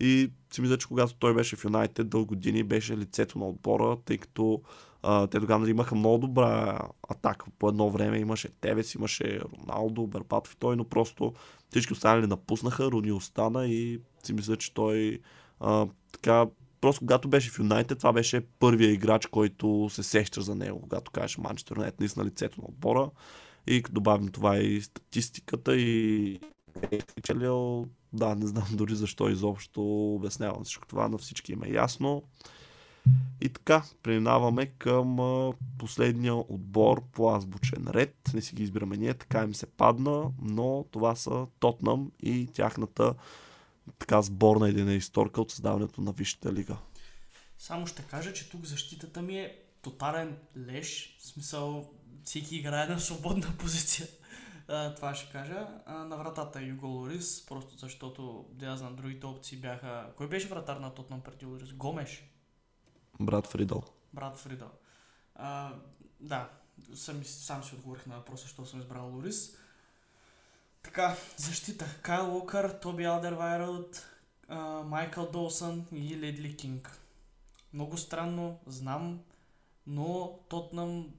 И 0.01 0.31
си 0.53 0.61
мисля, 0.61 0.79
че 0.79 0.87
когато 0.87 1.15
той 1.15 1.35
беше 1.35 1.57
в 1.57 1.65
Юнайтед, 1.65 2.09
дълго 2.09 2.27
години 2.27 2.63
беше 2.63 2.97
лицето 2.97 3.39
на 3.39 3.49
отбора, 3.49 3.97
тъй 4.05 4.19
като 4.19 4.63
а, 5.03 5.27
те 5.27 5.41
тогава 5.41 5.61
нали, 5.61 5.71
имаха 5.71 5.95
много 5.95 6.19
добра 6.19 6.81
атака. 7.09 7.47
По 7.59 7.69
едно 7.69 7.91
време 7.91 8.19
имаше 8.19 8.49
Тевец, 8.49 8.95
имаше 8.95 9.41
Роналдо, 9.41 10.07
Бербатов 10.07 10.53
и 10.53 10.57
той, 10.57 10.77
но 10.77 10.85
просто 10.85 11.33
всички 11.71 11.93
останали 11.93 12.27
напуснаха, 12.27 12.91
Руни 12.91 13.13
остана 13.13 13.67
и 13.67 14.01
си 14.23 14.33
мисля, 14.33 14.57
че 14.57 14.75
той 14.75 15.19
а, 15.61 15.87
така 16.13 16.47
просто 16.81 17.01
когато 17.01 17.29
беше 17.29 17.51
в 17.51 17.59
Юнайтед, 17.59 17.99
това 17.99 18.13
беше 18.13 18.47
първия 18.59 18.93
играч, 18.93 19.27
който 19.27 19.89
се 19.91 20.03
сеща 20.03 20.43
за 20.43 20.55
него, 20.55 20.81
когато 20.81 21.11
кажеш 21.11 21.39
Манчестър 21.39 21.77
Юнайтед, 21.77 22.01
наистина 22.01 22.25
лицето 22.25 22.61
на 22.61 22.69
отбора. 22.69 23.11
И 23.67 23.83
като 23.83 23.95
добавим 23.95 24.29
това 24.29 24.59
и 24.59 24.83
статистиката 24.83 25.77
и 25.77 26.41
челил, 27.23 27.87
да, 28.13 28.35
не 28.35 28.47
знам 28.47 28.67
дори 28.73 28.95
защо 28.95 29.29
изобщо 29.29 30.15
обяснявам 30.15 30.65
всичко 30.65 30.87
това, 30.87 31.09
на 31.09 31.19
всички 31.19 31.53
им 31.53 31.63
е 31.63 31.71
ясно. 31.71 32.23
И 33.41 33.49
така, 33.49 33.83
преминаваме 34.03 34.67
към 34.67 35.17
последния 35.79 36.35
отбор 36.35 37.03
по 37.13 37.35
азбучен 37.35 37.87
ред. 37.89 38.17
Не 38.35 38.41
си 38.41 38.55
ги 38.55 38.63
избираме 38.63 38.97
ние, 38.97 39.15
така 39.15 39.43
им 39.43 39.55
се 39.55 39.67
падна, 39.67 40.31
но 40.43 40.85
това 40.91 41.15
са 41.15 41.47
Тотнам 41.61 42.11
и 42.21 42.47
тяхната 42.47 43.15
така 43.99 44.23
сборна 44.23 44.69
един 44.69 44.91
историка 44.91 45.41
от 45.41 45.51
създаването 45.51 46.01
на 46.01 46.13
Висшата 46.13 46.53
лига. 46.53 46.77
Само 47.59 47.87
ще 47.87 48.03
кажа, 48.03 48.33
че 48.33 48.51
тук 48.51 48.65
защитата 48.65 49.23
ми 49.23 49.39
е 49.39 49.59
тотален 49.83 50.37
леш. 50.57 51.17
В 51.19 51.27
смисъл, 51.27 51.95
всеки 52.25 52.57
играе 52.57 52.87
на 52.87 53.01
свободна 53.01 53.55
позиция. 53.59 54.07
А, 54.69 54.95
това 54.95 55.15
ще 55.15 55.33
кажа. 55.33 55.69
А, 55.87 55.95
на 55.95 56.17
вратата 56.17 56.63
Юго 56.63 56.87
Лорис, 56.87 57.47
просто 57.47 57.79
защото, 57.79 58.47
да 58.53 58.77
знам, 58.77 58.97
другите 58.97 59.27
опции 59.27 59.59
бяха... 59.59 60.13
Кой 60.17 60.29
беше 60.29 60.49
вратар 60.49 60.77
на 60.77 60.95
Тотнам 60.95 61.21
преди 61.21 61.47
Лорис? 61.47 61.73
Гомеш. 61.73 62.31
Брат 63.21 63.47
Фридъл. 63.47 63.83
Брат 64.13 64.39
Фридъл. 64.39 64.71
А, 65.35 65.75
да, 66.21 66.51
сам, 66.95 67.25
сам 67.25 67.65
си 67.65 67.75
отговорих 67.75 68.07
на 68.07 68.17
въпроса, 68.17 68.43
защо 68.43 68.67
съм 68.67 68.81
избрал 68.81 69.11
Лорис. 69.15 69.57
Така, 70.87 71.17
защита. 71.37 71.87
Кайл 72.03 72.35
Уокър, 72.35 72.71
Тоби 72.71 73.05
Алдервайрълд, 73.05 74.07
Майкъл 74.85 75.31
Долсън 75.31 75.87
и 75.93 76.21
Ледли 76.21 76.57
Кинг. 76.57 77.01
много 77.73 77.97
странно, 77.97 78.59
знам, 78.67 79.21
но 79.87 80.39
Тотнам 80.49 81.11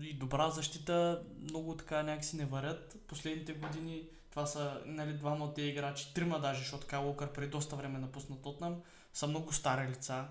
и 0.00 0.14
добра 0.14 0.50
защита 0.50 1.22
много 1.40 1.76
така 1.76 2.02
някакси 2.02 2.36
не 2.36 2.44
варят. 2.44 2.96
Последните 3.06 3.52
години 3.52 4.08
това 4.30 4.46
са 4.46 4.82
нали, 4.86 5.12
двама 5.12 5.44
от 5.44 5.54
тези 5.54 5.68
играчи, 5.68 6.14
трима 6.14 6.40
даже, 6.40 6.60
защото 6.60 6.86
Кайл 6.86 7.06
Локър 7.06 7.32
преди 7.32 7.50
доста 7.50 7.76
време 7.76 7.98
напусна 7.98 8.42
Тотнам, 8.42 8.82
са 9.12 9.26
много 9.26 9.52
стари 9.52 9.88
лица 9.88 10.24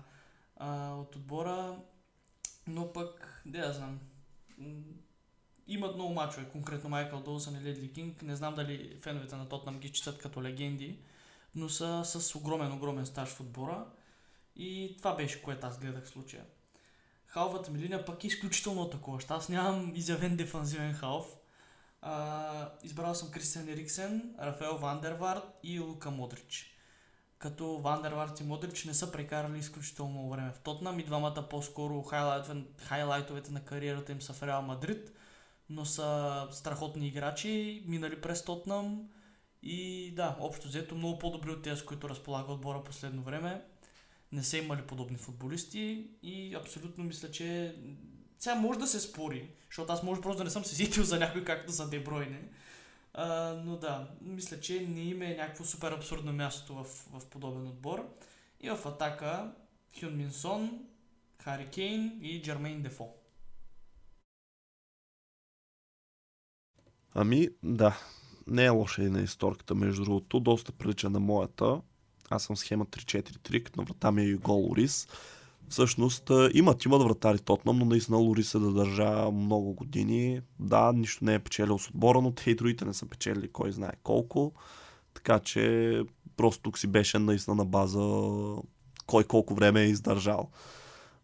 а, 0.56 0.94
от 0.94 1.16
отбора, 1.16 1.76
но 2.66 2.92
пък, 2.92 3.42
да 3.46 3.72
знам, 3.72 4.00
имат 5.68 5.94
много 5.94 6.14
мачове, 6.14 6.48
конкретно 6.48 6.90
Майкъл 6.90 7.20
Долсън 7.20 7.56
и 7.56 7.64
Ледли 7.64 7.92
Кинг. 7.92 8.22
Не 8.22 8.36
знам 8.36 8.54
дали 8.54 8.98
феновете 9.00 9.36
на 9.36 9.48
Тотнам 9.48 9.78
ги 9.78 9.92
четат 9.92 10.18
като 10.18 10.42
легенди, 10.42 10.98
но 11.54 11.68
са 11.68 12.02
с 12.04 12.34
огромен, 12.34 12.72
огромен 12.72 13.06
стаж 13.06 13.28
в 13.28 13.40
отбора. 13.40 13.86
И 14.56 14.94
това 14.98 15.14
беше, 15.16 15.42
което 15.42 15.66
аз 15.66 15.78
гледах 15.78 16.04
в 16.04 16.08
случая. 16.08 16.44
Халвата 17.26 17.70
ми 17.70 17.78
линия 17.78 18.04
пък 18.04 18.24
е 18.24 18.26
изключително 18.26 18.82
атакуващ. 18.82 19.30
Аз 19.30 19.48
нямам 19.48 19.92
изявен 19.94 20.36
дефанзивен 20.36 20.94
халф. 20.94 21.26
А, 22.02 22.72
избрал 22.82 23.14
съм 23.14 23.30
Кристиан 23.30 23.68
Ериксен, 23.68 24.34
Рафаел 24.40 24.76
Вандервард 24.76 25.44
и 25.62 25.80
Лука 25.80 26.10
Модрич. 26.10 26.76
Като 27.38 27.78
Вандервард 27.78 28.40
и 28.40 28.44
Модрич 28.44 28.84
не 28.84 28.94
са 28.94 29.12
прекарали 29.12 29.58
изключително 29.58 30.10
много 30.10 30.30
време 30.30 30.50
в 30.50 30.58
Тотнам 30.58 31.00
и 31.00 31.04
двамата 31.04 31.46
по-скоро 31.50 32.02
хайлайтовете 32.78 33.52
на 33.52 33.64
кариерата 33.64 34.12
им 34.12 34.22
са 34.22 34.32
в 34.32 34.42
Реал 34.42 34.62
Мадрид, 34.62 35.12
но 35.72 35.84
са 35.84 36.48
страхотни 36.50 37.08
играчи, 37.08 37.84
минали 37.86 38.20
през 38.20 38.44
Тотнам 38.44 39.08
и 39.62 40.10
да, 40.16 40.36
общо 40.40 40.68
взето 40.68 40.94
много 40.94 41.18
по-добри 41.18 41.50
от 41.50 41.62
тези, 41.62 41.80
с 41.80 41.84
които 41.84 42.08
разполага 42.08 42.52
отбора 42.52 42.84
последно 42.84 43.22
време 43.22 43.62
не 44.32 44.42
са 44.42 44.58
имали 44.58 44.82
подобни 44.82 45.16
футболисти 45.16 46.06
и 46.22 46.54
абсолютно 46.54 47.04
мисля, 47.04 47.30
че 47.30 47.76
сега 48.38 48.54
може 48.54 48.78
да 48.78 48.86
се 48.86 49.00
спори, 49.00 49.50
защото 49.68 49.92
аз 49.92 50.02
може 50.02 50.20
просто 50.20 50.38
да 50.38 50.44
не 50.44 50.50
съм 50.50 50.64
се 50.64 50.74
сетил 50.74 51.04
за 51.04 51.18
някой 51.18 51.44
както 51.44 51.72
за 51.72 51.90
Дебройне. 51.90 52.42
А, 53.14 53.52
но 53.64 53.76
да, 53.76 54.10
мисля, 54.20 54.60
че 54.60 54.80
не 54.80 55.00
има 55.00 55.24
е 55.24 55.34
някакво 55.34 55.64
супер 55.64 55.92
абсурдно 55.92 56.32
място 56.32 56.74
в, 56.74 56.84
в 56.84 57.26
подобен 57.26 57.66
отбор. 57.66 58.16
И 58.60 58.70
в 58.70 58.86
атака 58.86 59.52
Хюн 60.00 60.16
Минсон, 60.16 60.86
Хари 61.42 61.66
Кейн 61.66 62.18
и 62.22 62.42
Джермейн 62.42 62.82
Дефо. 62.82 63.08
Ами, 67.14 67.48
да. 67.62 67.98
Не 68.46 68.64
е 68.64 68.68
лоша 68.68 69.02
и 69.02 69.10
на 69.10 69.22
историката, 69.22 69.74
между 69.74 70.04
другото. 70.04 70.40
Доста 70.40 70.72
прилича 70.72 71.10
на 71.10 71.20
моята. 71.20 71.80
Аз 72.30 72.42
съм 72.42 72.56
схема 72.56 72.86
3-4-3, 72.86 73.62
като 73.62 73.80
на 73.80 73.84
врата 73.84 74.12
ми 74.12 74.22
е 74.22 74.24
и 74.24 74.34
гол 74.34 74.60
Лорис. 74.60 75.08
Всъщност 75.68 76.30
имат, 76.54 76.84
имат 76.84 77.02
вратари 77.02 77.38
Тотнам, 77.38 77.78
но 77.78 77.84
наистина 77.84 78.18
Лорис 78.18 78.54
е 78.54 78.58
да 78.58 78.72
държа 78.72 79.30
много 79.30 79.74
години. 79.74 80.40
Да, 80.60 80.92
нищо 80.92 81.24
не 81.24 81.34
е 81.34 81.38
печелил 81.38 81.78
с 81.78 81.88
отбора, 81.88 82.20
но 82.20 82.32
те 82.32 82.50
и 82.50 82.54
другите 82.54 82.84
не 82.84 82.94
са 82.94 83.06
печели 83.06 83.48
кой 83.48 83.72
знае 83.72 83.92
колко. 84.02 84.52
Така 85.14 85.38
че 85.38 86.02
просто 86.36 86.62
тук 86.62 86.78
си 86.78 86.86
беше 86.86 87.18
наистина 87.18 87.56
на 87.56 87.64
база 87.64 88.22
кой 89.06 89.24
колко 89.24 89.54
време 89.54 89.80
е 89.80 89.88
издържал. 89.88 90.50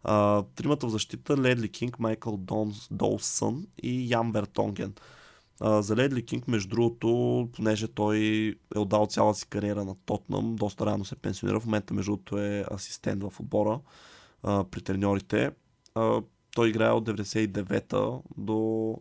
Uh, 0.05 0.45
тримата 0.55 0.87
в 0.87 0.89
защита 0.89 1.37
Ледли 1.37 1.69
Кинг, 1.69 1.99
Майкъл 1.99 2.37
Донс, 2.37 2.87
Долсън 2.91 3.67
и 3.83 4.11
Ян 4.11 4.31
Вертонген. 4.31 4.93
За 5.61 5.95
Ледли 5.95 6.25
Кинг, 6.25 6.47
между 6.47 6.69
другото, 6.69 7.49
понеже 7.55 7.87
той 7.87 8.17
е 8.75 8.79
отдал 8.79 9.05
цялата 9.05 9.39
си 9.39 9.47
кариера 9.47 9.85
на 9.85 9.95
Тотнам, 10.05 10.55
доста 10.55 10.85
рано 10.85 11.05
се 11.05 11.15
пенсионира, 11.15 11.59
в 11.59 11.65
момента 11.65 11.93
между 11.93 12.11
другото 12.11 12.37
е 12.37 12.65
асистент 12.71 13.23
в 13.23 13.39
отбора 13.39 13.79
а, 14.43 14.63
при 14.63 15.51
А, 15.95 16.21
той 16.55 16.69
играе 16.69 16.91
от 16.91 17.05
99-та 17.05 17.97
до 18.37 18.53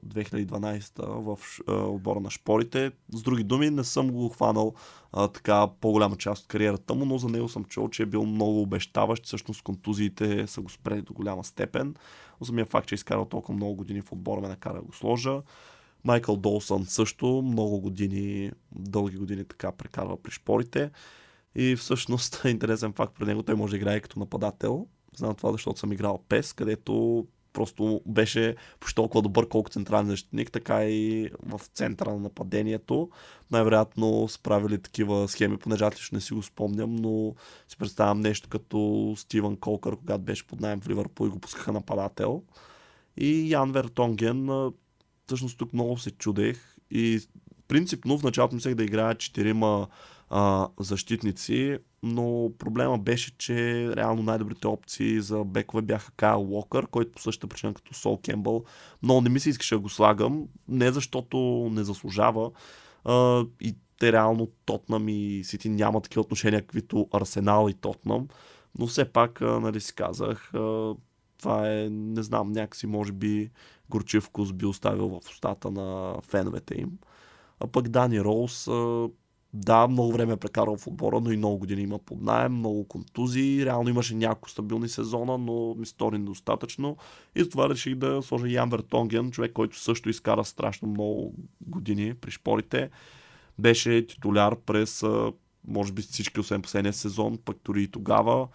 2012-та 0.06 1.02
в 1.06 1.38
а, 1.68 1.72
отбора 1.72 2.20
на 2.20 2.30
шпорите. 2.30 2.92
С 3.12 3.22
други 3.22 3.44
думи, 3.44 3.70
не 3.70 3.84
съм 3.84 4.11
го 4.11 4.28
хванал 4.28 4.74
а, 5.12 5.28
така 5.28 5.66
по-голяма 5.80 6.16
част 6.16 6.42
от 6.42 6.48
кариерата 6.48 6.94
му, 6.94 7.04
но 7.04 7.18
за 7.18 7.28
него 7.28 7.48
съм 7.48 7.64
чул, 7.64 7.88
че 7.88 8.02
е 8.02 8.06
бил 8.06 8.26
много 8.26 8.62
обещаващ. 8.62 9.26
Всъщност 9.26 9.62
контузиите 9.62 10.46
са 10.46 10.61
го 10.61 10.68
спрели 10.68 11.02
до 11.02 11.12
голяма 11.12 11.44
степен. 11.44 11.94
Самия 12.42 12.66
факт, 12.66 12.88
че 12.88 12.94
е 12.94 12.96
изкарал 12.96 13.24
толкова 13.24 13.54
много 13.54 13.74
години 13.74 14.00
в 14.00 14.12
отбора 14.12 14.40
ме 14.40 14.48
накара 14.48 14.74
да 14.74 14.82
го 14.82 14.92
сложа. 14.92 15.42
Майкъл 16.09 16.36
Долсън 16.36 16.86
също 16.86 17.42
много 17.42 17.80
години, 17.80 18.50
дълги 18.72 19.16
години 19.16 19.44
така 19.44 19.72
прекарва 19.72 20.22
при 20.22 20.32
шпорите. 20.32 20.90
И 21.54 21.76
всъщност 21.76 22.42
интересен 22.48 22.92
факт 22.92 23.14
при 23.18 23.26
него, 23.26 23.42
той 23.42 23.54
може 23.54 23.70
да 23.70 23.76
играе 23.76 24.00
като 24.00 24.18
нападател. 24.18 24.86
Знам 25.16 25.34
това, 25.34 25.52
защото 25.52 25.80
съм 25.80 25.92
играл 25.92 26.22
PES, 26.28 26.56
където 26.56 27.26
просто 27.52 28.00
беше 28.06 28.56
почти 28.80 28.94
толкова 28.94 29.22
добър, 29.22 29.48
колко 29.48 29.70
централен 29.70 30.06
защитник, 30.06 30.52
така 30.52 30.84
и 30.84 31.30
в 31.42 31.61
центъра 31.74 32.11
на 32.11 32.18
нападението. 32.18 33.11
Най-вероятно 33.50 34.28
справили 34.28 34.82
такива 34.82 35.28
схеми, 35.28 35.56
понеже 35.56 35.84
аз 35.84 35.94
лично 35.94 36.16
не 36.16 36.20
си 36.20 36.34
го 36.34 36.42
спомням, 36.42 36.96
но 36.96 37.34
си 37.68 37.76
представям 37.76 38.20
нещо 38.20 38.48
като 38.48 39.14
Стивън 39.16 39.56
Колкър, 39.56 39.96
когато 39.96 40.22
беше 40.22 40.46
под 40.46 40.61
найем 40.61 40.80
в 40.80 40.88
Ливърпул 40.88 41.26
и 41.26 41.30
го 41.30 41.38
пускаха 41.38 41.72
нападател. 41.72 42.42
И 43.16 43.52
Ян 43.52 43.72
Вертонген 43.72 44.70
всъщност 45.29 45.59
тук 45.59 45.72
много 45.72 45.99
се 45.99 46.11
чудех 46.11 46.76
и 46.91 47.20
принципно 47.68 48.18
в 48.18 48.22
началото 48.22 48.55
мислех 48.55 48.74
да 48.74 48.85
играя 48.85 49.14
четирима 49.14 49.89
а, 50.31 50.68
защитници, 50.81 51.79
но 52.03 52.51
проблема 52.59 52.99
беше, 52.99 53.37
че 53.39 53.89
реално 53.97 54.22
най-добрите 54.22 54.66
опции 54.66 55.20
за 55.20 55.45
бекове 55.45 55.83
бяха 55.83 56.12
Кайл 56.16 56.47
Уокър, 56.51 56.87
който 56.87 57.12
по 57.12 57.22
същата 57.22 57.47
причина 57.47 57.74
като 57.74 57.95
Сол 57.95 58.20
Кембъл. 58.20 58.64
Но 59.03 59.20
не 59.20 59.29
ми 59.29 59.41
се 59.41 59.51
искаше 59.51 59.74
да 59.74 59.81
го 59.81 59.89
слагам, 59.89 60.45
не 60.68 60.93
защото 60.93 61.68
не 61.72 61.85
заслужава. 61.85 62.51
А, 63.05 63.45
и 63.61 63.76
те 63.99 64.12
реално 64.12 64.49
Тотнам 64.64 65.09
и 65.09 65.41
Сити 65.45 65.68
няма 65.68 66.01
такива 66.01 66.20
отношения, 66.20 66.61
каквито 66.61 67.09
Арсенал 67.12 67.68
и 67.70 67.74
Тотнам. 67.74 68.29
Но 68.79 68.87
все 68.87 69.05
пак, 69.05 69.43
а, 69.43 69.61
нали 69.61 69.81
си 69.81 69.95
казах, 69.95 70.55
а, 70.55 70.95
това 71.39 71.70
е, 71.72 71.89
не 71.91 72.22
знам, 72.22 72.53
някакси 72.53 72.87
може 72.87 73.12
би 73.12 73.51
горчив 73.91 74.24
вкус 74.24 74.53
би 74.53 74.66
оставил 74.66 75.09
в 75.09 75.30
устата 75.30 75.70
на 75.70 76.16
феновете 76.22 76.74
им. 76.80 76.91
А 77.61 77.66
пък 77.66 77.89
Дани 77.89 78.20
Роуз, 78.20 78.68
да, 79.55 79.89
много 79.89 80.12
време 80.12 80.32
е 80.32 80.36
прекарал 80.36 80.76
в 80.76 80.86
отбора, 80.86 81.20
но 81.20 81.32
и 81.32 81.36
много 81.36 81.59
години 81.59 81.82
има 81.82 81.99
под 81.99 82.22
найем, 82.22 82.53
много 82.53 82.89
контузии. 82.89 83.64
Реално 83.64 83.89
имаше 83.89 84.14
няколко 84.14 84.51
стабилни 84.51 84.89
сезона, 84.89 85.39
но 85.39 85.74
ми 85.74 85.86
стори 85.86 86.18
недостатъчно. 86.18 86.97
И 87.34 87.43
затова 87.43 87.68
реших 87.68 87.95
да 87.95 88.22
сложа 88.22 88.49
Ян 88.49 88.70
Вертонген, 88.70 89.30
човек, 89.30 89.53
който 89.53 89.78
също 89.78 90.09
изкара 90.09 90.45
страшно 90.45 90.89
много 90.89 91.34
години 91.61 92.14
при 92.14 92.30
шпорите. 92.30 92.91
Беше 93.59 94.07
титуляр 94.07 94.57
през, 94.57 95.05
може 95.68 95.93
би 95.93 96.03
всички, 96.03 96.41
освен 96.41 96.62
последния 96.62 96.93
сезон, 96.93 97.39
пък 97.45 97.57
дори 97.64 97.82
и 97.82 97.89
тогава 97.89 98.49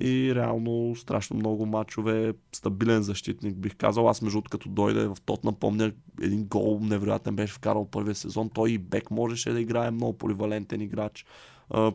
и 0.00 0.34
реално 0.34 0.96
страшно 0.96 1.36
много 1.36 1.66
мачове, 1.66 2.34
стабилен 2.52 3.02
защитник 3.02 3.56
бих 3.56 3.76
казал. 3.76 4.08
Аз 4.08 4.22
между 4.22 4.42
като 4.42 4.68
дойде 4.68 5.06
в 5.06 5.16
тот 5.24 5.44
напомня 5.44 5.92
един 6.22 6.44
гол 6.44 6.80
невероятен 6.82 7.36
беше 7.36 7.54
вкарал 7.54 7.90
първия 7.90 8.14
сезон. 8.14 8.50
Той 8.50 8.70
и 8.70 8.78
Бек 8.78 9.10
можеше 9.10 9.52
да 9.52 9.60
играе 9.60 9.90
много 9.90 10.18
поливалентен 10.18 10.80
играч. 10.80 11.26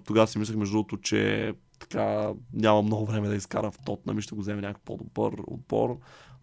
Тогава 0.05 0.27
си 0.27 0.39
мислех 0.39 0.57
между 0.57 0.73
другото, 0.73 0.97
че 0.97 1.53
така 1.79 2.33
няма 2.53 2.81
много 2.81 3.05
време 3.05 3.27
да 3.27 3.35
изкара 3.35 3.71
в 3.71 3.79
Тотнам 3.85 4.19
и 4.19 4.21
ще 4.21 4.35
го 4.35 4.41
вземе 4.41 4.61
някакъв 4.61 4.83
по-добър 4.85 5.33
отбор. 5.47 5.97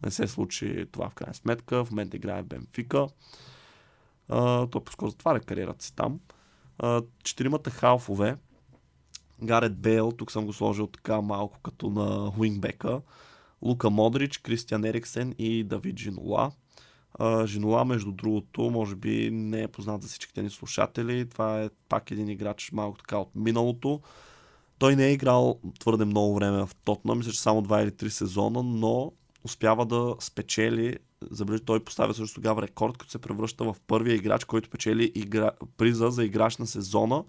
Не 0.04 0.11
се 0.11 0.26
случи 0.26 0.86
това 0.92 1.11
в 1.11 1.14
крайна 1.14 1.34
сметка. 1.34 1.84
В 1.84 1.90
момента 1.90 2.16
играе 2.16 2.42
Бенфика. 2.42 3.06
той 4.70 4.84
по-скоро 4.84 5.11
затваря 5.11 5.40
кариерата 5.40 5.84
си 5.84 5.96
там. 5.96 6.20
четиримата 7.24 7.70
халфове 7.70 8.36
Гарет 9.43 9.78
Бейл, 9.78 10.12
тук 10.12 10.32
съм 10.32 10.47
го 10.47 10.53
сложил 10.53 10.86
така 10.86 11.20
малко 11.20 11.59
като 11.62 11.91
на 11.91 12.32
уингбека. 12.38 13.01
Лука 13.62 13.91
Модрич, 13.91 14.38
Кристиан 14.38 14.84
Ериксен 14.84 15.34
и 15.38 15.64
Давид 15.64 15.99
Жинола. 15.99 16.51
Жинола, 17.45 17.84
между 17.84 18.12
другото, 18.12 18.62
може 18.62 18.97
би 18.97 19.30
не 19.32 19.62
е 19.62 19.68
познат 19.68 20.03
за 20.03 20.09
всичките 20.09 20.43
ни 20.43 20.51
слушатели. 20.51 21.28
Това 21.28 21.62
е 21.62 21.70
пак 21.88 22.11
един 22.11 22.28
играч 22.28 22.70
малко 22.72 22.99
така 22.99 23.18
от 23.18 23.30
миналото. 23.34 24.01
Той 24.78 24.97
не 24.97 25.07
е 25.07 25.12
играл 25.12 25.61
твърде 25.80 26.05
много 26.05 26.34
време 26.34 26.66
в 26.66 26.70
Тотна, 26.84 27.14
мисля, 27.14 27.32
че 27.32 27.41
само 27.41 27.62
2 27.62 27.82
или 27.82 27.91
3 27.91 28.09
сезона, 28.09 28.62
но 28.62 29.12
успява 29.45 29.86
да 29.86 30.14
спечели, 30.20 30.97
забележи, 31.30 31.64
той 31.64 31.84
поставя 31.84 32.14
също 32.14 32.34
тогава 32.34 32.62
рекорд, 32.62 32.97
като 32.97 33.11
се 33.11 33.18
превръща 33.18 33.64
в 33.64 33.76
първия 33.86 34.14
играч, 34.14 34.45
който 34.45 34.70
печели 34.70 35.12
игра, 35.14 35.51
приза 35.76 36.11
за 36.11 36.24
играч 36.24 36.57
на 36.57 36.66
сезона 36.66 37.24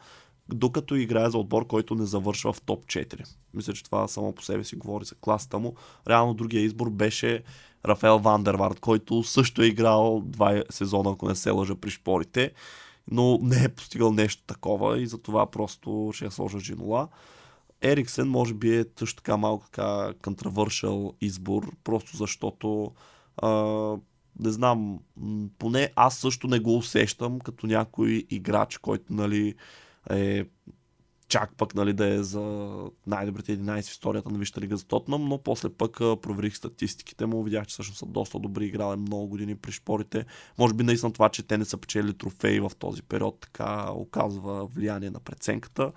докато 0.53 0.95
играе 0.95 1.29
за 1.29 1.37
отбор, 1.37 1.67
който 1.67 1.95
не 1.95 2.05
завършва 2.05 2.53
в 2.53 2.61
топ 2.61 2.85
4. 2.85 3.35
Мисля, 3.53 3.73
че 3.73 3.83
това 3.83 4.07
само 4.07 4.33
по 4.33 4.43
себе 4.43 4.63
си 4.63 4.75
говори 4.75 5.05
за 5.05 5.15
класата 5.15 5.59
му. 5.59 5.75
Реално 6.07 6.33
другия 6.33 6.63
избор 6.63 6.89
беше 6.89 7.43
Рафаел 7.85 8.19
Вандервард, 8.19 8.79
който 8.79 9.23
също 9.23 9.61
е 9.61 9.65
играл 9.65 10.21
два 10.25 10.63
сезона, 10.69 11.11
ако 11.11 11.27
не 11.27 11.35
се 11.35 11.51
лъжа 11.51 11.75
при 11.75 11.89
шпорите, 11.89 12.51
но 13.11 13.39
не 13.41 13.63
е 13.63 13.69
постигал 13.69 14.13
нещо 14.13 14.43
такова 14.47 14.99
и 15.01 15.07
затова 15.07 15.51
просто 15.51 16.11
ще 16.13 16.25
я 16.25 16.31
сложа 16.31 16.57
Джинола. 16.57 17.07
Ериксен 17.81 18.27
може 18.27 18.53
би 18.53 18.77
е 18.77 18.85
също 18.99 19.15
така 19.15 19.37
малко 19.37 19.65
така 19.65 20.13
контравършал 20.23 21.13
избор, 21.21 21.71
просто 21.83 22.17
защото 22.17 22.91
а, 23.37 23.49
не 24.39 24.51
знам, 24.51 24.99
поне 25.59 25.91
аз 25.95 26.17
също 26.17 26.47
не 26.47 26.59
го 26.59 26.77
усещам 26.77 27.39
като 27.39 27.67
някой 27.67 28.25
играч, 28.29 28.77
който 28.77 29.13
нали, 29.13 29.55
е 30.09 30.45
чак 31.27 31.57
пък 31.57 31.75
нали, 31.75 31.93
да 31.93 32.07
е 32.07 32.23
за 32.23 32.41
най-добрите 33.07 33.57
11 33.57 33.83
в 33.83 33.91
историята 33.91 34.29
на 34.29 34.39
Висшата 34.39 34.61
лига 34.61 34.77
за 34.77 34.85
Тотнам, 34.85 35.27
но 35.27 35.37
после 35.37 35.69
пък 35.69 35.97
проверих 35.97 36.57
статистиките 36.57 37.25
му, 37.25 37.43
видях, 37.43 37.67
че 37.67 37.73
всъщност 37.73 37.99
са 37.99 38.05
доста 38.05 38.39
добри, 38.39 38.65
играли 38.65 38.99
много 38.99 39.27
години 39.27 39.55
при 39.55 39.71
шпорите. 39.71 40.25
Може 40.57 40.73
би 40.73 40.83
наистина 40.83 41.13
това, 41.13 41.29
че 41.29 41.43
те 41.43 41.57
не 41.57 41.65
са 41.65 41.77
печели 41.77 42.13
трофеи 42.13 42.59
в 42.59 42.71
този 42.79 43.01
период, 43.03 43.39
така 43.39 43.91
оказва 43.91 44.65
влияние 44.65 45.09
на 45.09 45.19
преценката. 45.19 45.91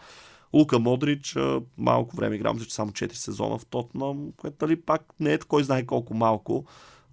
Лука 0.52 0.78
Модрич, 0.78 1.36
малко 1.78 2.16
време 2.16 2.36
играм, 2.36 2.58
че 2.60 2.74
само 2.74 2.92
4 2.92 3.12
сезона 3.12 3.58
в 3.58 3.66
Тотнам, 3.66 4.32
което 4.36 4.66
нали, 4.66 4.80
пак 4.80 5.02
не 5.20 5.32
е 5.32 5.38
кой 5.38 5.64
знае 5.64 5.86
колко 5.86 6.14
малко, 6.14 6.64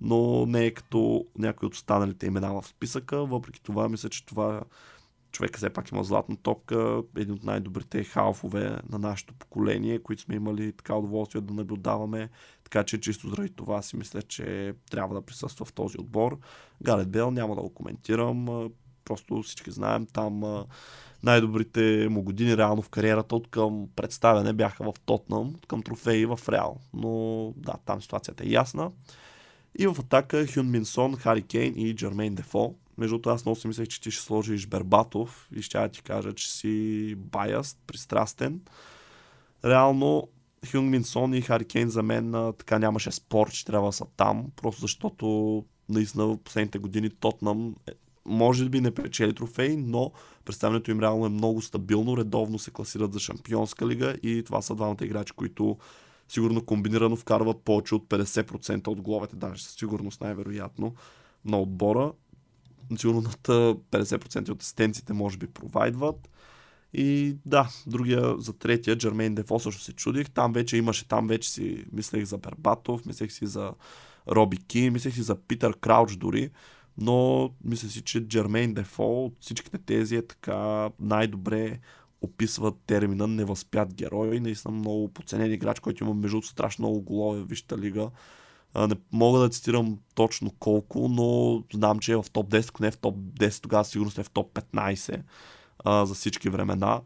но 0.02 0.46
не 0.46 0.66
е 0.66 0.72
като 0.72 1.26
някои 1.38 1.68
от 1.68 1.74
останалите 1.74 2.26
имена 2.26 2.62
в 2.62 2.68
списъка. 2.68 3.26
Въпреки 3.26 3.64
това, 3.64 3.89
мисля, 3.89 4.10
че 4.10 4.26
това 4.26 4.62
човека 5.32 5.57
все 5.57 5.69
пак 5.69 5.91
има 5.91 6.03
златна 6.03 6.38
топка, 6.38 7.03
един 7.17 7.34
от 7.34 7.43
най-добрите 7.43 8.03
халфове 8.03 8.77
на 8.89 8.99
нашето 8.99 9.34
поколение, 9.34 9.99
които 9.99 10.21
сме 10.21 10.36
имали 10.36 10.71
така 10.71 10.95
удоволствие 10.95 11.41
да 11.41 11.53
наблюдаваме. 11.53 12.29
Така 12.63 12.84
че 12.84 12.99
чисто 12.99 13.29
заради 13.29 13.49
това 13.49 13.82
си 13.82 13.97
мисля, 13.97 14.21
че 14.21 14.73
трябва 14.91 15.15
да 15.15 15.21
присъства 15.21 15.65
в 15.65 15.73
този 15.73 15.97
отбор. 15.97 16.38
Галет 16.84 17.09
Бел 17.09 17.32
няма 17.32 17.55
да 17.55 17.61
го 17.61 17.69
коментирам, 17.69 18.69
просто 19.05 19.41
всички 19.41 19.71
знаем 19.71 20.07
там 20.13 20.65
най-добрите 21.23 22.07
му 22.09 22.23
години 22.23 22.57
реално 22.57 22.82
в 22.82 22.89
кариерата 22.89 23.36
от 23.36 23.47
към 23.47 23.88
представяне 23.95 24.53
бяха 24.53 24.84
в 24.84 24.99
Тотнам, 25.05 25.55
към 25.67 25.84
трофеи 25.84 26.25
в 26.25 26.39
Реал. 26.49 26.77
Но 26.93 27.53
да, 27.57 27.73
там 27.86 28.01
ситуацията 28.01 28.43
е 28.43 28.49
ясна. 28.49 28.91
И 29.79 29.88
в 29.88 29.95
атака 29.99 30.45
Хюн 30.53 30.71
Минсон, 30.71 31.15
Хари 31.15 31.41
Кейн 31.41 31.73
и 31.77 31.95
Джермейн 31.95 32.36
Дефо. 32.36 32.75
Между 33.02 33.20
това 33.20 33.34
аз 33.34 33.45
много 33.45 33.60
си 33.60 33.68
мислех, 33.68 33.88
че 33.88 34.02
ти 34.02 34.12
ще 34.12 34.24
сложиш 34.24 34.68
Бербатов 34.68 35.49
и 35.56 35.62
ще 35.62 35.89
ти 35.89 36.02
кажа, 36.02 36.34
че 36.34 36.52
си 36.52 37.16
баяст, 37.18 37.78
пристрастен. 37.88 38.62
Реално 39.66 40.28
Хюн 40.72 40.89
Минсон 40.89 41.34
и 41.34 41.41
Хари 41.41 41.66
Кейн 41.66 41.89
за 41.89 42.04
мен 42.04 42.54
така 42.58 42.80
нямаше 42.80 43.12
спор, 43.12 43.52
че 43.52 43.66
трябва 43.66 43.88
да 43.88 43.93
са 43.93 44.06
там, 44.18 44.45
просто 44.56 44.82
защото 44.82 45.66
наистина 45.89 46.26
в 46.26 46.38
последните 46.38 46.80
години 46.80 47.10
Тотнам 47.10 47.76
е, 47.88 47.91
може 48.26 48.70
би 48.70 48.82
не 48.82 48.91
печели 48.91 49.36
трофей, 49.36 49.78
но 49.78 50.12
представянето 50.45 50.91
им 50.91 50.99
реално 50.99 51.26
е 51.26 51.30
много 51.30 51.62
стабилно, 51.62 52.18
редовно 52.18 52.60
се 52.60 52.72
класират 52.72 53.14
за 53.14 53.20
Шампионска 53.20 53.88
лига 53.88 54.16
и 54.24 54.43
това 54.43 54.62
са 54.62 54.76
двамата 54.76 54.97
играчи, 55.02 55.34
които 55.34 55.78
сигурно 56.28 56.66
комбинирано 56.66 57.16
вкарват 57.16 57.62
повече 57.62 57.95
от 57.95 58.08
50% 58.08 58.88
от 58.88 59.02
головете, 59.02 59.36
даже 59.36 59.64
със 59.64 59.76
сигурност 59.76 60.22
най-вероятно 60.22 60.95
на 61.45 61.60
отбора. 61.60 62.12
Сигурно 62.97 63.21
над 63.21 63.47
50% 63.91 64.49
от 64.49 64.61
асистенците 64.61 65.13
може 65.13 65.38
би 65.38 65.47
провайдват. 65.47 66.29
И 66.93 67.38
да, 67.45 67.69
другия 67.88 68.38
за 68.38 68.53
третия, 68.53 68.95
Джермейн 68.95 69.36
Дефо 69.36 69.59
също 69.59 69.82
се 69.82 69.93
чудих. 69.93 70.29
Там 70.29 70.53
вече 70.53 70.77
имаше, 70.77 71.07
там 71.07 71.27
вече 71.27 71.51
си 71.51 71.86
мислех 71.91 72.23
за 72.23 72.38
Бербатов, 72.38 73.05
мислех 73.05 73.32
си 73.32 73.45
за 73.47 73.73
Роби 74.27 74.57
Ки, 74.57 74.89
мислех 74.89 75.13
си 75.13 75.21
за 75.21 75.36
Питър 75.36 75.79
Крауч 75.79 76.15
дори. 76.15 76.49
Но 76.97 77.49
мисля 77.63 77.89
си, 77.89 78.01
че 78.01 78.27
Джермейн 78.27 78.73
Дефо 78.73 79.25
от 79.25 79.36
всичките 79.39 79.77
тези 79.77 80.15
е 80.15 80.27
така 80.27 80.89
най-добре 80.99 81.79
описват 82.21 82.75
термина 82.88 83.27
невъзпят 83.27 83.93
герой. 83.93 84.39
Наистина 84.39 84.73
много 84.73 85.07
подценен 85.07 85.53
играч, 85.53 85.79
който 85.79 86.03
има 86.03 86.13
между 86.13 86.41
страшно 86.41 86.88
много 86.88 87.01
голове 87.01 87.41
в 87.41 87.47
Висшата 87.47 87.77
лига. 87.77 88.09
Не 88.76 88.95
мога 89.11 89.39
да 89.39 89.49
цитирам 89.49 89.97
точно 90.15 90.51
колко, 90.59 91.07
но 91.07 91.63
знам, 91.74 91.99
че 91.99 92.11
е 92.11 92.15
в 92.15 92.26
топ 92.34 92.49
10, 92.49 92.69
ако 92.69 92.84
не 92.84 92.88
е 92.88 92.91
в 92.91 92.97
топ 92.97 93.15
10, 93.17 93.61
тогава 93.61 93.86
сигурно 93.86 94.11
е 94.17 94.24
в 94.24 94.30
топ 94.30 94.53
15 94.53 95.22
а, 95.84 96.05
за 96.05 96.13
всички 96.13 96.49
времена. 96.49 97.01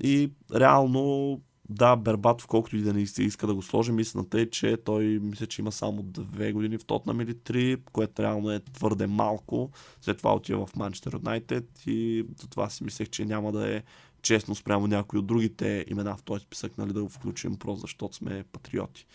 И 0.00 0.30
реално, 0.54 1.40
да, 1.68 1.96
Бербатов, 1.96 2.46
колкото 2.46 2.76
и 2.76 2.82
да 2.82 2.92
не 2.92 3.00
иска 3.18 3.46
да 3.46 3.54
го 3.54 3.62
сложи, 3.62 3.92
мислената 3.92 4.40
е, 4.40 4.50
че 4.50 4.76
той 4.76 5.04
мисля, 5.04 5.46
че 5.46 5.62
има 5.62 5.72
само 5.72 6.02
две 6.02 6.52
години 6.52 6.78
в 6.78 6.84
Тотнам 6.84 7.20
или 7.20 7.34
три, 7.38 7.76
което 7.92 8.22
реално 8.22 8.50
е 8.50 8.60
твърде 8.60 9.06
малко. 9.06 9.70
След 10.00 10.18
това 10.18 10.34
отива 10.34 10.66
в 10.66 10.76
Манчестър 10.76 11.12
Юнайтед 11.12 11.68
и 11.86 12.26
затова 12.40 12.70
си 12.70 12.84
мислех, 12.84 13.08
че 13.08 13.24
няма 13.24 13.52
да 13.52 13.76
е 13.76 13.82
честно 14.22 14.54
спрямо 14.54 14.86
някои 14.86 15.18
от 15.18 15.26
другите 15.26 15.84
имена 15.88 16.16
в 16.16 16.22
този 16.22 16.42
списък, 16.42 16.78
нали, 16.78 16.92
да 16.92 17.02
го 17.02 17.08
включим 17.08 17.56
просто 17.56 17.80
защото 17.80 18.16
сме 18.16 18.44
патриоти. 18.52 19.06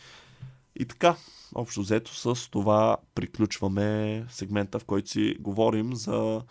И 0.79 0.85
така, 0.85 1.15
общо 1.55 1.81
взето 1.81 2.15
с 2.15 2.49
това 2.49 2.97
приключваме 3.15 4.25
сегмента, 4.29 4.79
в 4.79 4.85
който 4.85 5.09
си 5.09 5.35
говорим 5.39 5.95
за 5.95 6.41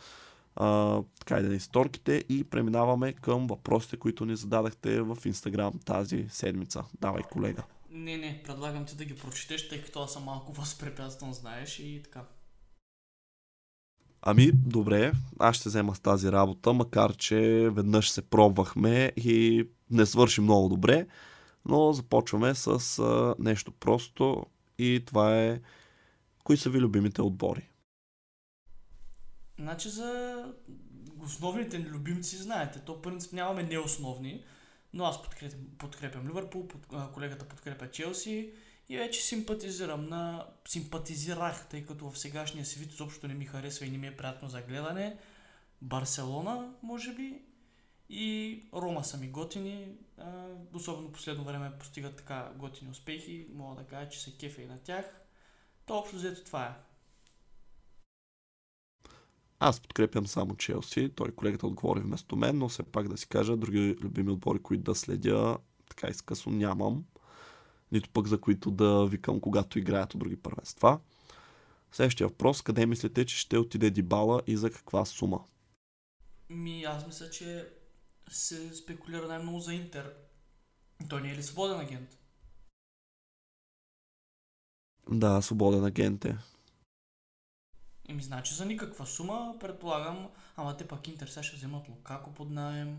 а, 0.57 1.03
така 1.19 1.41
и 1.41 1.55
исторките 1.57 2.25
и 2.29 2.45
преминаваме 2.45 3.13
към 3.13 3.47
въпросите, 3.47 3.97
които 3.97 4.25
ни 4.25 4.37
зададахте 4.37 5.01
в 5.03 5.19
Инстаграм 5.25 5.73
тази 5.85 6.27
седмица. 6.31 6.85
Давай, 7.01 7.23
колега. 7.23 7.63
Не, 7.91 8.17
не, 8.17 8.43
предлагам 8.45 8.85
ти 8.85 8.97
да 8.97 9.05
ги 9.05 9.17
прочетеш, 9.17 9.69
тъй 9.69 9.83
като 9.83 10.03
аз 10.03 10.13
съм 10.13 10.25
малко 10.25 10.53
възпрепятстван, 10.61 11.33
знаеш 11.33 11.79
и 11.79 12.01
така. 12.05 12.23
Ами, 14.23 14.53
добре, 14.53 15.13
аз 15.39 15.57
ще 15.57 15.69
взема 15.69 15.95
с 15.95 16.01
тази 16.01 16.33
работа, 16.33 16.73
макар 16.73 17.17
че 17.17 17.71
веднъж 17.73 18.11
се 18.11 18.23
пробвахме 18.23 19.13
и 19.17 19.69
не 19.91 20.07
свърши 20.07 20.41
много 20.41 20.69
добре, 20.69 21.07
но 21.67 21.93
започваме 21.93 22.55
с 22.55 22.99
а, 22.99 23.35
нещо 23.39 23.73
просто 23.73 24.47
и 24.79 25.03
това 25.07 25.41
е 25.41 25.61
кои 26.45 26.57
са 26.57 26.71
ви 26.71 26.81
любимите 26.81 27.23
отбори? 27.23 27.71
Значи 29.59 29.89
за 29.89 30.43
основните 31.23 31.79
ни 31.79 31.85
любимци 31.85 32.37
знаете, 32.37 32.79
то 32.79 33.03
принцип 33.03 33.33
нямаме 33.33 33.63
неосновни, 33.63 34.45
но 34.93 35.05
аз 35.05 35.23
подкрепям, 35.23 35.61
подкрепям 35.79 36.29
Ливърпул, 36.29 36.69
под, 36.69 36.87
колегата 37.13 37.45
подкрепя 37.45 37.91
Челси, 37.91 38.53
и 38.89 38.97
вече 38.97 39.23
симпатизирам 39.23 40.09
на... 40.09 40.47
Симпатизирах, 40.69 41.67
тъй 41.69 41.87
като 41.87 42.11
в 42.11 42.19
сегашния 42.19 42.67
си 42.67 42.79
вид 42.79 42.93
изобщо 42.93 43.29
не 43.29 43.35
ми 43.35 43.45
харесва 43.45 43.87
и 43.87 43.91
не 43.91 43.99
ми 43.99 44.07
е 44.07 44.17
приятно 44.17 44.49
за 44.49 44.63
гледане. 44.63 45.17
Барселона, 45.83 46.73
може 46.83 47.15
би, 47.15 47.43
и 48.09 48.63
Рома 48.75 49.05
са 49.05 49.17
ми 49.17 49.29
готини. 49.29 49.89
А, 50.19 50.47
особено 50.73 51.13
последно 51.13 51.45
време 51.45 51.79
постигат 51.79 52.17
така 52.17 52.53
готини 52.57 52.91
успехи. 52.91 53.47
Мога 53.55 53.83
да 53.83 53.89
кажа, 53.89 54.11
че 54.11 54.21
се 54.21 54.39
кефа 54.39 54.63
и 54.63 54.67
на 54.67 54.79
тях. 54.79 55.21
То 55.87 55.99
общо 55.99 56.17
взето 56.17 56.45
това 56.45 56.65
е. 56.65 56.75
Аз 59.59 59.81
подкрепям 59.81 60.27
само 60.27 60.57
Челси. 60.57 61.13
Той 61.17 61.33
колегата 61.33 61.67
отговори 61.67 62.01
вместо 62.01 62.37
мен, 62.37 62.59
но 62.59 62.69
все 62.69 62.83
пак 62.83 63.09
да 63.09 63.17
си 63.17 63.29
кажа, 63.29 63.57
други 63.57 63.97
любими 64.01 64.31
отбори, 64.31 64.59
които 64.59 64.83
да 64.83 64.95
следя, 64.95 65.59
така 65.89 66.09
изкъсно 66.09 66.53
нямам 66.53 67.05
нито 67.93 68.11
пък 68.11 68.27
за 68.27 68.41
които 68.41 68.71
да 68.71 69.07
викам, 69.07 69.41
когато 69.41 69.79
играят 69.79 70.15
от 70.15 70.21
други 70.21 70.37
първенства. 70.37 71.01
Следващия 71.93 72.29
въпрос, 72.29 72.63
къде 72.63 72.87
мислите, 72.87 73.27
че 73.27 73.39
ще 73.39 73.59
отиде 73.59 73.91
Дибала 73.91 74.43
и 74.47 74.57
за 74.57 74.71
каква 74.71 75.05
сума? 75.05 75.45
Ми, 76.51 76.85
аз 76.85 77.07
мисля, 77.07 77.31
че 77.31 77.69
се 78.29 78.75
спекулира 78.75 79.29
най-много 79.29 79.59
за 79.59 79.75
Интер. 79.75 80.15
Той 81.09 81.23
не 81.23 81.33
е 81.33 81.37
ли 81.37 81.43
свободен 81.43 81.81
агент? 81.81 82.19
Да, 85.11 85.43
свободен 85.43 85.85
агент 85.85 86.25
е. 86.25 86.39
Еми, 88.09 88.23
значи 88.23 88.55
за 88.55 88.67
никаква 88.67 89.07
сума, 89.07 89.57
предполагам, 89.61 90.31
ама 90.57 90.77
те 90.77 90.89
пак 90.89 91.09
Интер 91.09 91.27
сега 91.27 91.43
ще 91.43 91.57
вземат 91.57 91.89
Лукако 91.89 92.35
под 92.35 92.51
найем. 92.51 92.99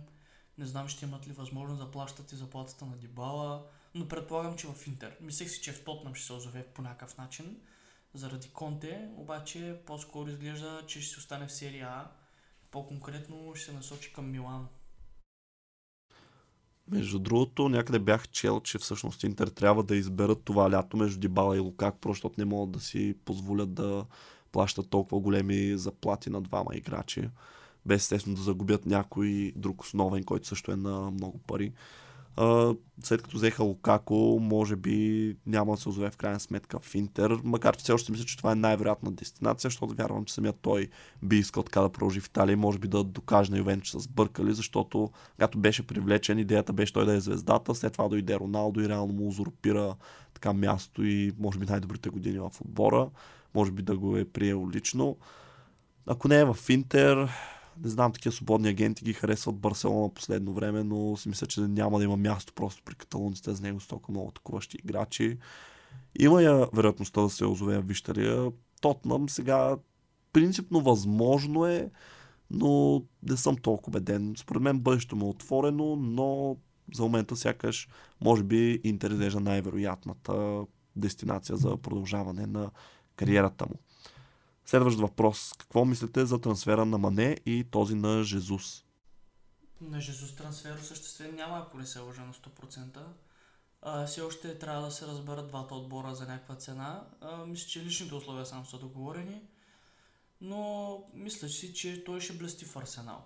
Не 0.58 0.66
знам, 0.66 0.88
ще 0.88 1.06
имат 1.06 1.28
ли 1.28 1.32
възможност 1.32 1.82
да 1.82 1.92
плащат 1.92 2.32
и 2.32 2.36
заплатата 2.36 2.86
на 2.86 2.98
Дибала 2.98 3.68
но 3.98 4.08
предполагам, 4.08 4.58
че 4.58 4.68
в 4.68 4.88
Интер. 4.88 5.18
Мислех 5.22 5.50
си, 5.50 5.62
че 5.62 5.74
в 5.74 5.84
Тотнам 5.84 6.16
ще 6.16 6.26
се 6.26 6.34
озове 6.34 6.64
по 6.64 6.82
някакъв 6.82 7.18
начин, 7.18 7.62
заради 8.14 8.50
Конте, 8.50 9.10
обаче 9.16 9.82
по-скоро 9.86 10.30
изглежда, 10.30 10.84
че 10.88 11.02
ще 11.02 11.14
си 11.14 11.20
остане 11.20 11.48
в 11.48 11.54
серия 11.54 11.88
А. 11.88 12.12
По-конкретно 12.72 13.56
ще 13.56 13.66
се 13.66 13.72
насочи 13.72 14.14
към 14.14 14.32
Милан. 14.32 14.68
Между 16.92 17.20
другото, 17.20 17.70
някъде 17.70 18.00
бях 18.00 18.28
чел, 18.30 18.60
че 18.60 18.78
всъщност 18.78 19.24
Интер 19.24 19.48
трябва 19.48 19.84
да 19.84 19.96
изберат 19.96 20.42
това 20.44 20.72
лято 20.72 20.98
между 20.98 21.20
Дибала 21.20 21.58
и 21.58 21.60
Лукак, 21.60 21.96
просто 22.02 22.32
не 22.38 22.46
могат 22.46 22.72
да 22.72 22.80
си 22.80 23.16
позволят 23.26 23.74
да 23.74 24.06
плащат 24.52 24.90
толкова 24.90 25.22
големи 25.22 25.78
заплати 25.78 26.30
на 26.30 26.42
двама 26.42 26.76
играчи, 26.76 27.30
без 27.86 28.02
естествено 28.02 28.36
да 28.36 28.42
загубят 28.42 28.86
някой 28.86 29.54
друг 29.56 29.82
основен, 29.82 30.24
който 30.24 30.48
също 30.48 30.72
е 30.72 30.76
на 30.76 31.12
много 31.12 31.38
пари. 31.38 31.74
След 33.04 33.22
като 33.22 33.38
взеха 33.38 33.64
Лукако, 33.64 34.40
може 34.42 34.76
би 34.76 35.38
няма 35.46 35.76
да 35.76 35.82
се 35.82 35.90
озове 35.90 36.12
в 36.12 36.18
крайна 36.18 36.40
сметка 36.40 36.80
в 36.80 36.96
Интер, 36.96 37.38
макар 37.44 37.78
че 37.78 37.84
все 37.84 37.92
още 37.92 38.12
мисля, 38.12 38.26
че 38.26 38.38
това 38.38 38.52
е 38.52 38.56
най-вероятна 38.56 39.12
дестинация, 39.12 39.68
защото 39.70 39.96
вярвам, 39.96 40.26
че 40.26 40.34
самият 40.34 40.60
той 40.62 40.88
би 41.24 41.38
искал 41.38 41.64
така 41.64 41.82
да 41.82 41.90
продължи 41.90 42.20
в 42.20 42.26
Италия, 42.26 42.58
може 42.58 42.80
би 42.80 42.88
да 42.88 43.04
докаже 43.04 43.52
на 43.52 43.58
Ювен, 43.58 43.82
че 43.82 43.92
са 43.92 44.00
сбъркали, 44.00 44.54
защото 44.54 45.10
когато 45.36 45.58
беше 45.58 45.88
привлечен, 45.88 46.40
идеята 46.40 46.74
беше 46.74 46.94
той 46.94 47.06
да 47.06 47.14
е 47.14 47.20
звездата, 47.20 47.76
след 47.76 47.94
това 47.94 48.08
дойде 48.08 48.40
Роналдо 48.40 48.82
и 48.82 48.90
реално 48.90 49.14
му 49.14 49.28
узурпира 49.28 49.96
така 50.34 50.54
място 50.54 51.04
и 51.04 51.34
може 51.40 51.60
би 51.60 51.66
най-добрите 51.66 52.10
години 52.10 52.40
в 52.40 52.52
отбора, 52.62 53.10
може 53.56 53.72
би 53.72 53.82
да 53.82 53.98
го 53.98 54.18
е 54.18 54.26
приел 54.26 54.70
лично. 54.74 55.18
Ако 56.06 56.28
не 56.28 56.40
е 56.40 56.46
в 56.46 56.58
Интер, 56.70 57.30
не 57.84 57.90
знам, 57.90 58.12
такива 58.12 58.36
свободни 58.36 58.70
агенти 58.70 59.04
ги 59.04 59.14
харесват 59.14 59.56
Барселона 59.56 60.14
последно 60.14 60.54
време, 60.54 60.84
но 60.84 61.18
си 61.18 61.30
мисля, 61.30 61.48
че 61.48 61.62
няма 61.62 61.98
да 61.98 62.04
има 62.04 62.18
място 62.18 62.54
просто 62.54 62.84
при 62.86 62.96
каталунците 62.96 63.56
с 63.56 63.62
него 63.62 63.80
с 63.80 63.88
толкова 63.88 64.12
много 64.12 64.30
атакуващи 64.30 64.78
играчи. 64.84 65.38
Има 66.20 66.42
я 66.42 66.68
вероятността 66.74 67.22
да 67.22 67.30
се 67.30 67.46
озове 67.46 67.80
в 67.80 67.88
Вищария. 67.88 68.52
Тотнам 68.82 69.30
сега 69.30 69.78
принципно 70.34 70.82
възможно 70.82 71.66
е, 71.66 71.92
но 72.52 73.04
не 73.24 73.38
съм 73.38 73.58
толкова 73.58 73.98
убеден. 73.98 74.34
Според 74.38 74.62
мен 74.62 74.80
бъдещето 74.80 75.16
му 75.16 75.26
е 75.26 75.30
отворено, 75.30 75.96
но 75.96 76.58
за 76.94 77.04
момента 77.04 77.36
сякаш 77.36 77.90
може 78.22 78.44
би 78.44 78.82
Интер 78.84 79.12
изглежда 79.12 79.40
най-вероятната 79.40 80.66
дестинация 80.96 81.58
за 81.58 81.78
продължаване 81.78 82.46
на 82.46 82.72
кариерата 83.16 83.66
му. 83.66 83.76
Следващ 84.70 85.00
въпрос. 85.00 85.54
Какво 85.58 85.86
мислите 85.86 86.26
за 86.26 86.42
трансфера 86.42 86.86
на 86.86 86.98
Мане 86.98 87.38
и 87.46 87.68
този 87.72 87.96
на 87.96 88.24
Жезус? 88.24 88.84
На 89.82 90.02
Жезус 90.02 90.36
трансфер 90.36 90.78
осъществен 90.78 91.36
няма, 91.36 91.58
ако 91.58 91.78
не 91.78 91.86
се 91.86 92.00
лъжа 92.00 92.22
на 92.22 92.34
100%. 92.34 93.00
А, 93.82 94.06
все 94.06 94.22
още 94.22 94.60
трябва 94.60 94.86
да 94.86 94.92
се 94.92 95.08
разберат 95.08 95.48
двата 95.48 95.76
отбора 95.76 96.16
за 96.16 96.26
някаква 96.26 96.56
цена. 96.56 97.08
А, 97.22 97.46
мисля, 97.46 97.68
че 97.68 97.84
личните 97.84 98.16
условия 98.16 98.46
само 98.46 98.66
са 98.66 98.80
договорени. 98.80 99.42
Но 100.42 101.04
мисля 101.14 101.50
си, 101.50 101.74
че 101.74 102.04
той 102.04 102.22
ще 102.22 102.34
блести 102.34 102.66
в 102.66 102.76
Арсенал. 102.76 103.26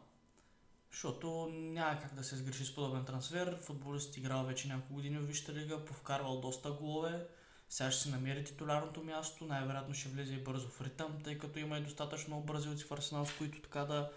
Защото 0.91 1.49
няма 1.51 1.99
как 2.01 2.15
да 2.15 2.23
се 2.23 2.35
сгреши 2.35 2.65
с 2.65 2.75
подобен 2.75 3.05
трансфер. 3.05 3.57
Футболист 3.61 4.17
играл 4.17 4.45
вече 4.45 4.67
няколко 4.67 4.93
години 4.93 5.17
в 5.17 5.27
Висшата 5.27 5.53
лига, 5.53 5.85
повкарвал 5.85 6.41
доста 6.41 6.71
голове. 6.71 7.27
Сега 7.71 7.91
ще 7.91 8.03
се 8.03 8.09
намери 8.09 8.43
титулярното 8.43 9.03
място, 9.03 9.45
най-вероятно 9.45 9.93
ще 9.93 10.09
влезе 10.09 10.33
и 10.33 10.43
бързо 10.43 10.67
в 10.67 10.81
ритъм, 10.81 11.17
тъй 11.23 11.37
като 11.37 11.59
има 11.59 11.77
и 11.77 11.81
достатъчно 11.81 12.41
бразилци 12.41 12.83
в 12.83 12.91
Арсенал, 12.91 13.25
с 13.25 13.37
които 13.37 13.61
така 13.61 13.79
да, 13.79 14.11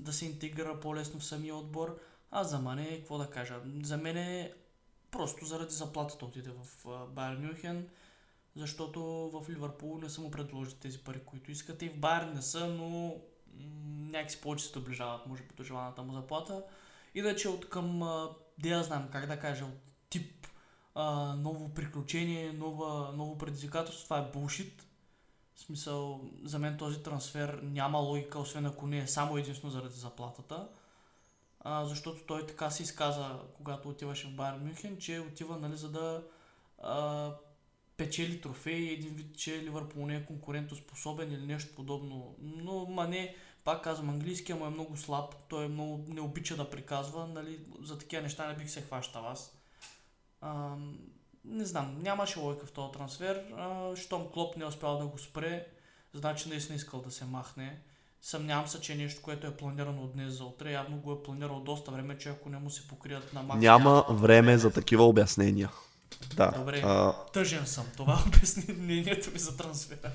да 0.00 0.12
се 0.12 0.26
интегрира 0.26 0.80
по-лесно 0.80 1.20
в 1.20 1.24
самия 1.24 1.56
отбор. 1.56 2.00
А 2.30 2.44
за 2.44 2.58
мен, 2.58 2.96
какво 2.96 3.18
да 3.18 3.30
кажа, 3.30 3.60
за 3.82 3.96
мен 3.96 4.16
е 4.16 4.52
просто 5.10 5.44
заради 5.44 5.74
заплатата 5.74 6.24
отиде 6.24 6.50
в 6.50 6.86
Байер 7.08 7.36
Мюнхен, 7.36 7.88
защото 8.56 9.00
в 9.04 9.50
Ливърпул 9.50 9.98
не 9.98 10.10
са 10.10 10.20
му 10.20 10.30
предложили 10.30 10.76
тези 10.76 10.98
пари, 10.98 11.20
които 11.26 11.50
искате 11.50 11.86
и 11.86 11.90
в 11.90 11.98
Байер 11.98 12.22
не 12.22 12.42
са, 12.42 12.66
но 12.66 13.16
някакси 14.10 14.40
повече 14.40 14.64
се 14.64 14.72
доближават, 14.72 15.26
може 15.26 15.42
би, 15.42 15.54
до 15.56 15.64
желаната 15.64 16.02
му 16.02 16.12
заплата. 16.12 16.62
Иначе 17.14 17.48
от 17.48 17.68
към, 17.68 18.02
де 18.58 18.68
я 18.68 18.82
знам 18.82 19.08
как 19.12 19.26
да 19.26 19.40
кажа, 19.40 19.64
от 19.64 19.78
тип 20.10 20.45
а, 20.98 21.34
ново 21.34 21.74
приключение, 21.74 22.52
нова, 22.52 23.12
ново 23.16 23.38
предизвикателство, 23.38 24.04
това 24.04 24.18
е 24.18 24.30
булшит. 24.32 24.86
В 25.54 25.60
смисъл, 25.60 26.30
за 26.44 26.58
мен 26.58 26.76
този 26.76 27.02
трансфер 27.02 27.60
няма 27.62 27.98
логика, 27.98 28.38
освен 28.38 28.66
ако 28.66 28.86
не 28.86 28.98
е 28.98 29.06
само 29.06 29.36
единствено 29.36 29.72
заради 29.72 29.94
заплатата. 29.94 30.68
А, 31.60 31.84
защото 31.84 32.20
той 32.26 32.46
така 32.46 32.70
се 32.70 32.82
изказа, 32.82 33.40
когато 33.54 33.88
отиваше 33.88 34.28
в 34.28 34.34
Байер 34.34 34.58
Мюнхен, 34.58 34.98
че 34.98 35.20
отива 35.20 35.58
нали, 35.58 35.76
за 35.76 35.90
да 35.90 36.22
а, 36.82 37.32
печели 37.96 38.40
трофеи, 38.40 38.92
един 38.92 39.14
вид, 39.14 39.38
че 39.38 39.62
Ливърпул 39.62 40.06
не 40.06 40.16
е 40.16 40.26
конкурентоспособен 40.26 41.32
или 41.32 41.46
нещо 41.46 41.74
подобно. 41.76 42.36
Но 42.38 42.86
ма 42.86 43.08
не, 43.08 43.36
пак 43.64 43.84
казвам, 43.84 44.10
английския 44.10 44.56
му 44.56 44.66
е 44.66 44.70
много 44.70 44.96
слаб, 44.96 45.34
той 45.48 45.64
е 45.64 45.68
много, 45.68 46.04
не 46.08 46.20
обича 46.20 46.56
да 46.56 46.70
приказва, 46.70 47.26
нали, 47.26 47.60
за 47.82 47.98
такива 47.98 48.22
неща 48.22 48.48
не 48.48 48.56
бих 48.56 48.70
се 48.70 48.82
хващал 48.82 49.26
аз. 49.28 49.55
А, 50.40 50.74
не 51.44 51.64
знам, 51.64 51.98
нямаше 52.02 52.38
лойка 52.38 52.66
в 52.66 52.72
този 52.72 52.92
трансфер. 52.92 53.44
А, 53.58 53.96
щом 53.96 54.28
Клоп 54.32 54.56
не 54.56 54.64
е 54.64 54.68
успял 54.68 54.98
да 54.98 55.06
го 55.06 55.18
спре, 55.18 55.66
значи 56.14 56.48
наистина 56.48 56.76
искал 56.76 57.00
да 57.00 57.10
се 57.10 57.24
махне. 57.24 57.80
Съмнявам 58.22 58.66
се, 58.66 58.80
че 58.80 58.92
е 58.92 58.96
нещо, 58.96 59.22
което 59.22 59.46
е 59.46 59.56
планирано 59.56 60.02
от 60.02 60.12
днес 60.12 60.32
за 60.32 60.44
утре. 60.44 60.72
Явно 60.72 60.96
го 60.96 61.12
е 61.12 61.22
планирал 61.22 61.60
доста 61.60 61.90
време, 61.90 62.18
че 62.18 62.28
ако 62.28 62.48
не 62.48 62.58
му 62.58 62.70
се 62.70 62.88
покрият 62.88 63.32
на 63.32 63.42
максимум. 63.42 63.60
Няма 63.60 64.04
време 64.10 64.58
за 64.58 64.70
такива 64.70 65.04
обяснения. 65.04 65.70
Да. 66.36 66.50
Добре, 66.50 66.82
а... 66.84 67.12
тъжен 67.12 67.66
съм. 67.66 67.86
Това 67.96 68.22
обясни 68.26 68.74
мнението 68.74 69.30
ми 69.30 69.38
за 69.38 69.56
трансфера. 69.56 70.10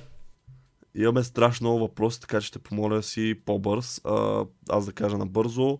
Имаме 0.95 1.23
страшно 1.23 1.67
много 1.67 1.79
въпроси, 1.79 2.21
така 2.21 2.41
че 2.41 2.47
ще 2.47 2.59
помоля 2.59 3.03
си 3.03 3.39
по-бърз. 3.45 4.01
А, 4.05 4.45
аз 4.69 4.85
да 4.85 4.93
кажа 4.93 5.17
набързо 5.17 5.79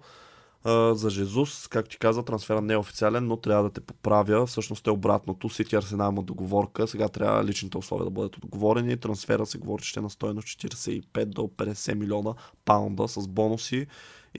за 0.66 1.10
Жезус, 1.10 1.68
както 1.68 1.92
ти 1.92 1.98
каза, 1.98 2.24
трансфера 2.24 2.62
не 2.62 2.74
е 2.74 2.78
официален, 2.78 3.28
но 3.28 3.38
трябва 3.38 3.64
да 3.64 3.70
те 3.70 3.82
поправя. 3.82 4.46
Всъщност 4.46 4.88
е 4.88 4.92
обратното. 4.92 5.50
Сити 5.50 5.76
Арсенал 5.76 6.12
има 6.12 6.24
договорка. 6.24 6.88
Сега 6.88 7.10
трябва 7.10 7.44
личните 7.44 7.78
условия 7.78 8.06
да 8.06 8.12
бъдат 8.12 8.38
отговорени. 8.38 8.98
Трансфера 8.98 9.46
се 9.46 9.58
говори, 9.58 9.84
че 9.84 9.90
ще 9.90 10.00
е 10.00 10.04
на 10.04 10.10
стоеност 10.10 10.48
45 10.48 11.26
до 11.26 11.42
50 11.42 11.94
милиона 11.94 12.34
паунда 12.66 13.08
с 13.08 13.28
бонуси. 13.28 13.88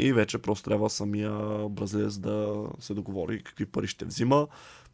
И 0.00 0.12
вече 0.12 0.38
просто 0.38 0.64
трябва 0.64 0.90
самия 0.90 1.32
бразилец 1.68 2.18
да 2.18 2.64
се 2.80 2.94
договори 2.94 3.42
какви 3.42 3.66
пари 3.66 3.86
ще 3.86 4.04
взима. 4.04 4.46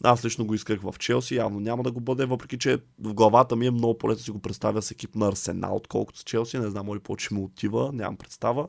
Аз 0.04 0.24
лично 0.24 0.46
го 0.46 0.54
исках 0.54 0.80
в 0.80 0.94
Челси, 0.98 1.34
явно 1.34 1.60
няма 1.60 1.82
да 1.82 1.90
го 1.90 2.00
бъде, 2.00 2.26
въпреки 2.26 2.58
че 2.58 2.78
в 3.00 3.14
главата 3.14 3.56
ми 3.56 3.66
е 3.66 3.70
много 3.70 3.98
по-лесно 3.98 4.24
си 4.24 4.30
го 4.30 4.38
представя 4.38 4.82
с 4.82 4.90
екип 4.90 5.14
на 5.14 5.28
Арсенал, 5.28 5.76
отколкото 5.76 6.18
с 6.18 6.22
Челси. 6.22 6.58
Не 6.58 6.70
знам 6.70 6.94
ли 6.94 6.98
повече 6.98 7.34
му 7.34 7.44
отива, 7.44 7.90
нямам 7.92 8.16
представа. 8.16 8.68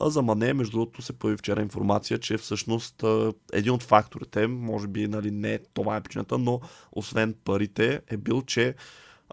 А 0.00 0.10
за 0.10 0.22
Мане, 0.22 0.54
между 0.54 0.72
другото, 0.72 1.02
се 1.02 1.12
появи 1.12 1.36
вчера 1.36 1.62
информация, 1.62 2.18
че 2.18 2.38
всъщност 2.38 3.04
един 3.52 3.72
от 3.72 3.82
факторите, 3.82 4.46
може 4.46 4.86
би 4.86 5.08
нали, 5.08 5.30
не 5.30 5.58
това 5.58 5.96
е 5.96 6.00
причината, 6.00 6.38
но 6.38 6.60
освен 6.92 7.34
парите 7.44 8.00
е 8.10 8.16
бил, 8.16 8.42
че 8.42 8.74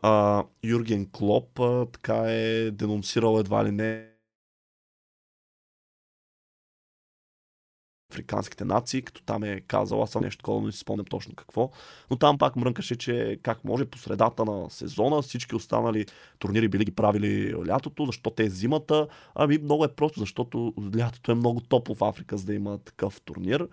а, 0.01 0.43
Юрген 0.63 1.07
Клоп 1.11 1.59
а, 1.59 1.85
така 1.85 2.15
е 2.15 2.71
денонсирал 2.71 3.39
едва 3.39 3.65
ли 3.65 3.71
не 3.71 4.10
африканските 8.11 8.65
нации, 8.65 9.01
като 9.01 9.23
там 9.23 9.43
е 9.43 9.61
казал, 9.61 10.03
аз 10.03 10.15
нещо 10.15 10.37
такова, 10.37 10.65
не 10.65 10.71
си 10.71 10.79
спомням 10.79 11.05
точно 11.05 11.35
какво. 11.35 11.71
Но 12.09 12.17
там 12.17 12.37
пак 12.37 12.55
мрънкаше, 12.55 12.95
че 12.95 13.39
как 13.43 13.63
може 13.63 13.85
по 13.85 13.97
средата 13.97 14.45
на 14.45 14.69
сезона 14.69 15.21
всички 15.21 15.55
останали 15.55 16.05
турнири 16.39 16.67
били 16.67 16.85
ги 16.85 16.91
правили 16.91 17.55
лятото, 17.67 18.05
защо 18.05 18.29
те 18.29 18.43
е 18.43 18.49
зимата. 18.49 19.07
Ами 19.35 19.57
много 19.57 19.85
е 19.85 19.95
просто, 19.95 20.19
защото 20.19 20.73
лятото 20.97 21.31
е 21.31 21.35
много 21.35 21.61
топло 21.61 21.95
в 21.95 22.03
Африка, 22.03 22.37
за 22.37 22.45
да 22.45 22.53
има 22.53 22.77
такъв 22.77 23.21
турнир. 23.21 23.67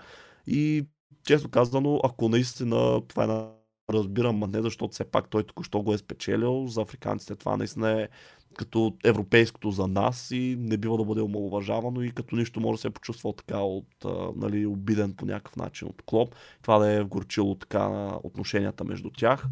И 0.46 0.86
често 1.26 1.48
казано, 1.48 2.00
ако 2.04 2.28
наистина 2.28 3.02
това 3.08 3.24
е 3.24 3.26
на 3.26 3.48
разбирам, 3.90 4.42
а 4.42 4.46
не 4.46 4.62
защото 4.62 4.92
все 4.92 5.04
пак 5.04 5.28
той 5.28 5.42
току-що 5.42 5.82
го 5.82 5.94
е 5.94 5.98
спечелил. 5.98 6.66
За 6.66 6.82
африканците 6.82 7.36
това 7.36 7.56
наистина 7.56 8.02
е 8.02 8.08
като 8.56 8.96
европейското 9.04 9.70
за 9.70 9.86
нас 9.86 10.30
и 10.30 10.56
не 10.58 10.76
бива 10.76 10.96
да 10.96 11.04
бъде 11.04 11.20
омалуважавано 11.20 12.02
и 12.02 12.10
като 12.10 12.36
нищо 12.36 12.60
може 12.60 12.76
да 12.76 12.80
се 12.80 12.90
почувствал 12.90 13.32
така 13.32 13.58
от, 13.58 13.86
а, 14.04 14.28
нали, 14.36 14.66
обиден 14.66 15.14
по 15.14 15.26
някакъв 15.26 15.56
начин 15.56 15.88
от 15.88 16.02
Клоп. 16.06 16.34
Това 16.62 16.78
да 16.78 16.90
е 16.90 17.02
вгорчило 17.02 17.54
така 17.54 18.10
отношенията 18.22 18.84
между 18.84 19.10
тях. 19.10 19.46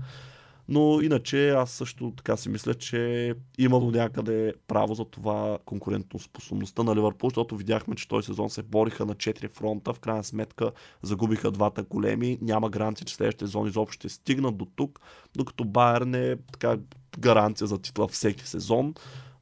Но 0.69 1.01
иначе 1.01 1.51
аз 1.51 1.71
също 1.71 2.12
така 2.17 2.37
си 2.37 2.49
мисля, 2.49 2.75
че 2.75 3.35
има 3.59 3.81
до 3.81 3.91
някъде 3.91 4.55
право 4.67 4.95
за 4.95 5.05
това 5.05 5.59
конкурентоспособността 5.64 6.83
на 6.83 6.97
Ливърпул, 6.97 7.31
защото 7.31 7.57
видяхме, 7.57 7.95
че 7.95 8.09
този 8.09 8.27
сезон 8.27 8.51
се 8.51 8.62
бориха 8.62 9.07
на 9.07 9.14
4 9.14 9.49
фронта, 9.49 9.95
в 9.95 10.01
крайна 10.01 10.25
сметка 10.25 10.73
загубиха 11.03 11.51
двата 11.51 11.83
големи, 11.83 12.39
няма 12.43 12.71
гаранция, 12.71 13.05
че 13.05 13.14
следващите 13.14 13.47
сезон 13.47 13.69
изобщо 13.69 13.93
ще 13.93 14.09
стигнат 14.09 14.57
до 14.57 14.64
тук, 14.77 15.01
докато 15.37 15.64
Байерн 15.64 16.14
е 16.14 16.37
така 16.53 16.79
гаранция 17.19 17.67
за 17.67 17.79
титла 17.79 18.09
всеки 18.09 18.47
сезон. 18.47 18.95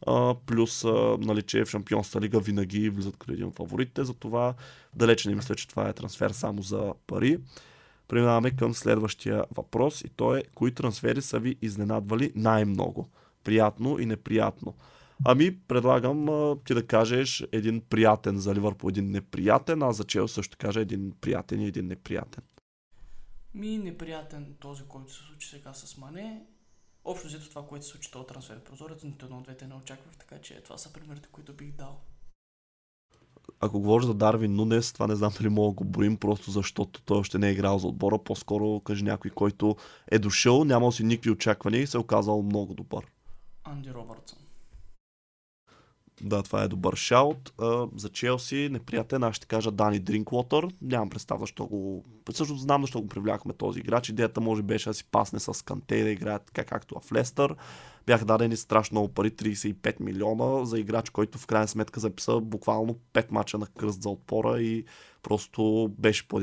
Uh, 0.07 0.37
плюс 0.47 0.83
uh, 0.83 1.25
нали, 1.25 1.64
в 1.64 1.70
Шампионска 1.70 2.20
лига 2.20 2.41
винаги 2.41 2.91
влизат 2.91 3.16
като 3.16 3.33
един 3.33 3.47
от 3.47 3.57
фаворитите, 3.57 4.05
затова 4.05 4.55
далече 4.97 5.29
не 5.29 5.35
мисля, 5.35 5.55
че 5.55 5.68
това 5.68 5.89
е 5.89 5.93
трансфер 5.93 6.31
само 6.31 6.62
за 6.62 6.93
пари. 7.07 7.39
Преминаваме 8.09 8.50
към 8.50 8.74
следващия 8.74 9.44
въпрос 9.57 10.00
и 10.00 10.09
то 10.09 10.36
е 10.36 10.42
кои 10.55 10.74
трансфери 10.74 11.22
са 11.22 11.38
ви 11.38 11.57
изненадвали 11.62 12.32
най-много? 12.34 13.09
Приятно 13.44 13.98
и 13.98 14.07
неприятно. 14.07 14.74
Ами, 15.24 15.59
предлагам 15.59 16.28
а, 16.28 16.57
ти 16.64 16.74
да 16.74 16.86
кажеш 16.86 17.46
един 17.52 17.80
приятен 17.80 18.38
за 18.38 18.55
Ливърпул, 18.55 18.88
един 18.88 19.11
неприятен, 19.11 19.82
а 19.82 19.92
за 19.92 20.05
Чел 20.05 20.28
също 20.28 20.57
кажа 20.61 20.80
един 20.80 21.12
приятен 21.20 21.61
и 21.61 21.66
един 21.66 21.86
неприятен. 21.86 22.44
Ми 23.55 23.78
неприятен 23.78 24.55
този, 24.61 24.82
който 24.82 25.12
се 25.12 25.22
случи 25.22 25.48
сега 25.48 25.74
с 25.74 25.96
Мане. 25.96 26.42
Общо 27.05 27.26
взето 27.26 27.48
това, 27.48 27.66
което 27.66 27.84
се 27.84 27.90
случи 27.90 28.11
този 28.11 28.26
трансфер 28.26 28.61
прозорец, 28.61 29.02
нито 29.02 29.24
едно 29.24 29.38
от 29.38 29.44
двете 29.44 29.66
не 29.66 29.74
очаквах, 29.74 30.16
така 30.16 30.38
че 30.40 30.62
това 30.62 30.78
са 30.78 30.92
примерите, 30.92 31.28
които 31.32 31.52
бих 31.52 31.72
дал. 31.72 32.00
Ако 33.61 33.80
говориш 33.80 34.07
за 34.07 34.14
Дарвин 34.14 34.55
Нунес, 34.55 34.92
това 34.92 35.07
не 35.07 35.16
знам 35.16 35.32
дали 35.38 35.49
мога 35.49 35.70
да 35.70 35.74
го 35.74 35.84
броим, 35.84 36.16
просто 36.16 36.51
защото 36.51 37.03
той 37.03 37.18
още 37.18 37.38
не 37.38 37.49
е 37.49 37.53
играл 37.53 37.78
за 37.78 37.86
отбора. 37.86 38.18
По-скоро 38.18 38.80
кажи 38.80 39.05
някой, 39.05 39.30
който 39.30 39.76
е 40.11 40.18
дошъл, 40.18 40.64
нямал 40.64 40.92
си 40.92 41.05
никакви 41.05 41.30
очаквания 41.30 41.82
и 41.82 41.86
се 41.86 41.97
е 41.97 42.01
оказал 42.01 42.42
много 42.42 42.74
добър. 42.74 43.05
Анди 43.64 43.95
Робъртсън. 43.95 44.43
Да, 46.25 46.43
това 46.43 46.62
е 46.62 46.68
добър 46.68 46.97
шаут. 46.97 47.53
За 47.97 48.09
Челси 48.09 48.68
неприятен, 48.72 49.22
аз 49.22 49.37
ще 49.37 49.47
кажа 49.47 49.70
Дани 49.70 49.99
Дринквотър. 49.99 50.68
Нямам 50.83 51.11
представа 51.11 51.41
защо 51.41 51.66
го... 51.66 52.05
Също 52.33 52.57
знам 52.57 52.83
защо 52.83 53.01
го 53.01 53.09
привлякахме 53.09 53.53
този 53.53 53.81
играч. 53.81 54.09
Идеята 54.09 54.41
може 54.41 54.62
беше 54.62 54.91
да 54.91 54.95
си 54.95 55.05
пасне 55.05 55.41
с 55.41 55.64
Канте 55.64 56.03
да 56.03 56.11
играе 56.11 56.39
така 56.39 56.64
както 56.64 57.01
в 57.01 57.12
Лестър. 57.12 57.55
Бях 58.07 58.25
дадени 58.25 58.57
страшно 58.57 58.95
много 58.95 59.09
пари, 59.14 59.31
35 59.31 60.01
милиона 60.01 60.64
за 60.64 60.79
играч, 60.79 61.11
който 61.11 61.39
в 61.39 61.47
крайна 61.47 61.68
сметка 61.68 62.01
записа 62.01 62.41
буквално 62.41 62.99
5 63.12 63.27
мача 63.31 63.59
на 63.59 63.66
кръст 63.66 64.03
за 64.03 64.09
отпора 64.09 64.61
и 64.61 64.85
просто 65.22 65.91
беше 65.99 66.29
под... 66.29 66.43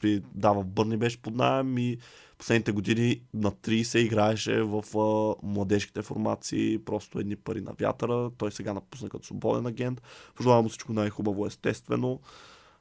при... 0.00 0.22
дава 0.34 0.64
Бърни 0.64 0.96
беше 0.96 1.22
под 1.22 1.34
найем 1.34 1.78
и 1.78 1.98
последните 2.38 2.72
години 2.72 3.20
на 3.34 3.52
30 3.52 3.98
играеше 3.98 4.62
в 4.62 4.84
а, 4.98 5.46
младежките 5.46 6.02
формации, 6.02 6.78
просто 6.84 7.18
едни 7.18 7.36
пари 7.36 7.60
на 7.60 7.72
вятъра. 7.80 8.30
Той 8.38 8.52
сега 8.52 8.74
напусна 8.74 9.08
като 9.08 9.26
свободен 9.26 9.66
агент. 9.66 10.02
Пожелавам 10.34 10.64
му 10.64 10.68
всичко 10.68 10.92
най-хубаво, 10.92 11.46
естествено. 11.46 12.20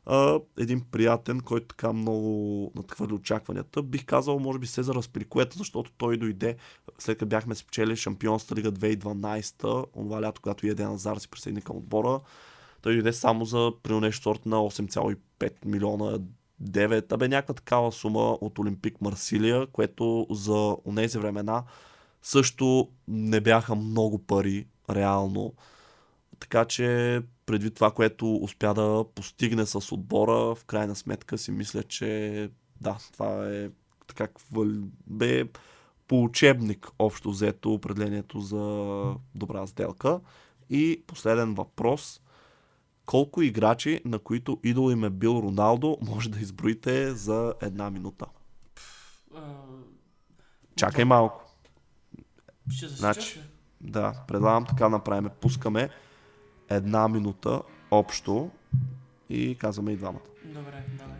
А, 0.05 0.39
един 0.59 0.81
приятен, 0.91 1.39
който 1.39 1.67
така 1.67 1.93
много 1.93 2.71
надхвърли 2.75 3.13
очакванията. 3.13 3.83
Бих 3.83 4.05
казал, 4.05 4.39
може 4.39 4.59
би 4.59 4.67
Сезар 4.67 4.95
Аспирикуета, 4.95 5.57
защото 5.57 5.91
той 5.97 6.17
дойде 6.17 6.55
след 6.99 7.17
като 7.17 7.29
бяхме 7.29 7.55
спечели 7.55 7.95
Шампионска 7.95 8.55
лига 8.55 8.71
2012, 8.71 9.85
онова 9.95 10.21
лято, 10.21 10.41
когато 10.41 10.67
Еден 10.67 10.91
Назар 10.91 11.17
си 11.17 11.29
присъедини 11.29 11.61
към 11.61 11.77
отбора. 11.77 12.19
Той 12.81 12.93
дойде 12.93 13.13
само 13.13 13.45
за 13.45 13.71
при 13.83 13.99
нещо 13.99 14.21
сорт 14.21 14.45
на 14.45 14.55
8,5 14.55 15.65
милиона 15.65 16.19
9, 16.63 17.11
абе 17.11 17.27
някаква 17.27 17.53
такава 17.53 17.91
сума 17.91 18.19
от 18.19 18.59
Олимпик 18.59 19.01
Марсилия, 19.01 19.67
което 19.67 20.27
за 20.29 20.75
тези 20.95 21.17
времена 21.17 21.63
също 22.21 22.89
не 23.07 23.41
бяха 23.41 23.75
много 23.75 24.19
пари, 24.19 24.67
реално. 24.89 25.53
Така 26.39 26.65
че 26.65 27.21
предвид 27.45 27.75
това, 27.75 27.91
което 27.91 28.35
успя 28.35 28.73
да 28.73 29.05
постигне 29.15 29.65
с 29.65 29.91
отбора, 29.91 30.55
в 30.55 30.65
крайна 30.65 30.95
сметка 30.95 31.37
си 31.37 31.51
мисля, 31.51 31.83
че 31.83 32.49
да, 32.81 32.97
това 33.13 33.49
е 33.49 33.69
така 34.07 34.27
бе 35.07 35.45
по 36.07 36.23
учебник 36.23 36.87
общо 36.99 37.31
взето 37.31 37.73
определението 37.73 38.39
за 38.39 39.13
добра 39.35 39.67
сделка. 39.67 40.19
И 40.69 41.03
последен 41.07 41.53
въпрос 41.53 42.21
колко 43.05 43.41
играчи, 43.41 44.01
на 44.05 44.19
които 44.19 44.59
идол 44.63 44.91
им 44.91 45.03
е 45.03 45.09
бил 45.09 45.31
Роналдо, 45.31 45.97
може 46.01 46.29
да 46.29 46.39
изброите 46.39 47.11
за 47.11 47.53
една 47.61 47.89
минута? 47.89 48.25
Чакай 50.75 51.05
малко. 51.05 51.41
Ще 52.71 52.87
значи, 52.87 53.41
да, 53.81 54.23
предлагам 54.27 54.65
така 54.65 54.89
направим. 54.89 55.29
Пускаме 55.41 55.89
една 56.69 57.07
минута 57.07 57.61
общо 57.91 58.51
и 59.29 59.57
казваме 59.57 59.91
и 59.91 59.97
двамата. 59.97 60.21
Добре, 60.45 60.85
давай. 60.97 61.19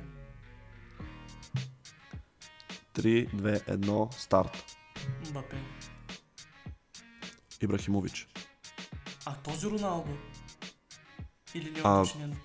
3, 2.93 3.29
2, 3.35 3.77
1, 3.77 4.13
старт. 4.13 4.77
Мбапе. 5.29 5.57
Ибрахимович. 7.61 8.27
А 9.25 9.35
този 9.35 9.67
Роналдо? 9.67 10.11
Или 11.55 11.71
не 11.71 11.79
е 11.79 11.81
А, 11.83 12.01
уточнено? 12.01 12.35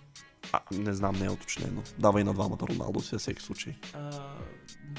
А, 0.53 0.61
не 0.73 0.93
знам, 0.93 1.17
не 1.17 1.25
е 1.25 1.31
уточнено. 1.31 1.83
Давай 1.99 2.25
на 2.25 2.35
двамата 2.35 2.59
Роналдо 2.71 3.01
си, 3.01 3.19
всеки 3.19 3.43
случай. 3.43 3.75
А, 3.95 4.11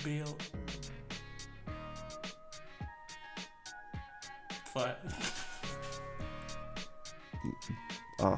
Бейл. 0.04 0.38
Това 4.66 4.88
е. 4.88 4.96
А. 8.22 8.38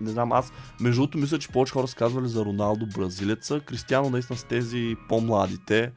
Не 0.00 0.10
знам, 0.10 0.32
аз 0.32 0.52
между 0.80 1.00
другото 1.00 1.18
мисля, 1.18 1.38
че 1.38 1.48
повече 1.48 1.72
хора 1.72 1.88
са 1.88 1.96
казвали 1.96 2.28
за 2.28 2.44
Роналдо 2.44 2.86
бразилеца. 2.86 3.60
Кристиано 3.60 4.10
наистина 4.10 4.38
с 4.38 4.44
тези 4.44 4.96
по-младите. 5.08 5.92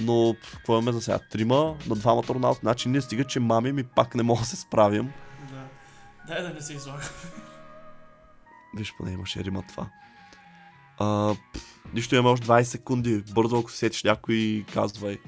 Но 0.00 0.36
какво 0.52 0.72
имаме 0.72 0.92
за 0.92 1.00
сега? 1.00 1.18
Трима 1.30 1.76
на 1.88 1.94
двамата 1.94 2.28
Роналдо. 2.28 2.58
Значи 2.60 2.88
ние 2.88 3.00
стига, 3.00 3.24
че 3.24 3.40
мами 3.40 3.72
ми 3.72 3.84
пак 3.84 4.14
не 4.14 4.22
мога 4.22 4.40
да 4.40 4.46
се 4.46 4.56
справим. 4.56 5.12
Да. 6.26 6.34
Дай 6.34 6.42
да 6.42 6.54
не 6.54 6.62
се 6.62 6.74
излага. 6.74 7.02
Виж, 8.76 8.94
поне 8.96 9.12
имаше 9.12 9.44
рима 9.44 9.62
това. 9.68 9.90
А, 10.98 11.34
нищо 11.94 12.14
имаме 12.14 12.30
още 12.30 12.46
20 12.46 12.62
секунди. 12.62 13.24
Бързо, 13.32 13.58
ако 13.58 13.70
се 13.70 13.76
сетиш 13.76 14.04
някой, 14.04 14.64
казвай. 14.74 15.18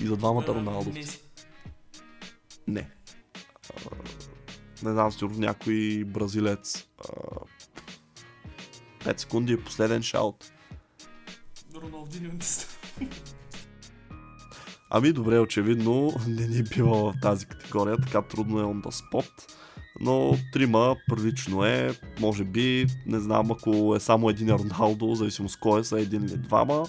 И 0.00 0.06
за 0.06 0.16
двамата 0.16 0.48
Роналдо. 0.48 0.92
Не. 2.68 2.90
А, 3.76 3.90
не 4.82 4.92
знам, 4.92 5.12
сигурно 5.12 5.38
някой 5.38 6.04
бразилец. 6.04 6.86
А, 6.98 7.12
5 9.04 9.18
секунди 9.18 9.52
е 9.52 9.64
последен 9.64 10.02
шаут. 10.02 10.52
Роналдиньо 11.74 12.32
не. 12.32 13.08
Ами 14.90 15.12
добре, 15.12 15.38
очевидно 15.38 16.12
не 16.28 16.46
ни 16.46 16.62
бива 16.62 17.12
в 17.12 17.14
тази 17.22 17.46
категория, 17.46 17.96
така 17.96 18.22
трудно 18.22 18.60
е 18.60 18.62
on 18.62 18.82
the 18.82 18.90
spot. 18.90 19.55
Но 20.00 20.36
трима 20.52 20.96
прилично 21.08 21.64
е, 21.64 21.94
може 22.20 22.44
би, 22.44 22.86
не 23.06 23.20
знам 23.20 23.50
ако 23.50 23.96
е 23.96 24.00
само 24.00 24.30
един 24.30 24.50
Роналдо, 24.50 25.14
зависимост 25.14 25.58
кой 25.60 25.80
е, 25.80 25.84
са 25.84 26.00
един 26.00 26.24
или 26.24 26.36
двама. 26.36 26.86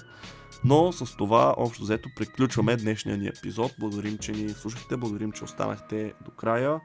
Но 0.64 0.92
с 0.92 1.18
това 1.18 1.54
общо 1.58 1.84
взето 1.84 2.10
приключваме 2.16 2.78
днешния 2.78 3.18
ни 3.18 3.28
епизод. 3.28 3.72
Благодарим, 3.80 4.18
че 4.18 4.32
ни 4.32 4.50
слушахте, 4.50 4.98
благодарим, 4.98 5.32
че 5.32 5.44
останахте 5.44 6.14
до 6.26 6.32
края. 6.32 6.80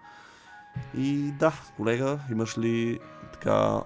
И 0.99 1.33
да, 1.39 1.53
колега, 1.77 2.21
имаш 2.31 2.59
ли 2.59 2.99
така 3.33 3.83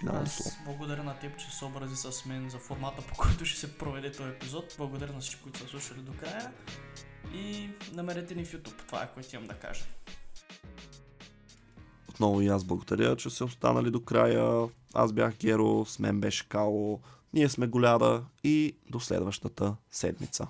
финално 0.00 0.26
слово? 0.26 0.50
Аз 0.50 0.64
благодаря 0.64 1.02
на 1.02 1.14
теб, 1.14 1.36
че 1.38 1.50
се 1.50 1.56
съобрази 1.56 1.96
с 1.96 2.26
мен 2.26 2.50
за 2.50 2.58
формата, 2.58 3.02
по 3.02 3.14
който 3.14 3.44
ще 3.44 3.60
се 3.60 3.78
проведе 3.78 4.12
този 4.12 4.28
епизод. 4.28 4.74
Благодаря 4.78 5.12
на 5.12 5.20
всички, 5.20 5.42
които 5.42 5.58
са 5.58 5.68
слушали 5.68 6.00
до 6.00 6.12
края. 6.12 6.52
И 7.34 7.70
намерете 7.92 8.34
ни 8.34 8.44
в 8.44 8.52
YouTube. 8.52 8.86
Това 8.86 9.02
е 9.02 9.08
което 9.14 9.36
имам 9.36 9.48
да 9.48 9.54
кажа. 9.54 9.84
Отново 12.20 12.40
и 12.40 12.48
аз 12.48 12.64
благодаря, 12.64 13.16
че 13.16 13.30
се 13.30 13.44
останали 13.44 13.90
до 13.90 14.00
края. 14.00 14.68
Аз 14.94 15.12
бях 15.12 15.36
Геро, 15.36 15.84
с 15.86 15.98
мен 15.98 16.20
беше 16.20 16.48
Кало. 16.48 17.00
Ние 17.32 17.48
сме 17.48 17.66
Голяда 17.66 18.24
и 18.44 18.76
до 18.90 19.00
следващата 19.00 19.74
седмица. 19.90 20.46